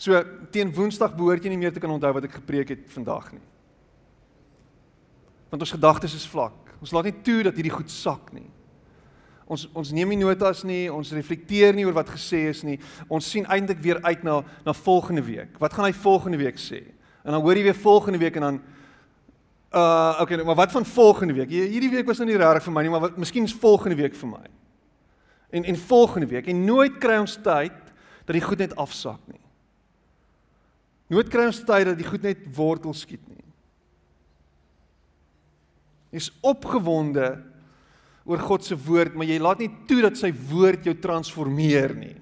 So 0.01 0.17
teen 0.53 0.73
Woensdag 0.73 1.13
behoort 1.17 1.45
jy 1.45 1.53
nie 1.53 1.61
meer 1.61 1.75
te 1.77 1.83
kan 1.85 1.93
onthou 1.93 2.15
wat 2.17 2.29
ek 2.29 2.39
gepreek 2.41 2.73
het 2.73 2.89
vandag 2.93 3.31
nie. 3.37 3.45
Want 5.53 5.63
ons 5.63 5.77
gedagtes 5.77 6.17
is 6.17 6.29
vlak. 6.29 6.57
Ons 6.81 6.93
laat 6.97 7.11
nie 7.11 7.19
toe 7.25 7.43
dat 7.45 7.57
hierdie 7.57 7.77
goed 7.77 7.93
sak 7.93 8.33
nie. 8.37 8.49
Ons 9.47 9.69
ons 9.79 9.93
neem 9.95 10.11
nie 10.11 10.19
notas 10.19 10.65
nie, 10.67 10.87
ons 10.91 11.13
reflekteer 11.15 11.75
nie 11.75 11.85
oor 11.87 11.95
wat 11.95 12.11
gesê 12.11 12.49
is 12.51 12.65
nie. 12.67 12.81
Ons 13.07 13.29
sien 13.31 13.47
eintlik 13.47 13.79
weer 13.85 14.01
uit 14.03 14.25
na 14.27 14.41
na 14.67 14.75
volgende 14.75 15.23
week. 15.23 15.55
Wat 15.63 15.73
gaan 15.73 15.87
hy 15.87 15.93
volgende 15.95 16.41
week 16.41 16.59
sê? 16.59 16.83
En 17.23 17.35
dan 17.35 17.43
hoor 17.43 17.59
jy 17.59 17.69
weer 17.69 17.79
volgende 17.79 18.23
week 18.23 18.41
en 18.41 18.51
dan 18.51 18.65
Uh 19.77 20.21
okay, 20.23 20.43
maar 20.43 20.55
wat 20.55 20.73
van 20.73 20.87
volgende 20.87 21.35
week? 21.35 21.51
Hierdie 21.51 21.91
week 21.91 22.07
was 22.07 22.19
nou 22.23 22.29
nie 22.29 22.39
reg 22.39 22.63
vir 22.63 22.73
my 22.73 22.83
nie, 22.83 22.91
maar 22.91 23.03
wat 23.03 23.17
miskien 23.21 23.45
is 23.45 23.53
volgende 23.53 23.97
week 23.99 24.15
vir 24.15 24.29
my. 24.31 24.45
En 25.51 25.65
en 25.65 25.77
volgende 25.77 26.27
week 26.31 26.47
en 26.47 26.65
nooit 26.65 26.99
kry 27.03 27.19
ons 27.21 27.35
tyd 27.43 27.75
dat 28.25 28.33
die 28.33 28.45
goed 28.45 28.63
net 28.63 28.77
afsak 28.77 29.21
nie. 29.27 29.43
Nooit 31.13 31.29
kry 31.29 31.45
ons 31.51 31.61
tyd 31.67 31.91
dat 31.91 31.99
die 31.99 32.07
goed 32.07 32.23
net 32.23 32.47
wortel 32.57 32.95
skiet 32.95 33.23
nie. 33.29 33.45
Jy's 36.15 36.31
opgewonde 36.41 37.29
oor 38.27 38.43
God 38.43 38.65
se 38.67 38.77
woord, 38.77 39.15
maar 39.15 39.29
jy 39.29 39.39
laat 39.39 39.63
nie 39.63 39.71
toe 39.87 40.01
dat 40.03 40.19
sy 40.19 40.33
woord 40.51 40.87
jou 40.87 40.95
transformeer 40.99 41.95
nie. 41.95 42.17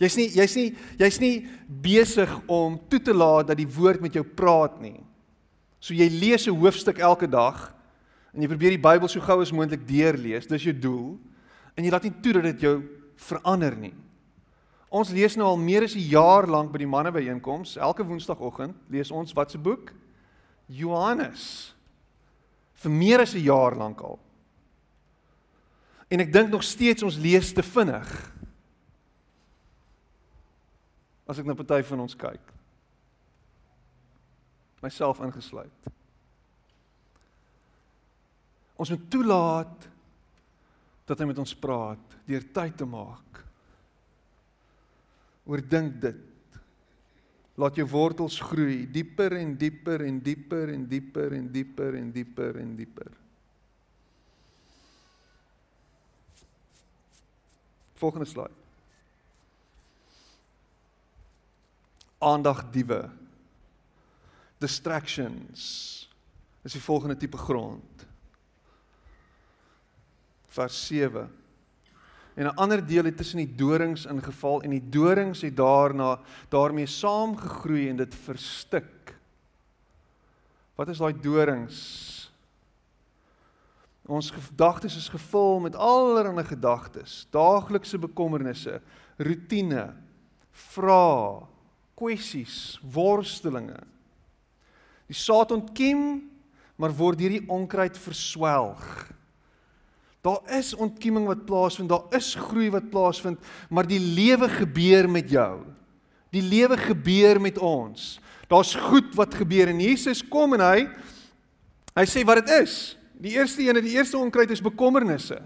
Jy's 0.00 0.16
nie 0.16 0.28
jy's 0.32 0.54
nie 0.56 0.68
jy's 0.98 1.18
nie 1.20 1.34
besig 1.68 2.30
om 2.48 2.78
toe 2.88 3.02
te 3.04 3.12
laat 3.12 3.50
dat 3.50 3.58
die 3.60 3.68
woord 3.68 4.00
met 4.00 4.16
jou 4.16 4.24
praat 4.24 4.78
nie. 4.80 4.98
So 5.80 5.94
jy 5.94 6.08
lees 6.08 6.48
'n 6.48 6.56
hoofstuk 6.56 6.98
elke 6.98 7.28
dag 7.28 7.72
en 8.34 8.42
jy 8.42 8.48
probeer 8.48 8.70
die 8.70 8.88
Bybel 8.88 9.08
so 9.08 9.20
gou 9.20 9.40
as 9.42 9.52
moontlik 9.52 9.86
deurlees. 9.86 10.46
Dis 10.46 10.64
jou 10.64 10.72
doel. 10.72 11.18
En 11.76 11.84
jy 11.84 11.90
laat 11.90 12.02
nie 12.02 12.20
toe 12.22 12.32
dat 12.32 12.42
dit 12.42 12.60
jou 12.60 12.82
verander 13.16 13.76
nie. 13.76 13.94
Ons 14.90 15.10
lees 15.10 15.36
nou 15.36 15.46
al 15.46 15.56
meer 15.56 15.84
as 15.84 15.94
'n 15.94 16.08
jaar 16.10 16.46
lank 16.46 16.72
by 16.72 16.78
die 16.78 16.86
manne 16.86 17.12
byeenkoms. 17.12 17.76
Elke 17.76 18.04
woensdagoggend 18.04 18.74
lees 18.88 19.10
ons 19.10 19.32
wat 19.32 19.50
se 19.50 19.58
boek? 19.58 19.92
Johannes. 20.66 21.74
Vir 22.80 22.90
meer 22.90 23.20
as 23.20 23.34
'n 23.34 23.44
jaar 23.44 23.76
lank 23.76 24.00
al. 24.00 24.18
En 26.08 26.20
ek 26.20 26.32
dink 26.32 26.50
nog 26.50 26.62
steeds 26.62 27.02
ons 27.02 27.16
lees 27.16 27.52
te 27.52 27.62
vinnig. 27.62 28.08
As 31.26 31.38
ek 31.38 31.46
na 31.46 31.54
party 31.54 31.82
van 31.82 32.00
ons 32.00 32.16
kyk. 32.16 32.52
Myself 34.82 35.20
ingesluit. 35.20 35.90
Ons 38.76 38.90
moet 38.90 39.10
toelaat 39.10 39.88
dat 41.04 41.18
hy 41.18 41.26
met 41.28 41.38
ons 41.38 41.54
praat 41.54 42.16
deur 42.26 42.44
tyd 42.52 42.76
te 42.76 42.86
maak. 42.88 43.44
Oordink 45.44 46.00
dit. 46.00 46.29
Laat 47.60 47.76
jou 47.76 47.84
wortels 47.90 48.38
groei 48.40 48.86
dieper 48.88 49.34
en 49.36 49.52
dieper 49.58 50.06
en 50.06 50.20
dieper 50.24 50.70
en 50.72 50.86
dieper 50.88 51.34
en 51.36 51.48
dieper 51.52 51.96
en 51.98 52.12
dieper 52.14 52.56
en 52.56 52.70
dieper. 52.78 53.10
Volgende 58.00 58.28
slide. 58.30 58.56
Aandagdiewe. 62.18 63.02
Distractions. 64.58 65.60
Is 66.64 66.72
die 66.72 66.82
volgende 66.84 67.16
tipe 67.16 67.36
grond. 67.36 68.06
Vers 70.48 70.86
7 70.86 71.39
en 72.40 72.46
'n 72.46 72.56
ander 72.56 72.86
deel 72.86 73.04
het 73.04 73.16
tussen 73.16 73.36
die 73.36 73.54
dorings 73.54 74.06
ingeval 74.06 74.62
en 74.62 74.70
die 74.70 74.88
dorings 74.88 75.42
het 75.42 75.56
daarna 75.56 76.18
daarmee 76.48 76.86
saamgegroei 76.86 77.88
en 77.88 77.96
dit 77.96 78.14
verstik. 78.14 79.14
Wat 80.74 80.88
is 80.88 80.98
daai 80.98 81.20
dorings? 81.20 82.30
Ons 84.06 84.30
gedagtes 84.30 84.96
is 84.96 85.08
gevul 85.08 85.60
met 85.60 85.76
allerlei 85.76 86.44
gedagtes, 86.44 87.26
daaglikse 87.30 87.98
bekommernisse, 87.98 88.80
rotine, 89.16 89.94
vrae, 90.50 91.46
kwessies, 91.94 92.80
worstelinge. 92.82 93.78
Die 95.06 95.16
saad 95.16 95.52
ontkiem, 95.52 96.30
maar 96.76 96.96
word 96.96 97.18
deur 97.18 97.28
die 97.28 97.48
onkruid 97.48 97.98
verswelg. 97.98 99.12
Daar 100.20 100.40
is 100.58 100.74
ontkieming 100.76 101.26
wat 101.26 101.46
plaasvind, 101.48 101.88
daar 101.88 102.04
is 102.16 102.34
groei 102.36 102.68
wat 102.70 102.90
plaasvind, 102.92 103.40
maar 103.72 103.86
die 103.88 104.00
lewe 104.00 104.48
gebeur 104.48 105.08
met 105.08 105.30
jou. 105.32 105.62
Die 106.30 106.44
lewe 106.44 106.76
gebeur 106.76 107.40
met 107.40 107.58
ons. 107.58 108.18
Daar's 108.50 108.74
goed 108.74 109.14
wat 109.14 109.34
gebeur 109.34 109.70
en 109.70 109.80
Jesus 109.80 110.20
kom 110.28 110.58
en 110.58 110.64
hy 110.64 110.88
hy 111.96 112.04
sê 112.06 112.22
wat 112.26 112.44
dit 112.44 112.52
is. 112.60 112.74
Die 113.20 113.34
eerste 113.36 113.64
een, 113.64 113.80
die 113.84 113.96
eerste 113.96 114.18
onkruid 114.18 114.50
is 114.50 114.62
bekommernisse. 114.64 115.40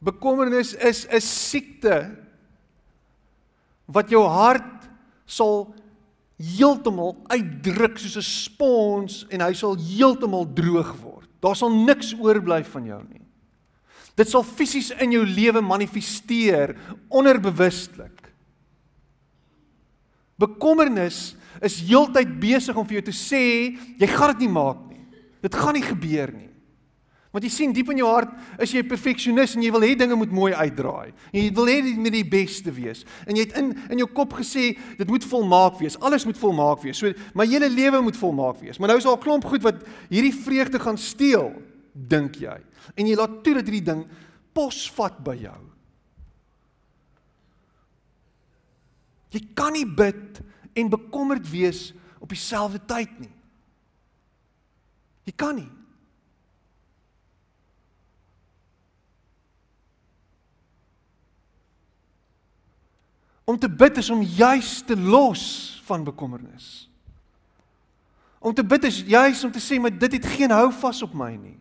Bekommernis 0.00 0.74
is 0.74 1.06
'n 1.06 1.20
siekte 1.20 2.16
wat 3.86 4.10
jou 4.10 4.24
hart 4.24 4.88
sal 5.26 5.74
heeltemal 6.40 7.16
uitdruk 7.28 7.98
soos 7.98 8.16
'n 8.16 8.22
spons 8.22 9.26
en 9.28 9.40
hy 9.40 9.52
sal 9.52 9.76
heeltemal 9.76 10.46
droog 10.54 10.96
word. 11.02 11.28
Daar 11.40 11.56
sal 11.56 11.70
niks 11.70 12.14
oorbly 12.18 12.64
van 12.64 12.84
jou 12.84 13.02
nie. 13.08 13.29
Dit 14.20 14.28
sal 14.28 14.44
fisies 14.44 14.90
in 15.00 15.14
jou 15.16 15.22
lewe 15.24 15.62
manifesteer 15.64 16.74
onderbewustelik. 17.08 18.28
Bekommernis 20.40 21.30
is 21.64 21.80
heeltyd 21.88 22.36
besig 22.40 22.76
om 22.76 22.86
vir 22.88 23.00
jou 23.00 23.08
te 23.08 23.16
sê 23.16 23.42
jy 24.00 24.08
gaan 24.12 24.34
dit 24.34 24.44
nie 24.44 24.52
maak 24.52 24.86
nie. 24.90 25.02
Dit 25.40 25.56
gaan 25.56 25.76
nie 25.76 25.84
gebeur 25.84 26.32
nie. 26.36 26.50
Want 27.30 27.44
jy 27.46 27.50
sien 27.54 27.72
diep 27.74 27.92
in 27.92 28.00
jou 28.00 28.08
hart 28.10 28.32
is 28.58 28.72
jy 28.74 28.82
'n 28.82 28.90
perfeksionis 28.90 29.54
en 29.54 29.62
jy 29.62 29.70
wil 29.70 29.86
hê 29.86 29.94
dinge 29.96 30.16
moet 30.16 30.32
mooi 30.32 30.52
uitdraai. 30.52 31.12
En 31.32 31.40
jy 31.40 31.52
wil 31.54 31.66
hê 31.66 31.82
dit 31.82 31.96
moet 31.96 32.12
die 32.12 32.24
beste 32.24 32.72
wees. 32.72 33.04
En 33.26 33.36
jy 33.36 33.46
het 33.46 33.56
in 33.56 33.78
in 33.88 33.98
jou 33.98 34.08
kop 34.08 34.32
gesê 34.32 34.76
dit 34.98 35.08
moet 35.08 35.24
volmaak 35.24 35.78
wees. 35.78 35.98
Alles 36.00 36.24
moet 36.24 36.36
volmaak 36.36 36.82
wees. 36.82 36.98
So 36.98 37.12
my 37.34 37.46
hele 37.46 37.68
lewe 37.68 38.02
moet 38.02 38.16
volmaak 38.16 38.60
wees. 38.60 38.78
Maar 38.78 38.88
nou 38.88 38.98
is 38.98 39.04
daar 39.04 39.16
'n 39.16 39.22
klomp 39.22 39.44
goed 39.44 39.62
wat 39.62 39.86
hierdie 40.10 40.34
vreugde 40.34 40.78
gaan 40.80 40.98
steel, 40.98 41.54
dink 41.92 42.40
jy 42.42 42.56
en 42.94 43.06
jy 43.06 43.16
laat 43.18 43.40
toe 43.44 43.54
dat 43.58 43.68
hierdie 43.68 43.86
ding 43.86 44.04
posvat 44.56 45.18
by 45.24 45.36
jou. 45.40 45.58
Jy 49.30 49.42
kan 49.54 49.74
nie 49.74 49.86
bid 49.86 50.40
en 50.74 50.90
bekommerd 50.90 51.46
wees 51.50 51.90
op 52.18 52.32
dieselfde 52.32 52.80
tyd 52.90 53.12
nie. 53.22 53.32
Jy 55.28 55.34
kan 55.38 55.54
nie. 55.60 55.70
Om 63.50 63.58
te 63.58 63.70
bid 63.70 63.98
is 63.98 64.10
om 64.10 64.22
juis 64.22 64.80
te 64.86 64.96
los 64.96 65.44
van 65.86 66.04
bekommernis. 66.06 66.88
Om 68.38 68.54
te 68.54 68.64
bid 68.64 68.84
is 68.88 69.02
juis 69.06 69.44
om 69.44 69.52
te 69.52 69.62
sê 69.62 69.78
maar 69.80 69.94
dit 69.94 70.12
het 70.18 70.26
geen 70.26 70.54
hou 70.54 70.70
vas 70.72 71.02
op 71.02 71.14
my 71.14 71.34
nie. 71.36 71.59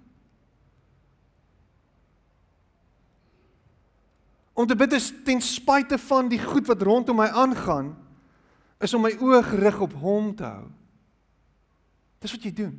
Om 4.60 4.68
te 4.68 4.76
bid 4.76 4.91
is 4.97 5.14
ten 5.24 5.39
spyte 5.41 5.95
van 6.10 6.28
die 6.28 6.41
goed 6.43 6.68
wat 6.68 6.82
rondom 6.84 7.22
my 7.22 7.30
aangaan, 7.32 7.93
is 8.84 8.93
om 8.95 9.05
my 9.05 9.14
oë 9.16 9.39
gerig 9.53 9.78
op 9.86 9.93
Hom 10.01 10.34
te 10.36 10.43
hou. 10.43 10.66
Dis 12.20 12.34
wat 12.36 12.43
jy 12.43 12.51
doen. 12.57 12.74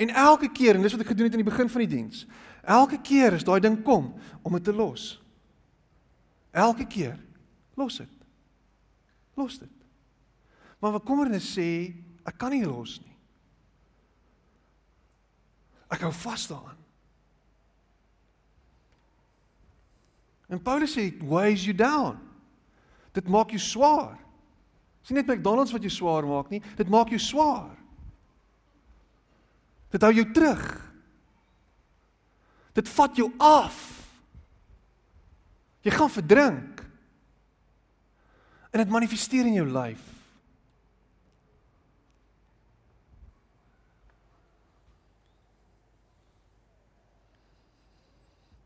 En 0.00 0.12
elke 0.12 0.48
keer, 0.52 0.76
en 0.76 0.84
dis 0.84 0.96
wat 0.96 1.04
ek 1.04 1.12
gedoen 1.12 1.28
het 1.28 1.36
in 1.36 1.42
die 1.44 1.50
begin 1.50 1.68
van 1.72 1.84
die 1.84 1.92
diens, 1.92 2.24
elke 2.64 2.96
keer 3.04 3.36
as 3.36 3.44
daai 3.44 3.60
ding 3.60 3.76
kom 3.84 4.08
om 4.40 4.56
dit 4.56 4.64
te 4.64 4.74
los. 4.76 5.04
Elke 6.56 6.88
keer 6.88 7.20
los 7.76 8.00
dit. 8.00 8.16
Los 9.36 9.60
dit. 9.60 9.76
Maar 10.80 10.96
wat 10.96 11.04
kommernis 11.04 11.52
sê, 11.52 11.92
ek 12.24 12.40
kan 12.40 12.56
nie 12.56 12.64
los 12.64 12.96
nie. 13.04 13.16
Ek 15.92 16.08
hou 16.08 16.12
vas 16.24 16.48
daaraan. 16.48 16.85
En 20.48 20.62
Paulus 20.62 20.94
sê 20.94 21.10
weighs 21.22 21.66
you 21.66 21.74
down. 21.74 22.18
Dit 23.12 23.28
maak 23.28 23.50
jou 23.50 23.60
swaar. 23.60 24.18
Dis 25.02 25.10
nie 25.10 25.22
net 25.22 25.30
McDonald's 25.30 25.74
wat 25.74 25.82
jou 25.82 25.92
swaar 25.92 26.26
maak 26.26 26.50
nie, 26.50 26.62
dit 26.78 26.88
maak 26.90 27.10
jou 27.14 27.20
swaar. 27.22 27.74
Dit 29.94 30.02
hou 30.02 30.12
jou 30.14 30.26
terug. 30.34 30.64
Dit 32.76 32.90
vat 32.92 33.16
jou 33.16 33.30
af. 33.40 33.78
Jy 35.86 35.94
gaan 35.94 36.10
verdrink. 36.10 36.82
En 38.74 38.82
dit 38.82 38.92
manifesteer 38.92 39.46
in 39.46 39.56
jou 39.56 39.66
lyf. 39.70 40.02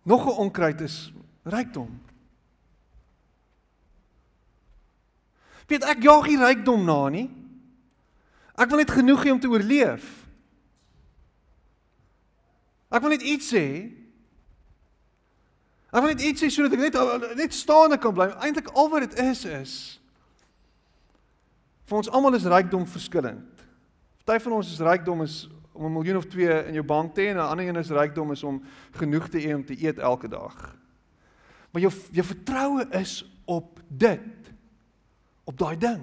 Nog 0.03 0.27
'n 0.27 0.41
onkruid 0.49 0.81
is 0.81 1.13
rykdom. 1.45 1.91
Piet, 5.71 5.87
ek 5.87 6.03
jaag 6.03 6.27
nie 6.27 6.41
rykdom 6.41 6.83
na 6.85 7.03
nie. 7.15 7.29
Ek 8.59 8.69
wil 8.69 8.83
net 8.83 8.91
genoeg 8.91 9.23
hê 9.25 9.33
om 9.33 9.41
te 9.41 9.49
oorleef. 9.49 10.09
Ek 12.91 13.05
wil 13.05 13.15
net 13.15 13.23
iets 13.23 13.53
sê. 13.55 13.65
Ek 15.91 16.03
wil 16.03 16.13
net 16.13 16.27
iets 16.27 16.43
sê 16.43 16.51
sodat 16.51 16.75
ek 16.75 16.83
net 16.83 17.39
net 17.39 17.55
staande 17.55 18.01
kan 18.03 18.15
bly. 18.15 18.29
Eintlik 18.43 18.73
al 18.75 18.91
wat 18.93 19.07
dit 19.09 19.19
is 19.25 19.47
is 19.47 19.79
vir 21.91 21.99
ons 21.99 22.11
almal 22.15 22.37
is 22.39 22.47
rykdom 22.47 22.85
verskillend. 22.87 23.65
Party 24.23 24.45
van 24.45 24.61
ons 24.61 24.69
is 24.71 24.83
rykdom 24.87 25.25
is 25.25 25.49
om 25.75 25.87
'n 25.87 25.93
miljoen 25.93 26.17
of 26.17 26.27
2 26.27 26.67
in 26.69 26.75
jou 26.75 26.85
bank 26.87 27.15
te 27.15 27.21
hê 27.23 27.31
en 27.31 27.37
'n 27.37 27.51
ander 27.51 27.67
een 27.67 27.77
is 27.77 27.91
rykdom 27.91 28.31
is 28.31 28.43
om 28.43 28.63
genoeg 28.93 29.29
te 29.29 29.39
eet 29.39 29.55
om 29.55 29.65
te 29.65 29.75
eet 29.83 29.99
elke 29.99 30.29
dag. 30.29 30.77
Maar 31.71 31.83
jou 31.83 31.93
jou 32.13 32.27
vertroue 32.27 32.87
is 32.99 33.25
op 33.45 33.81
dit. 33.89 34.53
Op 35.45 35.59
daai 35.59 35.77
ding. 35.79 36.03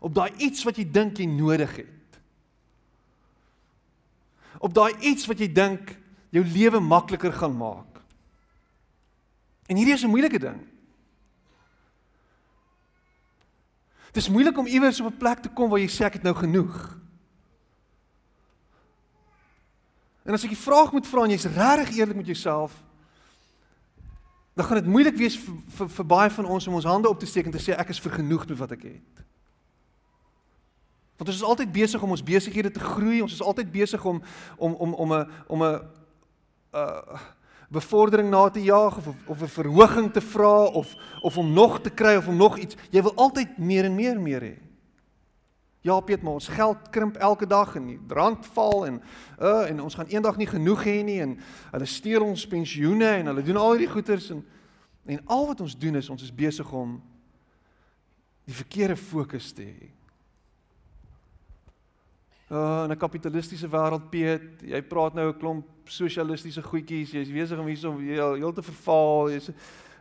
Op 0.00 0.14
daai 0.14 0.32
iets 0.36 0.64
wat 0.64 0.76
jy 0.76 0.84
dink 0.90 1.18
jy 1.18 1.26
nodig 1.26 1.76
het. 1.76 2.20
Op 4.58 4.74
daai 4.74 4.94
iets 5.00 5.26
wat 5.26 5.40
jy 5.40 5.48
dink 5.52 5.96
jou 6.32 6.44
lewe 6.44 6.80
makliker 6.80 7.32
gaan 7.32 7.56
maak. 7.56 8.00
En 9.66 9.76
hierdie 9.76 9.94
is 9.94 10.04
'n 10.04 10.12
moeilike 10.12 10.38
ding. 10.38 10.60
Dit 14.12 14.24
is 14.24 14.28
moeilik 14.28 14.58
om 14.58 14.66
iewers 14.66 15.00
op 15.00 15.12
'n 15.12 15.16
plek 15.16 15.38
te 15.38 15.48
kom 15.48 15.70
waar 15.70 15.80
jy 15.80 15.88
sê 15.88 16.04
ek 16.04 16.12
het 16.12 16.22
nou 16.22 16.34
genoeg. 16.34 16.98
En 20.22 20.32
as 20.32 20.42
ek 20.42 20.48
die 20.48 20.58
vraag 20.58 20.92
moet 20.92 21.06
vra 21.06 21.22
en 21.22 21.30
jy's 21.30 21.44
regtig 21.44 21.96
eerlik 21.96 22.16
met 22.16 22.26
jouself, 22.26 22.82
dan 24.56 24.64
gaan 24.64 24.80
dit 24.80 24.86
moeilik 24.86 25.16
wees 25.16 25.36
vir, 25.36 25.56
vir 25.76 25.88
vir 25.88 26.06
baie 26.08 26.30
van 26.32 26.46
ons 26.48 26.66
om 26.66 26.74
ons 26.78 26.88
hande 26.88 27.08
op 27.08 27.18
te 27.20 27.28
steek 27.28 27.44
en 27.44 27.52
te 27.52 27.60
sê 27.60 27.74
ek 27.76 27.92
is 27.92 28.00
vergenoegd 28.00 28.48
met 28.48 28.58
wat 28.58 28.72
ek 28.72 28.86
het. 28.88 29.24
Want 31.20 31.28
ons 31.28 31.36
is 31.36 31.44
altyd 31.44 31.72
besig 31.72 32.02
om 32.02 32.14
ons 32.16 32.24
besighede 32.24 32.70
te 32.72 32.80
groei, 32.80 33.20
ons 33.20 33.36
is 33.36 33.44
altyd 33.44 33.68
besig 33.72 34.04
om 34.04 34.22
om 34.56 34.72
om 34.72 34.94
om 34.94 35.12
'n 35.12 35.26
om 35.46 35.64
'n 35.64 35.80
uh 36.72 37.20
bevordering 37.68 38.30
na 38.30 38.48
te 38.48 38.62
jaag 38.62 38.96
of 38.96 39.06
of 39.26 39.42
'n 39.42 39.48
verhoging 39.48 40.12
te 40.12 40.20
vra 40.20 40.64
of 40.64 40.94
of 41.20 41.38
om 41.38 41.52
nog 41.52 41.80
te 41.80 41.90
kry 41.90 42.16
of 42.16 42.28
om 42.28 42.36
nog 42.36 42.58
iets. 42.58 42.76
Jy 42.90 43.02
wil 43.02 43.14
altyd 43.14 43.58
meer 43.58 43.84
en 43.84 43.94
meer 43.94 44.20
meer 44.20 44.40
hê. 44.40 44.65
Ja, 45.86 46.00
Piet, 46.00 46.22
maar 46.22 46.32
ons 46.32 46.48
geld 46.48 46.88
krimp 46.90 47.16
elke 47.16 47.46
dag 47.46 47.76
en 47.76 47.84
die 47.86 48.00
rand 48.08 48.46
val 48.56 48.86
en 48.86 48.96
uh 49.38 49.68
en 49.70 49.80
ons 49.80 49.94
gaan 49.94 50.08
eendag 50.10 50.36
nie 50.36 50.48
genoeg 50.50 50.82
hê 50.82 50.96
nie 51.06 51.20
en 51.22 51.36
hulle 51.70 51.86
steel 51.86 52.24
ons 52.26 52.46
pensioene 52.50 53.06
en 53.20 53.30
hulle 53.30 53.44
doen 53.46 53.60
al 53.60 53.76
hierdie 53.76 53.92
goeders 53.92 54.32
en 54.34 54.42
en 55.06 55.20
al 55.30 55.46
wat 55.46 55.60
ons 55.62 55.76
doen 55.78 55.94
is 55.94 56.10
ons 56.10 56.24
is 56.26 56.34
besig 56.34 56.72
om 56.74 56.96
die 58.50 58.54
verkeerde 58.54 58.96
fokus 58.98 59.52
te 59.54 59.62
hê. 59.62 59.90
Uh 62.50 62.82
in 62.84 62.90
'n 62.90 62.98
kapitalistiese 62.98 63.70
wêreld, 63.70 64.10
Piet, 64.10 64.62
jy 64.62 64.82
praat 64.82 65.14
nou 65.14 65.30
'n 65.30 65.38
klomp 65.38 65.66
sosialistiese 65.84 66.62
goedjies, 66.62 67.12
jy's 67.12 67.30
besig 67.30 67.58
om 67.58 67.66
hierso 67.66 67.98
heel, 67.98 68.34
heel 68.34 68.52
te 68.52 68.62
verval. 68.62 69.30
Jy's 69.30 69.50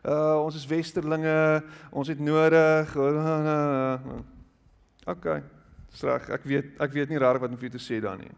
uh 0.04 0.42
ons 0.42 0.56
is 0.56 0.66
westerlinge, 0.66 1.64
ons 1.92 2.08
het 2.08 2.20
nodig. 2.20 2.96
OK. 5.14 5.55
Reg, 6.04 6.30
ek 6.30 6.44
weet 6.44 6.82
ek 6.82 6.92
weet 6.92 7.10
nie 7.10 7.20
regtig 7.22 7.42
wat 7.42 7.52
om 7.52 7.58
vir 7.58 7.70
jou 7.70 7.78
te 7.78 7.84
sê 7.84 8.02
dan 8.04 8.20
nie. 8.20 8.34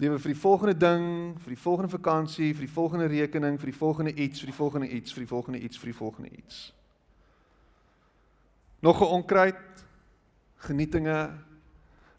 Lewe 0.00 0.18
vir 0.18 0.32
die 0.32 0.40
volgende 0.40 0.74
ding, 0.74 1.06
vir 1.44 1.54
die 1.54 1.60
volgende 1.60 1.92
vakansie, 1.92 2.54
vir 2.54 2.66
die 2.66 2.72
volgende 2.72 3.06
rekening, 3.12 3.58
vir 3.60 3.70
die 3.70 3.78
volgende 3.78 4.14
iets, 4.14 4.40
vir 4.40 4.50
die 4.50 4.56
volgende 4.56 4.88
iets, 4.88 5.12
vir 5.12 5.24
die 5.24 5.30
volgende 5.30 5.60
iets, 5.60 5.78
vir 5.78 5.92
die 5.92 5.98
volgende 5.98 6.30
iets. 6.30 6.60
Nog 8.80 9.00
'n 9.00 9.12
onkruid 9.20 9.84
genietinge 10.56 11.30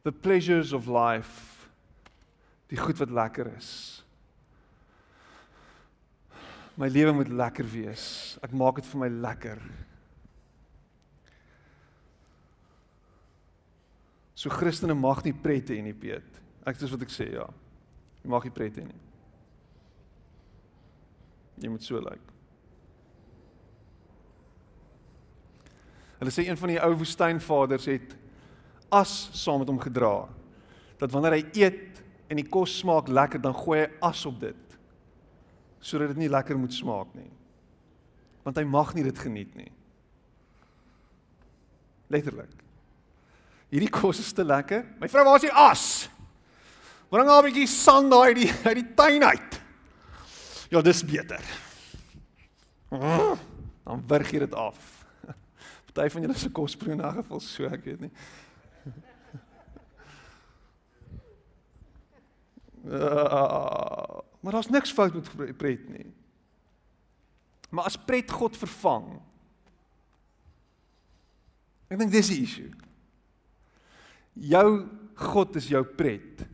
the 0.03 0.11
pleasures 0.11 0.73
of 0.73 0.87
life 0.87 1.67
die 2.67 2.77
goed 2.77 2.97
wat 2.97 3.09
lekker 3.09 3.51
is. 3.57 4.03
My 6.79 6.87
lewe 6.87 7.11
moet 7.11 7.27
lekker 7.27 7.67
wees. 7.67 8.37
Ek 8.41 8.53
maak 8.55 8.79
dit 8.79 8.85
vir 8.85 8.99
my 8.99 9.09
lekker. 9.09 9.59
So 14.41 14.49
Christene 14.49 14.95
mag 14.97 15.21
nie 15.21 15.35
pret 15.37 15.69
hê 15.69 15.77
nie, 15.85 15.93
Piet. 15.93 16.39
Ek 16.65 16.79
dis 16.81 16.89
wat 16.89 17.03
ek 17.05 17.11
sê, 17.13 17.27
ja. 17.35 17.45
Jy 18.23 18.29
mag 18.33 18.45
nie 18.47 18.53
pret 18.55 18.79
hê 18.79 18.85
nie. 18.87 19.01
Jy 21.61 21.69
moet 21.69 21.85
so 21.85 22.01
lyk. 22.01 22.09
Like. 22.15 22.31
Hulle 26.21 26.33
sê 26.33 26.47
een 26.47 26.57
van 26.57 26.73
die 26.73 26.79
ou 26.81 26.95
woestynvaders 27.03 27.85
het 27.89 28.15
as 28.93 29.13
saam 29.37 29.61
met 29.61 29.69
hom 29.69 29.79
gedra. 29.81 30.15
Dat 31.01 31.13
wanneer 31.13 31.37
hy 31.37 31.45
eet, 31.61 32.01
en 32.31 32.39
die 32.39 32.47
kos 32.47 32.79
smaak 32.81 33.09
lekker, 33.11 33.41
dan 33.43 33.53
gooi 33.57 33.83
hy 33.83 33.87
as 34.09 34.23
op 34.25 34.41
dit. 34.41 34.75
Sodat 35.85 36.15
dit 36.15 36.23
nie 36.23 36.31
lekker 36.31 36.57
moet 36.57 36.73
smaak 36.73 37.13
nie. 37.17 37.29
Want 38.45 38.57
hy 38.57 38.65
mag 38.65 38.93
nie 38.97 39.05
dit 39.05 39.21
geniet 39.21 39.53
nie. 39.57 39.69
Letterlik. 42.13 42.53
Hierdie 43.71 43.89
kos 43.91 44.19
is 44.19 44.33
te 44.35 44.43
lekker. 44.43 44.83
My 44.99 45.07
vrou, 45.07 45.23
waar 45.25 45.39
is 45.39 45.47
die 45.47 45.55
as? 45.55 45.85
Bring 47.11 47.27
al 47.27 47.41
'n 47.41 47.47
bietjie 47.47 47.67
sand 47.67 48.11
daai 48.11 48.33
die 48.35 48.51
uit 48.51 48.75
die 48.75 48.93
tuin 48.95 49.23
uit. 49.23 49.61
Ja, 50.71 50.81
dis 50.81 51.03
beter. 51.03 51.43
Dan 52.89 54.03
wurg 54.07 54.31
jy 54.31 54.39
dit 54.39 54.53
af. 54.55 55.05
Party 55.91 56.09
van 56.09 56.21
julle 56.21 56.37
se 56.39 56.51
kos 56.51 56.75
proe 56.75 56.91
in 56.91 57.01
'n 57.01 57.15
geval 57.19 57.39
so, 57.39 57.63
ek 57.63 57.83
weet 57.83 57.99
nie. 57.99 58.11
Uh, 62.85 64.19
maar 64.41 64.51
daar's 64.51 64.71
niks 64.71 64.91
fout 64.91 65.13
met 65.13 65.57
pret 65.57 65.89
nie. 65.89 66.11
Maar 67.69 67.85
as 67.85 67.95
pret 67.95 68.31
God 68.31 68.57
vervang. 68.57 69.21
Ek 71.87 71.99
dink 71.99 72.11
dis 72.11 72.27
die 72.27 72.41
issue. 72.43 72.71
Jou 74.35 74.67
God 75.21 75.55
is 75.59 75.67
jou 75.69 75.83
pret. 75.97 76.45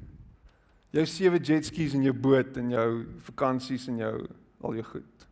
Jou 0.96 1.06
sewe 1.10 1.40
jet 1.44 1.68
skis 1.68 1.96
en 1.98 2.06
jou 2.06 2.16
boot 2.16 2.58
en 2.58 2.72
jou 2.74 2.90
vakansies 3.28 3.88
en 3.92 4.00
jou 4.02 4.14
al 4.66 4.80
jou 4.80 4.86
goed. 4.94 5.28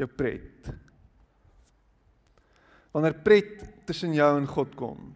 Jou 0.00 0.08
pret. 0.08 0.70
Wanneer 2.94 3.18
pret 3.22 3.66
tussen 3.86 4.14
jou 4.16 4.30
en 4.38 4.48
God 4.50 4.72
kom, 4.78 5.10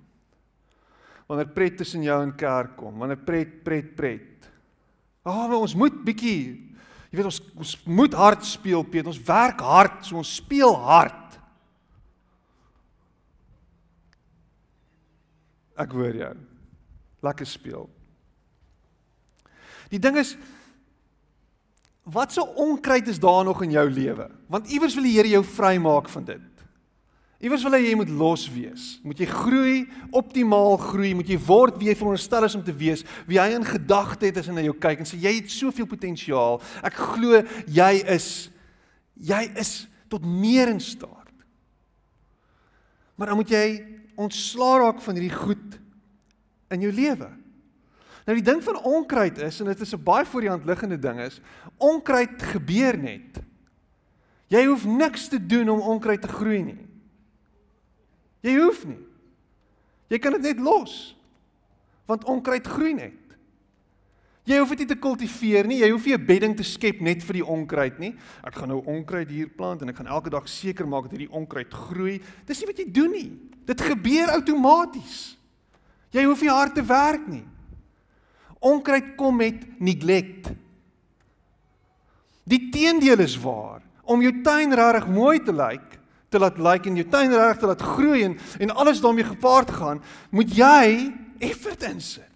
wanneer 1.30 1.49
pret 1.55 1.78
tussen 1.80 2.05
jou 2.05 2.18
en 2.22 2.35
kerk 2.39 2.76
kom, 2.78 3.01
wanneer 3.01 3.18
pret 3.26 3.57
pret 3.66 3.89
pret. 3.97 4.47
Ah, 5.24 5.47
oh, 5.49 5.62
ons 5.64 5.74
moet 5.78 5.97
bietjie 6.05 6.74
jy 7.14 7.20
weet 7.20 7.30
ons 7.30 7.41
ons 7.62 7.72
moet 7.87 8.14
hard 8.18 8.43
speel, 8.43 8.82
Piet. 8.91 9.07
Ons 9.07 9.20
werk 9.22 9.61
hard, 9.62 10.01
so 10.03 10.18
ons 10.18 10.32
speel 10.41 10.74
hard. 10.82 11.23
Ek 15.80 15.94
hoor 15.96 16.14
jou. 16.14 16.34
Lekker 17.24 17.48
speel. 17.48 17.88
Die 19.92 20.00
ding 20.02 20.18
is 20.20 20.34
wat 22.04 22.34
so 22.34 22.44
onkruid 22.60 23.06
is 23.08 23.20
daar 23.20 23.46
nog 23.46 23.62
in 23.64 23.72
jou 23.72 23.84
lewe? 23.88 24.28
Want 24.52 24.68
iewers 24.68 24.96
wil 24.96 25.06
die 25.06 25.14
Here 25.16 25.30
jou 25.30 25.44
vrymaak 25.44 26.10
van 26.12 26.26
dit. 26.28 26.50
Iewers 27.44 27.64
wil 27.66 27.76
hy 27.76 27.80
jy 27.82 27.94
moet 27.98 28.12
los 28.12 28.44
wees. 28.52 28.84
Moet 29.04 29.20
jy 29.24 29.28
groei, 29.28 29.78
optimaal 30.16 30.78
groei, 30.80 31.14
moet 31.16 31.28
jy 31.28 31.38
word 31.44 31.76
wie 31.80 31.90
jy 31.90 31.96
veronderstel 31.98 32.46
is 32.46 32.56
om 32.56 32.62
te 32.64 32.72
wees, 32.76 33.02
wie 33.28 33.40
hy 33.40 33.50
in 33.56 33.66
gedagte 33.68 34.30
het 34.30 34.38
as 34.40 34.48
hy 34.48 34.54
na 34.56 34.64
jou 34.64 34.76
kyk 34.80 35.02
en 35.02 35.08
sê 35.08 35.18
jy 35.20 35.34
het 35.40 35.52
soveel 35.52 35.88
potensiaal. 35.90 36.60
Ek 36.84 36.96
glo 37.16 37.42
jy 37.68 37.90
is 38.14 38.28
jy 39.14 39.42
is 39.60 39.74
tot 40.12 40.24
meer 40.24 40.72
in 40.72 40.80
staat. 40.82 41.32
Maar 43.16 43.30
dan 43.30 43.38
moet 43.38 43.52
jy 43.52 43.66
ontslaa 44.16 44.78
raak 44.78 45.00
van 45.02 45.14
hierdie 45.14 45.36
goed 45.36 45.78
in 46.74 46.80
jou 46.80 46.92
lewe. 46.92 47.30
Nou 48.24 48.36
die 48.38 48.44
ding 48.44 48.62
van 48.64 48.80
onkruid 48.82 49.38
is 49.44 49.60
en 49.60 49.66
dit 49.66 49.80
is 49.80 49.94
'n 49.94 50.02
baie 50.02 50.24
voor 50.24 50.40
die 50.40 50.50
hand 50.50 50.64
liggende 50.64 50.98
ding 50.98 51.20
is, 51.20 51.40
onkruid 51.76 52.42
gebeur 52.42 52.96
net. 52.98 53.42
Jy 54.48 54.64
hoef 54.66 54.84
niks 54.84 55.28
te 55.28 55.46
doen 55.46 55.68
om 55.68 55.80
onkruid 55.80 56.22
te 56.22 56.28
groei 56.28 56.62
nie. 56.62 56.86
Jy 58.40 58.58
hoef 58.60 58.84
nie. 58.86 59.00
Jy 60.08 60.18
kan 60.18 60.32
dit 60.32 60.42
net 60.42 60.60
los. 60.60 61.16
Want 62.06 62.24
onkruid 62.24 62.66
groei 62.66 62.94
net. 62.94 63.12
Jy 64.44 64.58
hoef 64.60 64.74
dit 64.74 64.78
nie 64.84 64.90
te 64.92 65.00
kultiveer 65.00 65.66
nie. 65.66 65.78
Jy 65.80 65.90
hoef 65.90 66.04
nie 66.04 66.14
'n 66.14 66.26
bedding 66.26 66.56
te 66.56 66.62
skep 66.62 67.00
net 67.00 67.22
vir 67.22 67.32
die 67.32 67.46
onkruid 67.46 67.98
nie. 67.98 68.14
Ek 68.44 68.54
gaan 68.54 68.68
nou 68.68 68.84
onkruid 68.84 69.30
hier 69.30 69.48
plant 69.48 69.82
en 69.82 69.88
ek 69.88 69.96
gaan 69.96 70.06
elke 70.06 70.30
dag 70.30 70.46
seker 70.48 70.86
maak 70.86 71.04
dat 71.04 71.12
hierdie 71.12 71.32
onkruid 71.32 71.72
groei. 71.72 72.20
Dis 72.46 72.60
nie 72.60 72.66
wat 72.66 72.76
jy 72.76 72.92
doen 72.92 73.10
nie. 73.10 73.53
Dit 73.64 73.80
gebeur 73.80 74.34
outomaties. 74.36 75.34
Jy 76.14 76.24
hoef 76.28 76.44
nie 76.44 76.52
hard 76.52 76.76
te 76.76 76.84
werk 76.86 77.24
nie. 77.26 77.44
Onkruid 78.64 79.14
kom 79.18 79.36
met 79.40 79.64
neglect. 79.82 80.52
Die 82.48 82.68
teendeel 82.72 83.24
is 83.24 83.36
waar. 83.40 83.82
Om 84.04 84.22
jou 84.22 84.32
tuin 84.44 84.76
regtig 84.76 85.08
mooi 85.08 85.38
te 85.40 85.52
lyk, 85.52 85.98
te 86.28 86.40
laat 86.40 86.58
lyk 86.58 86.66
like 86.66 86.90
en 86.90 87.00
jou 87.00 87.08
tuin 87.08 87.32
reg 87.32 87.58
te 87.58 87.68
laat 87.70 87.82
groei 87.94 88.24
en 88.26 88.38
en 88.60 88.74
alles 88.74 89.00
daarmee 89.00 89.24
gepaard 89.24 89.70
gaan, 89.70 90.02
moet 90.30 90.52
jy 90.56 91.12
effort 91.38 91.82
insit. 91.88 92.30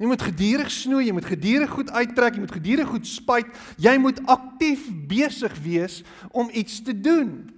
Jy 0.00 0.08
moet 0.08 0.22
geduldig 0.24 0.70
snoei, 0.72 1.04
jy 1.06 1.12
moet 1.12 1.28
geduldig 1.28 1.70
goed 1.70 1.90
uittrek, 1.92 2.34
jy 2.34 2.40
moet 2.40 2.56
geduldig 2.56 2.88
goed 2.88 3.06
spuit. 3.06 3.48
Jy 3.76 3.98
moet 4.00 4.20
aktief 4.32 4.86
besig 5.10 5.52
wees 5.60 6.00
om 6.32 6.48
iets 6.56 6.78
te 6.82 6.94
doen. 6.96 7.50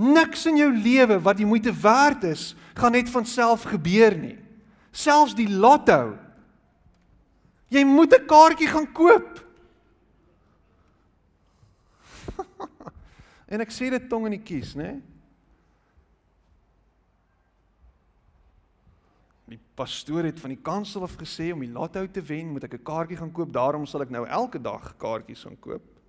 Niks 0.00 0.46
in 0.48 0.56
jou 0.56 0.70
lewe 0.72 1.18
wat 1.20 1.36
die 1.36 1.48
moeite 1.48 1.72
werd 1.76 2.24
is, 2.30 2.54
gaan 2.78 2.94
net 2.96 3.10
van 3.12 3.26
self 3.28 3.66
gebeur 3.68 4.16
nie. 4.16 4.38
Selfs 4.96 5.34
die 5.36 5.48
lotto. 5.50 6.16
Jy 7.68 7.84
moet 7.84 8.14
'n 8.16 8.26
kaartjie 8.26 8.68
gaan 8.68 8.92
koop. 8.92 9.44
en 13.52 13.60
ek 13.60 13.70
sê 13.70 13.90
dit 13.90 14.08
tong 14.08 14.26
in 14.26 14.38
die 14.38 14.42
kies, 14.42 14.74
né? 14.74 15.02
Die 19.50 19.60
pastoor 19.74 20.24
het 20.24 20.40
van 20.40 20.50
die 20.54 20.62
kansel 20.62 21.02
af 21.02 21.16
gesê 21.18 21.52
om 21.52 21.60
die 21.60 21.72
lotto 21.72 22.06
te 22.06 22.22
wen, 22.22 22.52
moet 22.52 22.64
ek 22.64 22.74
'n 22.80 22.82
kaartjie 22.82 23.20
gaan 23.20 23.32
koop. 23.32 23.52
Daarom 23.52 23.86
sal 23.86 24.02
ek 24.02 24.10
nou 24.10 24.26
elke 24.26 24.58
dag 24.58 24.96
kaartjies 24.96 25.44
gaan 25.44 25.60
koop. 25.60 25.99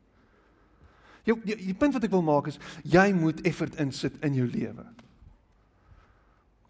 Jou 1.24 1.38
die, 1.46 1.56
die 1.56 1.78
punt 1.78 1.94
wat 1.94 2.08
ek 2.08 2.14
wil 2.14 2.26
maak 2.26 2.50
is 2.50 2.60
jy 2.88 3.12
moet 3.14 3.44
effort 3.48 3.78
insit 3.82 4.18
in 4.26 4.38
jou 4.40 4.48
lewe. 4.50 4.86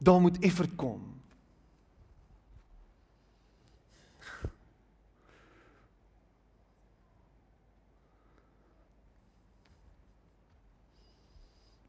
Daar 0.01 0.21
moet 0.21 0.39
effort 0.43 0.75
kom. 0.75 1.07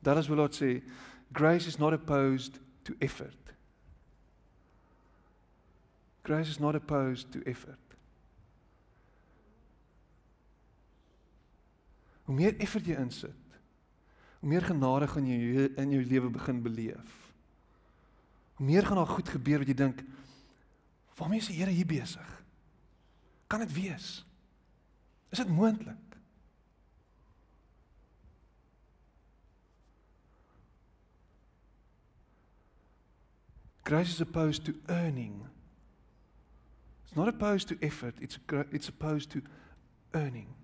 That 0.02 0.18
is 0.18 0.28
what 0.28 0.38
Lord 0.38 0.54
say, 0.54 0.82
grace 1.32 1.66
is 1.66 1.78
not 1.78 1.92
opposed 1.92 2.58
to 2.84 2.94
effort. 3.00 3.36
Grace 6.24 6.48
is 6.48 6.60
not 6.60 6.74
opposed 6.74 7.32
to 7.32 7.42
effort. 7.46 7.81
Hoe 12.32 12.40
meer 12.40 12.54
effort 12.64 12.86
jy 12.88 12.94
insit, 12.96 13.56
hoe 14.40 14.48
meer 14.48 14.64
genade 14.64 15.04
gaan 15.12 15.26
jy 15.28 15.66
in 15.76 15.90
jou 15.92 15.98
lewe 16.08 16.30
begin 16.32 16.62
beleef. 16.64 17.16
Hoe 18.56 18.64
meer 18.64 18.86
gaan 18.86 18.96
daar 18.96 19.10
goed 19.10 19.28
gebeur 19.28 19.60
wat 19.60 19.68
jy 19.68 19.74
dink, 19.76 20.00
waarmee 21.18 21.42
is 21.42 21.50
die 21.52 21.58
Here 21.58 21.74
hier 21.76 21.90
besig? 21.90 22.30
Kan 23.52 23.60
dit 23.60 23.74
wees? 23.76 24.06
Is 25.28 25.42
dit 25.42 25.52
moontlik? 25.52 26.16
Grace 33.84 34.16
is 34.16 34.24
opposed 34.24 34.64
to 34.64 34.72
earning. 34.88 35.36
It's 37.04 37.12
not 37.12 37.28
opposed 37.28 37.68
to 37.68 37.76
effort, 37.84 38.16
it's 38.24 38.40
it's 38.70 38.88
opposed 38.88 39.30
to 39.36 39.44
earning. 40.16 40.61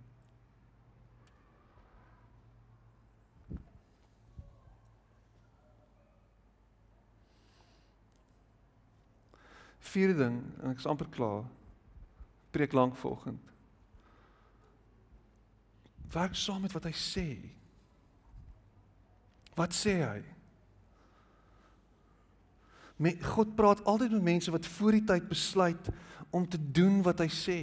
Vierde 9.92 10.18
ding 10.18 10.40
en 10.62 10.72
ek 10.72 10.82
is 10.82 10.88
amper 10.90 11.08
klaar. 11.12 11.44
Preek 12.54 12.74
lank 12.76 12.96
volgend. 12.96 13.40
Werk 16.12 16.36
saam 16.36 16.64
met 16.64 16.72
wat 16.72 16.88
hy 16.88 16.94
sê. 16.96 17.28
Wat 19.58 19.74
sê 19.76 19.98
hy? 20.00 20.20
Met 22.98 23.22
God 23.34 23.54
praat 23.58 23.84
altyd 23.86 24.16
met 24.16 24.30
mense 24.32 24.52
wat 24.54 24.66
voor 24.78 24.96
die 24.96 25.04
tyd 25.06 25.28
besluit 25.30 25.90
om 26.34 26.46
te 26.48 26.58
doen 26.58 27.02
wat 27.06 27.20
hy 27.22 27.28
sê. 27.32 27.60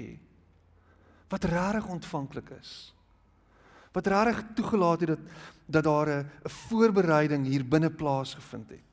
Wat 1.32 1.47
regtig 1.49 1.89
ontvanklik 1.91 2.53
is. 2.59 2.93
Wat 3.95 4.07
regtig 4.11 4.43
toegelaat 4.59 5.03
het 5.03 5.15
dat 5.15 5.28
dat 5.65 5.84
daar 5.84 6.09
'n 6.09 6.30
voorbereiding 6.43 7.45
hier 7.45 7.65
binne 7.65 7.89
plaasgevind 7.89 8.69
het. 8.69 8.84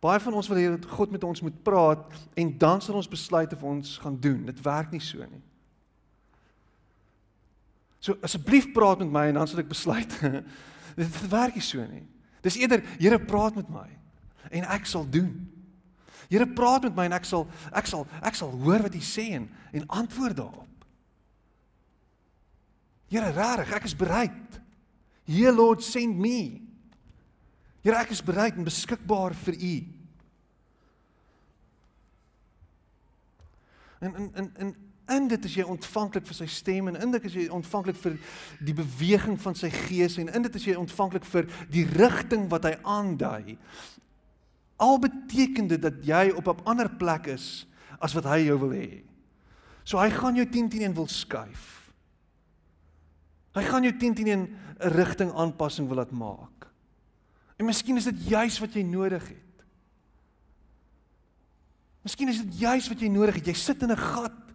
Baie 0.00 0.20
van 0.22 0.36
ons 0.38 0.48
wil 0.48 0.60
hê 0.60 0.68
dat 0.70 0.86
God 0.94 1.10
met 1.10 1.24
ons 1.26 1.40
moet 1.42 1.62
praat 1.66 2.04
en 2.38 2.50
dan 2.58 2.82
sal 2.82 3.00
ons 3.00 3.10
besluit 3.10 3.52
of 3.52 3.62
ons 3.66 3.96
gaan 3.98 4.18
doen. 4.20 4.44
Dit 4.46 4.60
werk 4.62 4.92
nie 4.94 5.02
so 5.02 5.18
nie. 5.18 5.42
So 7.98 8.14
asseblief 8.22 8.70
praat 8.72 9.02
met 9.02 9.10
my 9.10 9.26
en 9.32 9.40
dan 9.40 9.50
sal 9.50 9.64
ek 9.64 9.72
besluit. 9.72 10.14
dit 11.00 11.20
werk 11.32 11.58
nie 11.58 11.66
so 11.66 11.82
nie. 11.82 12.04
Dis 12.46 12.60
eerder 12.60 12.84
Here 12.98 13.18
praat 13.18 13.58
met 13.58 13.70
my 13.74 13.88
en 14.54 14.68
ek 14.70 14.86
sal 14.86 15.02
doen. 15.04 15.34
Here 16.30 16.46
praat 16.46 16.86
met 16.86 16.94
my 16.96 17.08
en 17.08 17.18
ek 17.18 17.26
sal 17.26 17.48
ek 17.74 17.90
sal 17.90 18.06
ek 18.22 18.38
sal 18.38 18.54
hoor 18.62 18.86
wat 18.86 18.94
hy 18.94 19.02
sê 19.02 19.26
en 19.40 19.50
en 19.74 19.90
antwoord 19.98 20.38
daarop. 20.38 20.68
Here 23.08 23.32
regtig, 23.32 23.72
ek 23.72 23.86
is 23.88 23.96
bereid. 23.96 24.58
Here 25.28 25.52
Lord 25.52 25.82
send 25.84 26.20
me. 26.20 26.67
Here 27.82 27.96
ek 27.96 28.10
is 28.10 28.24
bereid 28.24 28.58
en 28.58 28.66
beskikbaar 28.66 29.34
vir 29.46 29.54
u. 29.54 29.74
En 33.98 34.14
in 34.14 34.30
in 34.34 34.50
in 34.56 34.76
in 35.08 35.28
dit 35.28 35.44
is 35.44 35.54
jy 35.56 35.64
ontvanklik 35.64 36.26
vir 36.28 36.36
sy 36.36 36.46
stem 36.52 36.90
en 36.90 36.98
in 37.00 37.14
dit 37.14 37.24
is 37.24 37.36
jy 37.38 37.46
ontvanklik 37.54 37.96
vir 37.96 38.18
die 38.60 38.74
beweging 38.76 39.38
van 39.40 39.56
sy 39.56 39.70
gees 39.72 40.18
en 40.20 40.28
in 40.28 40.44
dit 40.44 40.58
is 40.58 40.66
jy 40.68 40.74
ontvanklik 40.76 41.24
vir 41.24 41.48
die 41.72 41.86
rigting 41.96 42.44
wat 42.52 42.68
hy 42.68 42.74
aandui. 42.82 43.56
Al 44.78 45.00
beteken 45.02 45.70
dit 45.72 45.82
dat 45.82 46.04
jy 46.04 46.28
op 46.36 46.48
'n 46.48 46.64
ander 46.64 46.88
plek 46.88 47.26
is 47.26 47.66
as 48.00 48.14
wat 48.14 48.24
hy 48.24 48.44
jou 48.46 48.58
wil 48.58 48.76
hê. 48.76 49.02
So 49.84 49.98
hy 49.98 50.10
gaan 50.10 50.36
jou 50.36 50.46
10 50.46 50.68
teen 50.68 50.82
1 50.82 50.94
wil 50.94 51.08
skuif. 51.08 51.92
Hy 53.54 53.62
gaan 53.62 53.82
jou 53.82 53.96
10 53.96 54.14
teen 54.14 54.28
1 54.28 54.40
'n 54.40 54.90
rigting 54.94 55.32
aanpassing 55.32 55.88
wil 55.88 55.96
laat 55.96 56.12
maak. 56.12 56.67
En 57.58 57.66
miskien 57.66 57.98
is 57.98 58.06
dit 58.06 58.26
juis 58.30 58.58
wat 58.62 58.74
jy 58.76 58.84
nodig 58.86 59.24
het. 59.32 59.64
Miskien 62.06 62.30
is 62.30 62.42
dit 62.44 62.60
juis 62.62 62.86
wat 62.88 63.02
jy 63.02 63.10
nodig 63.12 63.40
het. 63.40 63.50
Jy 63.50 63.56
sit 63.58 63.82
in 63.82 63.92
'n 63.92 63.98
gat. 63.98 64.54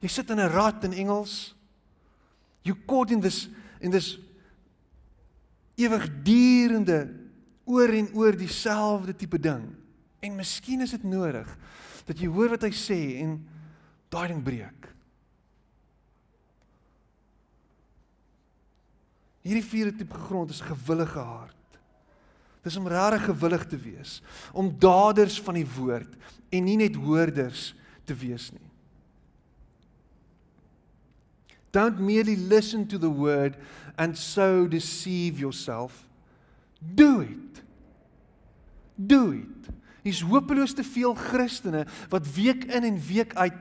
Jy 0.00 0.08
sit 0.08 0.30
in 0.30 0.38
'n 0.40 0.52
rat 0.52 0.84
in 0.84 0.92
Engels. 0.92 1.54
You 2.62 2.76
caught 2.86 3.10
in 3.10 3.20
this 3.20 3.48
in 3.80 3.90
this 3.90 4.18
ewigdurende 5.76 7.10
oor 7.64 7.88
en 7.88 8.08
oor 8.14 8.36
dieselfde 8.36 9.16
tipe 9.16 9.40
ding. 9.40 9.74
En 10.20 10.36
miskien 10.36 10.80
is 10.80 10.90
dit 10.90 11.02
nodig 11.02 11.48
dat 12.06 12.18
jy 12.18 12.28
hoor 12.28 12.48
wat 12.48 12.62
hy 12.62 12.70
sê 12.70 13.20
en 13.20 13.48
daai 14.08 14.28
ding 14.28 14.42
breek. 14.42 14.88
Hierdie 19.44 19.64
vierde 19.64 19.98
tipe 19.98 20.14
grond 20.14 20.50
is 20.50 20.60
gewillige 20.64 21.18
hart. 21.20 21.63
Dis 22.64 22.76
om 22.80 22.88
regtig 22.88 23.26
gewillig 23.28 23.66
te 23.68 23.76
wees, 23.76 24.20
om 24.56 24.72
daders 24.80 25.36
van 25.44 25.58
die 25.58 25.68
woord 25.76 26.14
en 26.48 26.64
nie 26.64 26.78
net 26.80 26.96
hoorders 26.96 27.72
te 28.08 28.16
wees 28.16 28.48
nie. 28.54 28.70
Don't 31.74 31.98
merely 31.98 32.36
listen 32.36 32.86
to 32.86 32.98
the 32.98 33.10
word 33.10 33.58
and 33.98 34.16
so 34.16 34.66
deceive 34.70 35.40
yourself. 35.40 36.06
Do 36.78 37.20
it. 37.20 37.62
Do 38.94 39.32
it. 39.32 39.72
Is 40.06 40.22
hopeloos 40.22 40.76
te 40.76 40.84
veel 40.86 41.16
Christene 41.18 41.84
wat 42.12 42.28
week 42.36 42.64
in 42.70 42.86
en 42.86 43.00
week 43.08 43.34
uit 43.34 43.56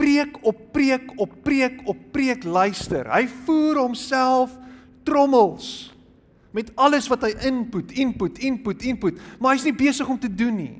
preek 0.00 0.38
op 0.46 0.70
preek 0.72 1.12
op 1.20 1.34
preek 1.44 1.82
op 1.84 1.98
preek 2.14 2.44
luister. 2.48 3.10
Hy 3.12 3.26
voer 3.44 3.82
homself 3.84 4.56
trommels 5.04 5.90
met 6.56 6.70
alles 6.74 7.08
wat 7.10 7.24
hy 7.28 7.32
input, 7.46 7.92
input, 7.92 8.38
input, 8.42 8.82
input, 8.82 9.18
maar 9.38 9.54
hy's 9.54 9.66
nie 9.68 9.76
besig 9.76 10.08
om 10.08 10.18
te 10.18 10.30
doen 10.30 10.56
nie. 10.56 10.76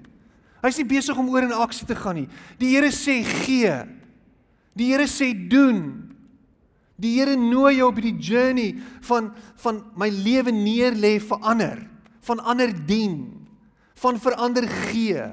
Hy's 0.60 0.80
nie 0.80 0.88
besig 0.88 1.16
om 1.16 1.30
oor 1.32 1.46
in 1.46 1.56
aksie 1.56 1.86
te 1.88 1.96
gaan 1.96 2.18
nie. 2.20 2.28
Die 2.60 2.74
Here 2.74 2.90
sê 2.92 3.20
gee. 3.24 3.72
Die 4.76 4.90
Here 4.92 5.06
sê 5.08 5.30
doen. 5.32 6.10
Die 7.00 7.14
Here 7.16 7.36
nooi 7.38 7.78
jou 7.78 7.88
op 7.88 8.00
hierdie 8.00 8.18
journey 8.20 8.74
van 9.08 9.30
van 9.62 9.80
my 9.98 10.10
lewe 10.12 10.52
neer 10.52 10.96
lê 10.96 11.18
vir 11.20 11.46
ander, 11.48 11.78
van 12.24 12.40
ander 12.44 12.72
dien, 12.86 13.16
van 14.00 14.20
verander 14.20 14.66
gee. 14.90 15.24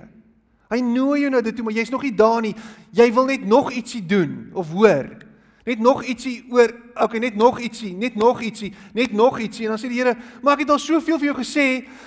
Hy 0.68 0.80
nooi 0.84 1.22
jou 1.24 1.32
nou 1.32 1.42
dit 1.44 1.56
toe, 1.56 1.64
maar 1.68 1.76
jy's 1.76 1.92
nog 1.92 2.04
nie 2.04 2.16
daar 2.16 2.42
nie. 2.44 2.54
Jy 2.96 3.08
wil 3.16 3.30
net 3.30 3.46
nog 3.48 3.72
ietsie 3.72 4.04
doen 4.04 4.50
of 4.56 4.72
hoor. 4.76 5.27
Net 5.68 5.82
nog 5.84 6.00
ietsie 6.08 6.46
oor, 6.48 6.72
okay, 6.96 7.20
net 7.20 7.36
nog 7.36 7.60
ietsie, 7.60 7.92
net 7.92 8.16
nog 8.16 8.40
ietsie, 8.42 8.70
net 8.96 9.12
nog 9.12 9.40
ietsie 9.44 9.66
en 9.68 9.74
dan 9.74 9.82
sê 9.82 9.90
die 9.92 10.00
Here, 10.00 10.14
maar 10.40 10.56
ek 10.56 10.64
het 10.64 10.70
al 10.72 10.80
soveel 10.80 11.18
vir 11.20 11.28
jou 11.28 11.38
gesê, 11.42 11.66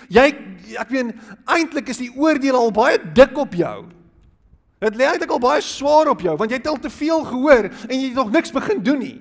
jy 0.08 0.28
ek 0.80 0.92
weet 0.94 1.10
eintlik 1.44 1.90
is 1.92 2.00
die 2.00 2.12
oordeel 2.16 2.56
al 2.56 2.72
baie 2.72 2.96
dik 3.16 3.36
op 3.36 3.52
jou. 3.58 3.82
Dit 4.80 4.96
lê 4.96 5.04
eintlik 5.04 5.34
al 5.34 5.42
baie 5.42 5.60
swaar 5.60 6.08
op 6.08 6.22
jou 6.24 6.38
want 6.40 6.52
jy 6.52 6.56
het 6.56 6.70
al 6.70 6.80
te 6.80 6.92
veel 6.92 7.20
gehoor 7.28 7.68
en 7.68 7.92
jy 7.92 8.06
het 8.06 8.16
nog 8.16 8.30
niks 8.32 8.54
begin 8.54 8.80
doen 8.86 9.02
nie. 9.04 9.18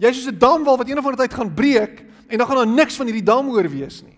Jy 0.00 0.08
is 0.08 0.22
soos 0.22 0.32
'n 0.32 0.38
damwal 0.38 0.78
wat 0.78 0.88
eendag 0.88 1.04
van 1.04 1.16
die 1.16 1.26
tyd 1.26 1.34
gaan 1.34 1.54
breek 1.54 2.04
en 2.28 2.38
dan 2.38 2.46
gaan 2.46 2.56
daar 2.56 2.74
niks 2.74 2.96
van 2.96 3.06
hierdie 3.06 3.26
dam 3.26 3.50
oor 3.50 3.68
wees 3.68 4.00
nie. 4.02 4.16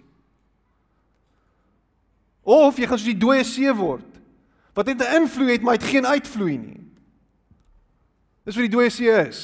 Of 2.42 2.78
jy 2.78 2.86
gaan 2.86 2.98
soos 2.98 3.10
die 3.10 3.18
dooie 3.18 3.44
see 3.44 3.72
word 3.74 4.06
wat 4.74 4.86
net 4.86 5.02
'n 5.02 5.22
invloed 5.22 5.50
het 5.50 5.62
maar 5.62 5.74
het 5.74 5.90
geen 5.90 6.06
uitvloei 6.06 6.58
nie. 6.58 6.89
Dis 8.50 8.58
wat 8.58 8.66
die 8.66 8.74
dooie 8.74 8.90
see 8.90 9.12
is. 9.14 9.40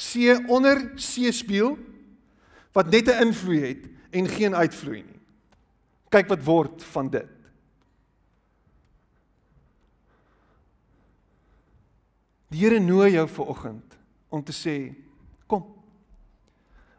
See 0.00 0.32
onder 0.48 0.78
see 0.96 1.28
spieël 1.28 1.74
wat 2.72 2.88
net 2.88 3.10
'n 3.12 3.28
invloed 3.28 3.60
het 3.60 3.82
en 4.16 4.28
geen 4.28 4.54
uitvloei 4.54 5.02
nie. 5.04 5.20
Kyk 6.08 6.28
wat 6.28 6.44
word 6.44 6.82
van 6.82 7.10
dit. 7.10 7.28
Die 12.48 12.60
Here 12.60 12.80
nooi 12.80 13.12
jou 13.12 13.28
ver 13.28 13.44
oggend 13.44 13.98
om 14.30 14.42
te 14.42 14.52
sê, 14.52 14.94
kom. 15.46 15.66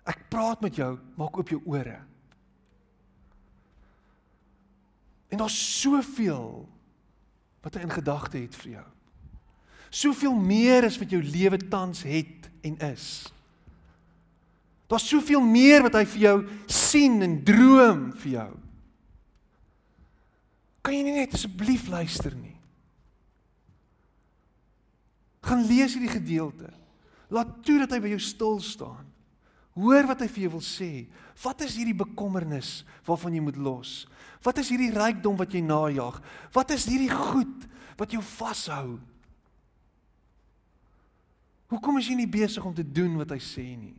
Ek 0.05 0.29
praat 0.29 0.61
met 0.61 0.75
jou, 0.75 0.99
maak 1.17 1.37
oop 1.37 1.49
jou 1.49 1.61
ore. 1.65 1.99
En 5.29 5.37
daar's 5.37 5.81
soveel 5.81 6.69
wat 7.61 7.73
hy 7.73 7.81
in 7.81 7.89
gedagte 7.89 8.37
het 8.37 8.55
vir 8.55 8.71
jou. 8.71 8.94
Soveel 9.95 10.35
meer 10.35 10.89
as 10.89 10.97
wat 10.99 11.13
jou 11.13 11.21
lewe 11.23 11.59
tans 11.71 12.03
het 12.03 12.49
en 12.65 12.75
is. 12.91 13.07
Daar's 14.91 15.07
soveel 15.07 15.41
meer 15.41 15.85
wat 15.85 15.95
hy 15.97 16.03
vir 16.09 16.23
jou 16.25 16.35
sien 16.69 17.21
en 17.25 17.39
droom 17.47 18.09
vir 18.21 18.31
jou. 18.35 18.51
Kan 20.85 20.97
jy 20.97 21.05
nie 21.07 21.15
net 21.15 21.33
asseblief 21.33 21.87
luister 21.89 22.35
nie? 22.37 22.53
Gaan 25.45 25.65
lees 25.65 25.95
hierdie 25.95 26.11
gedeelte. 26.11 26.69
Laat 27.33 27.55
toe 27.65 27.79
dat 27.81 27.95
hy 27.95 28.01
by 28.03 28.11
jou 28.13 28.21
stil 28.21 28.59
staan. 28.61 29.07
Hoor 29.75 30.05
wat 30.11 30.21
hy 30.23 30.29
vir 30.31 30.45
jou 30.45 30.51
wil 30.57 30.65
sê. 30.65 30.91
Wat 31.41 31.65
is 31.65 31.75
hierdie 31.79 31.97
bekommernis 31.97 32.83
waarvan 33.07 33.33
jy 33.35 33.41
moet 33.47 33.57
los? 33.59 34.05
Wat 34.45 34.61
is 34.61 34.69
hierdie 34.71 34.93
rykdom 34.93 35.39
wat 35.39 35.53
jy 35.53 35.63
najag? 35.65 36.21
Wat 36.53 36.71
is 36.75 36.85
hierdie 36.89 37.11
goed 37.11 37.65
wat 37.97 38.13
jou 38.13 38.21
vashou? 38.35 38.99
Hoekom 41.71 41.97
is 41.97 42.09
jy 42.09 42.17
nie 42.19 42.29
besig 42.29 42.65
om 42.65 42.73
te 42.75 42.85
doen 42.85 43.15
wat 43.17 43.33
hy 43.33 43.39
sê 43.41 43.65
nie? 43.73 43.95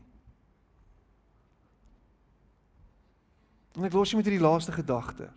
En 3.76 3.84
ek 3.84 3.96
los 3.96 4.12
jy 4.12 4.20
met 4.20 4.28
hierdie 4.28 4.44
laaste 4.44 4.72
gedagte. 4.72 5.28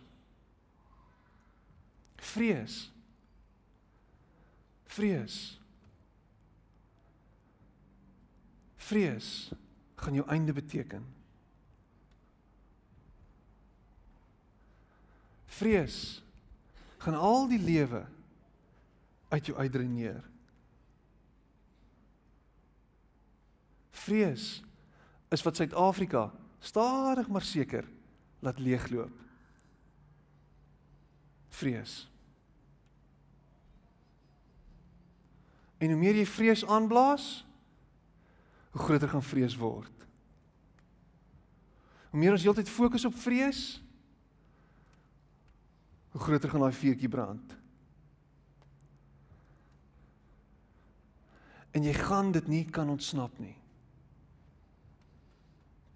Vrees. 2.30 2.86
Vrees. 4.90 5.38
Vrees 8.80 9.50
gaan 10.00 10.16
jou 10.16 10.24
einde 10.32 10.54
beteken. 10.56 11.04
Vrees 15.60 16.22
gaan 17.04 17.14
al 17.14 17.48
die 17.50 17.60
lewe 17.60 18.06
uit 19.28 19.46
jou 19.46 19.58
uitdreineer. 19.58 20.29
Vrees 24.10 24.58
is 25.30 25.42
wat 25.46 25.56
Suid-Afrika 25.56 26.32
stadig 26.58 27.28
maar 27.30 27.46
seker 27.46 27.86
laat 28.42 28.58
leegloop. 28.58 29.12
Vrees. 31.48 32.08
En 35.78 35.92
hoe 35.94 36.00
meer 36.00 36.18
jy 36.18 36.26
vrees 36.26 36.64
aanblaas, 36.66 37.28
hoe 38.74 38.82
groter 38.82 39.08
gaan 39.08 39.24
vrees 39.24 39.54
word. 39.56 40.06
Hoe 42.10 42.18
meer 42.18 42.34
ons 42.34 42.44
heeltyd 42.44 42.68
fokus 42.68 43.06
op 43.06 43.14
vrees, 43.14 43.78
hoe 46.10 46.20
groter 46.20 46.50
gaan 46.50 46.66
daai 46.66 46.74
vuurtjie 46.74 47.08
brand. 47.08 47.56
En 51.70 51.86
jy 51.86 51.94
gaan 51.94 52.34
dit 52.34 52.50
nie 52.50 52.64
kan 52.66 52.90
ontsnap 52.90 53.38
nie. 53.38 53.59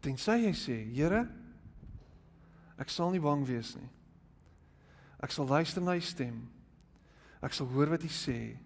Tensy 0.05 0.37
jy 0.45 0.53
sê, 0.53 0.77
Here, 0.93 1.25
ek 2.77 2.93
sal 2.93 3.15
nie 3.15 3.23
bang 3.23 3.45
wees 3.49 3.73
nie. 3.79 3.89
Ek 5.25 5.33
sal 5.33 5.49
luister 5.49 5.81
na 5.81 5.97
u 5.97 6.03
stem. 6.05 6.43
Ek 7.45 7.57
sal 7.57 7.69
hoor 7.73 7.95
wat 7.95 8.05
u 8.05 8.11
sê 8.13 8.57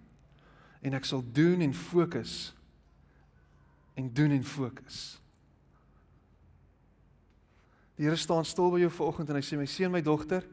en 0.83 0.95
ek 0.95 1.07
sal 1.07 1.23
doen 1.35 1.63
en 1.63 1.73
fokus 1.75 2.53
en 3.99 4.07
doen 4.15 4.35
en 4.37 4.45
fokus. 4.47 5.19
Die 7.99 8.07
Here 8.07 8.19
staan 8.19 8.47
stil 8.47 8.71
by 8.71 8.85
jou 8.85 8.91
vanoggend 8.95 9.33
en 9.33 9.41
hy 9.41 9.43
sê 9.43 9.59
my 9.59 9.67
seun 9.67 9.95
my 9.95 10.03
dogter 10.07 10.47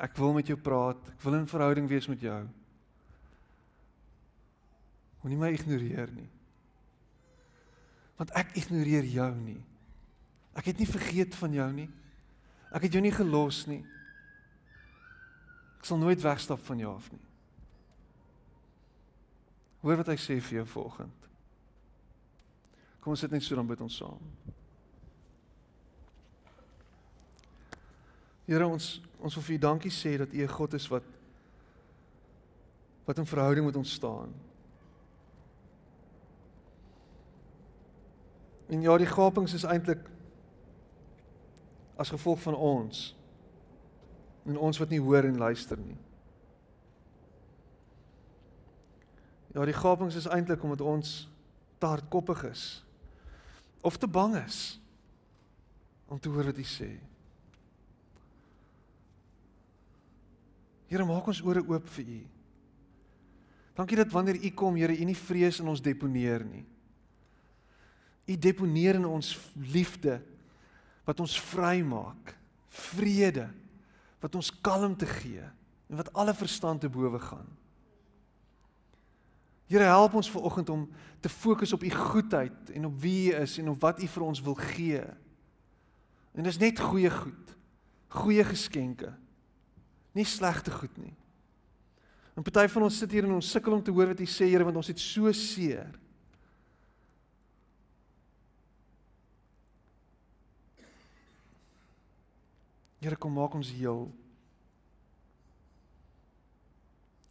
ek 0.00 0.16
wil 0.20 0.32
met 0.36 0.48
jou 0.48 0.56
praat. 0.60 1.00
Ek 1.12 1.24
wil 1.24 1.38
in 1.38 1.48
verhouding 1.48 1.88
wees 1.88 2.08
met 2.08 2.20
jou. 2.24 2.40
Moenie 5.22 5.40
my 5.40 5.52
ignoreer 5.56 6.12
nie. 6.12 6.28
Want 8.16 8.32
ek 8.38 8.54
ignoreer 8.56 9.04
jou 9.04 9.30
nie. 9.40 9.60
Ek 10.56 10.70
het 10.72 10.80
nie 10.80 10.88
vergeet 10.88 11.34
van 11.36 11.52
jou 11.52 11.68
nie. 11.72 11.88
Ek 12.72 12.86
het 12.88 12.96
jou 12.96 13.02
nie 13.04 13.14
gelos 13.14 13.66
nie. 13.68 13.82
Ek 15.76 15.88
sal 15.88 16.00
nooit 16.00 16.20
wegstap 16.24 16.62
van 16.66 16.80
jou 16.80 16.94
af 16.94 17.10
nie. 17.12 17.22
Hoor 19.84 20.00
wat 20.00 20.10
hy 20.10 20.16
sê 20.18 20.40
vir 20.40 20.62
jou 20.62 20.66
vanoggend. 20.72 21.26
Kom 23.04 23.14
ons 23.14 23.22
sit 23.22 23.30
net 23.30 23.44
so 23.44 23.54
dan 23.54 23.68
bid 23.68 23.82
ons 23.84 24.00
saam. 24.00 24.22
Here 28.46 28.66
ons 28.66 28.96
ons 29.22 29.36
wil 29.38 29.44
vir 29.46 29.56
U 29.56 29.60
dankie 29.62 29.92
sê 29.94 30.16
dat 30.18 30.32
U 30.32 30.42
'n 30.42 30.56
God 30.56 30.74
is 30.74 30.88
wat 30.88 31.06
wat 33.06 33.18
in 33.18 33.26
verhouding 33.26 33.66
met 33.66 33.76
ons 33.76 33.92
staan. 33.92 34.34
En 38.66 38.82
ja, 38.82 38.96
die 38.98 39.06
gapings 39.06 39.54
is 39.54 39.64
eintlik 39.64 40.02
as 41.96 42.10
gevolg 42.12 42.40
van 42.42 42.54
ons. 42.54 43.14
En 44.46 44.58
ons 44.58 44.78
wat 44.78 44.90
nie 44.92 45.00
hoor 45.00 45.24
en 45.24 45.38
luister 45.38 45.78
nie. 45.78 45.98
Ja, 49.56 49.64
die 49.64 49.76
gapings 49.76 50.18
is 50.18 50.28
eintlik 50.28 50.62
omdat 50.62 50.84
ons 50.84 51.28
te 51.78 51.86
hardkoppig 51.86 52.42
is 52.50 52.64
of 53.80 53.96
te 53.96 54.08
bang 54.08 54.34
is 54.36 54.80
om 56.06 56.18
te 56.20 56.28
hoor 56.28 56.50
wat 56.50 56.58
U 56.58 56.64
sê. 56.66 56.90
Here 60.90 61.06
maak 61.06 61.26
ons 61.30 61.42
ore 61.42 61.62
oop 61.64 61.88
vir 61.96 62.10
U. 62.18 62.20
Dankie 63.76 63.98
dat 63.98 64.12
wanneer 64.12 64.38
U 64.38 64.50
kom, 64.56 64.76
Here, 64.78 64.94
U 64.94 65.04
nie 65.08 65.18
vrees 65.18 65.60
in 65.60 65.68
ons 65.72 65.82
deponeer 65.82 66.44
nie. 66.46 66.64
U 68.26 68.38
deponeer 68.38 68.98
in 68.98 69.06
ons 69.06 69.34
liefde 69.54 70.18
wat 71.06 71.20
ons 71.22 71.36
vry 71.52 71.78
maak, 71.86 72.34
vrede 72.68 73.46
wat 74.22 74.34
ons 74.34 74.50
kalmte 74.64 75.06
gee 75.06 75.44
en 75.86 76.00
wat 76.00 76.10
alle 76.18 76.34
verstand 76.34 76.82
te 76.82 76.90
bowe 76.90 77.20
gaan. 77.22 77.46
Here 79.70 79.86
help 79.86 80.14
ons 80.18 80.30
ver 80.30 80.46
oggend 80.46 80.70
om 80.70 80.88
te 81.22 81.30
fokus 81.30 81.72
op 81.74 81.82
u 81.82 81.90
goedheid 81.90 82.70
en 82.74 82.86
op 82.86 82.98
wie 83.02 83.30
u 83.30 83.38
is 83.42 83.58
en 83.58 83.70
op 83.74 83.80
wat 83.82 84.02
u 84.02 84.06
vir 84.06 84.26
ons 84.26 84.42
wil 84.42 84.58
gee. 84.74 85.02
En 86.34 86.46
dis 86.46 86.58
net 86.58 86.80
goeie 86.80 87.10
goed. 87.10 87.54
Goeie 88.08 88.44
geskenke 88.46 89.14
nie 90.16 90.24
slegte 90.24 90.72
goed 90.72 90.96
nie. 91.00 91.12
En 92.36 92.44
party 92.44 92.66
van 92.72 92.86
ons 92.88 92.98
sit 93.02 93.12
hier 93.12 93.26
en 93.28 93.36
ons 93.36 93.52
sukkel 93.52 93.76
om 93.76 93.84
te 93.84 93.92
hoor 93.92 94.12
wat 94.12 94.20
U 94.20 94.28
sê 94.28 94.48
Here 94.48 94.64
want 94.64 94.80
ons 94.80 94.90
het 94.92 95.00
so 95.00 95.32
seer. 95.36 95.92
Here 103.00 103.16
kom 103.20 103.34
maak 103.36 103.54
ons 103.54 103.70
heel. 103.76 104.06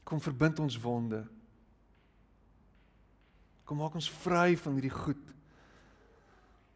Kom 0.05 0.21
verbind 0.21 0.59
ons 0.61 0.77
wonde. 0.81 1.23
Kom 3.65 3.81
maak 3.81 3.97
ons 3.97 4.09
vry 4.21 4.53
van 4.61 4.77
hierdie 4.77 4.93
goed 4.93 5.21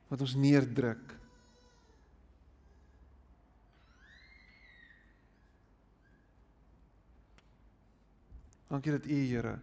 wat 0.10 0.24
ons 0.26 0.34
neerdruk. 0.34 1.14
Dankie 8.70 8.94
dat 8.94 9.06
U 9.06 9.20
Here 9.26 9.60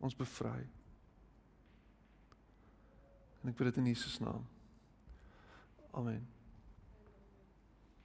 ons 0.00 0.16
bevry. 0.16 0.62
En 3.42 3.52
ek 3.52 3.58
bid 3.58 3.70
dit 3.70 3.82
in 3.82 3.92
Jesus 3.92 4.18
naam. 4.20 4.44
Amen. 5.96 6.35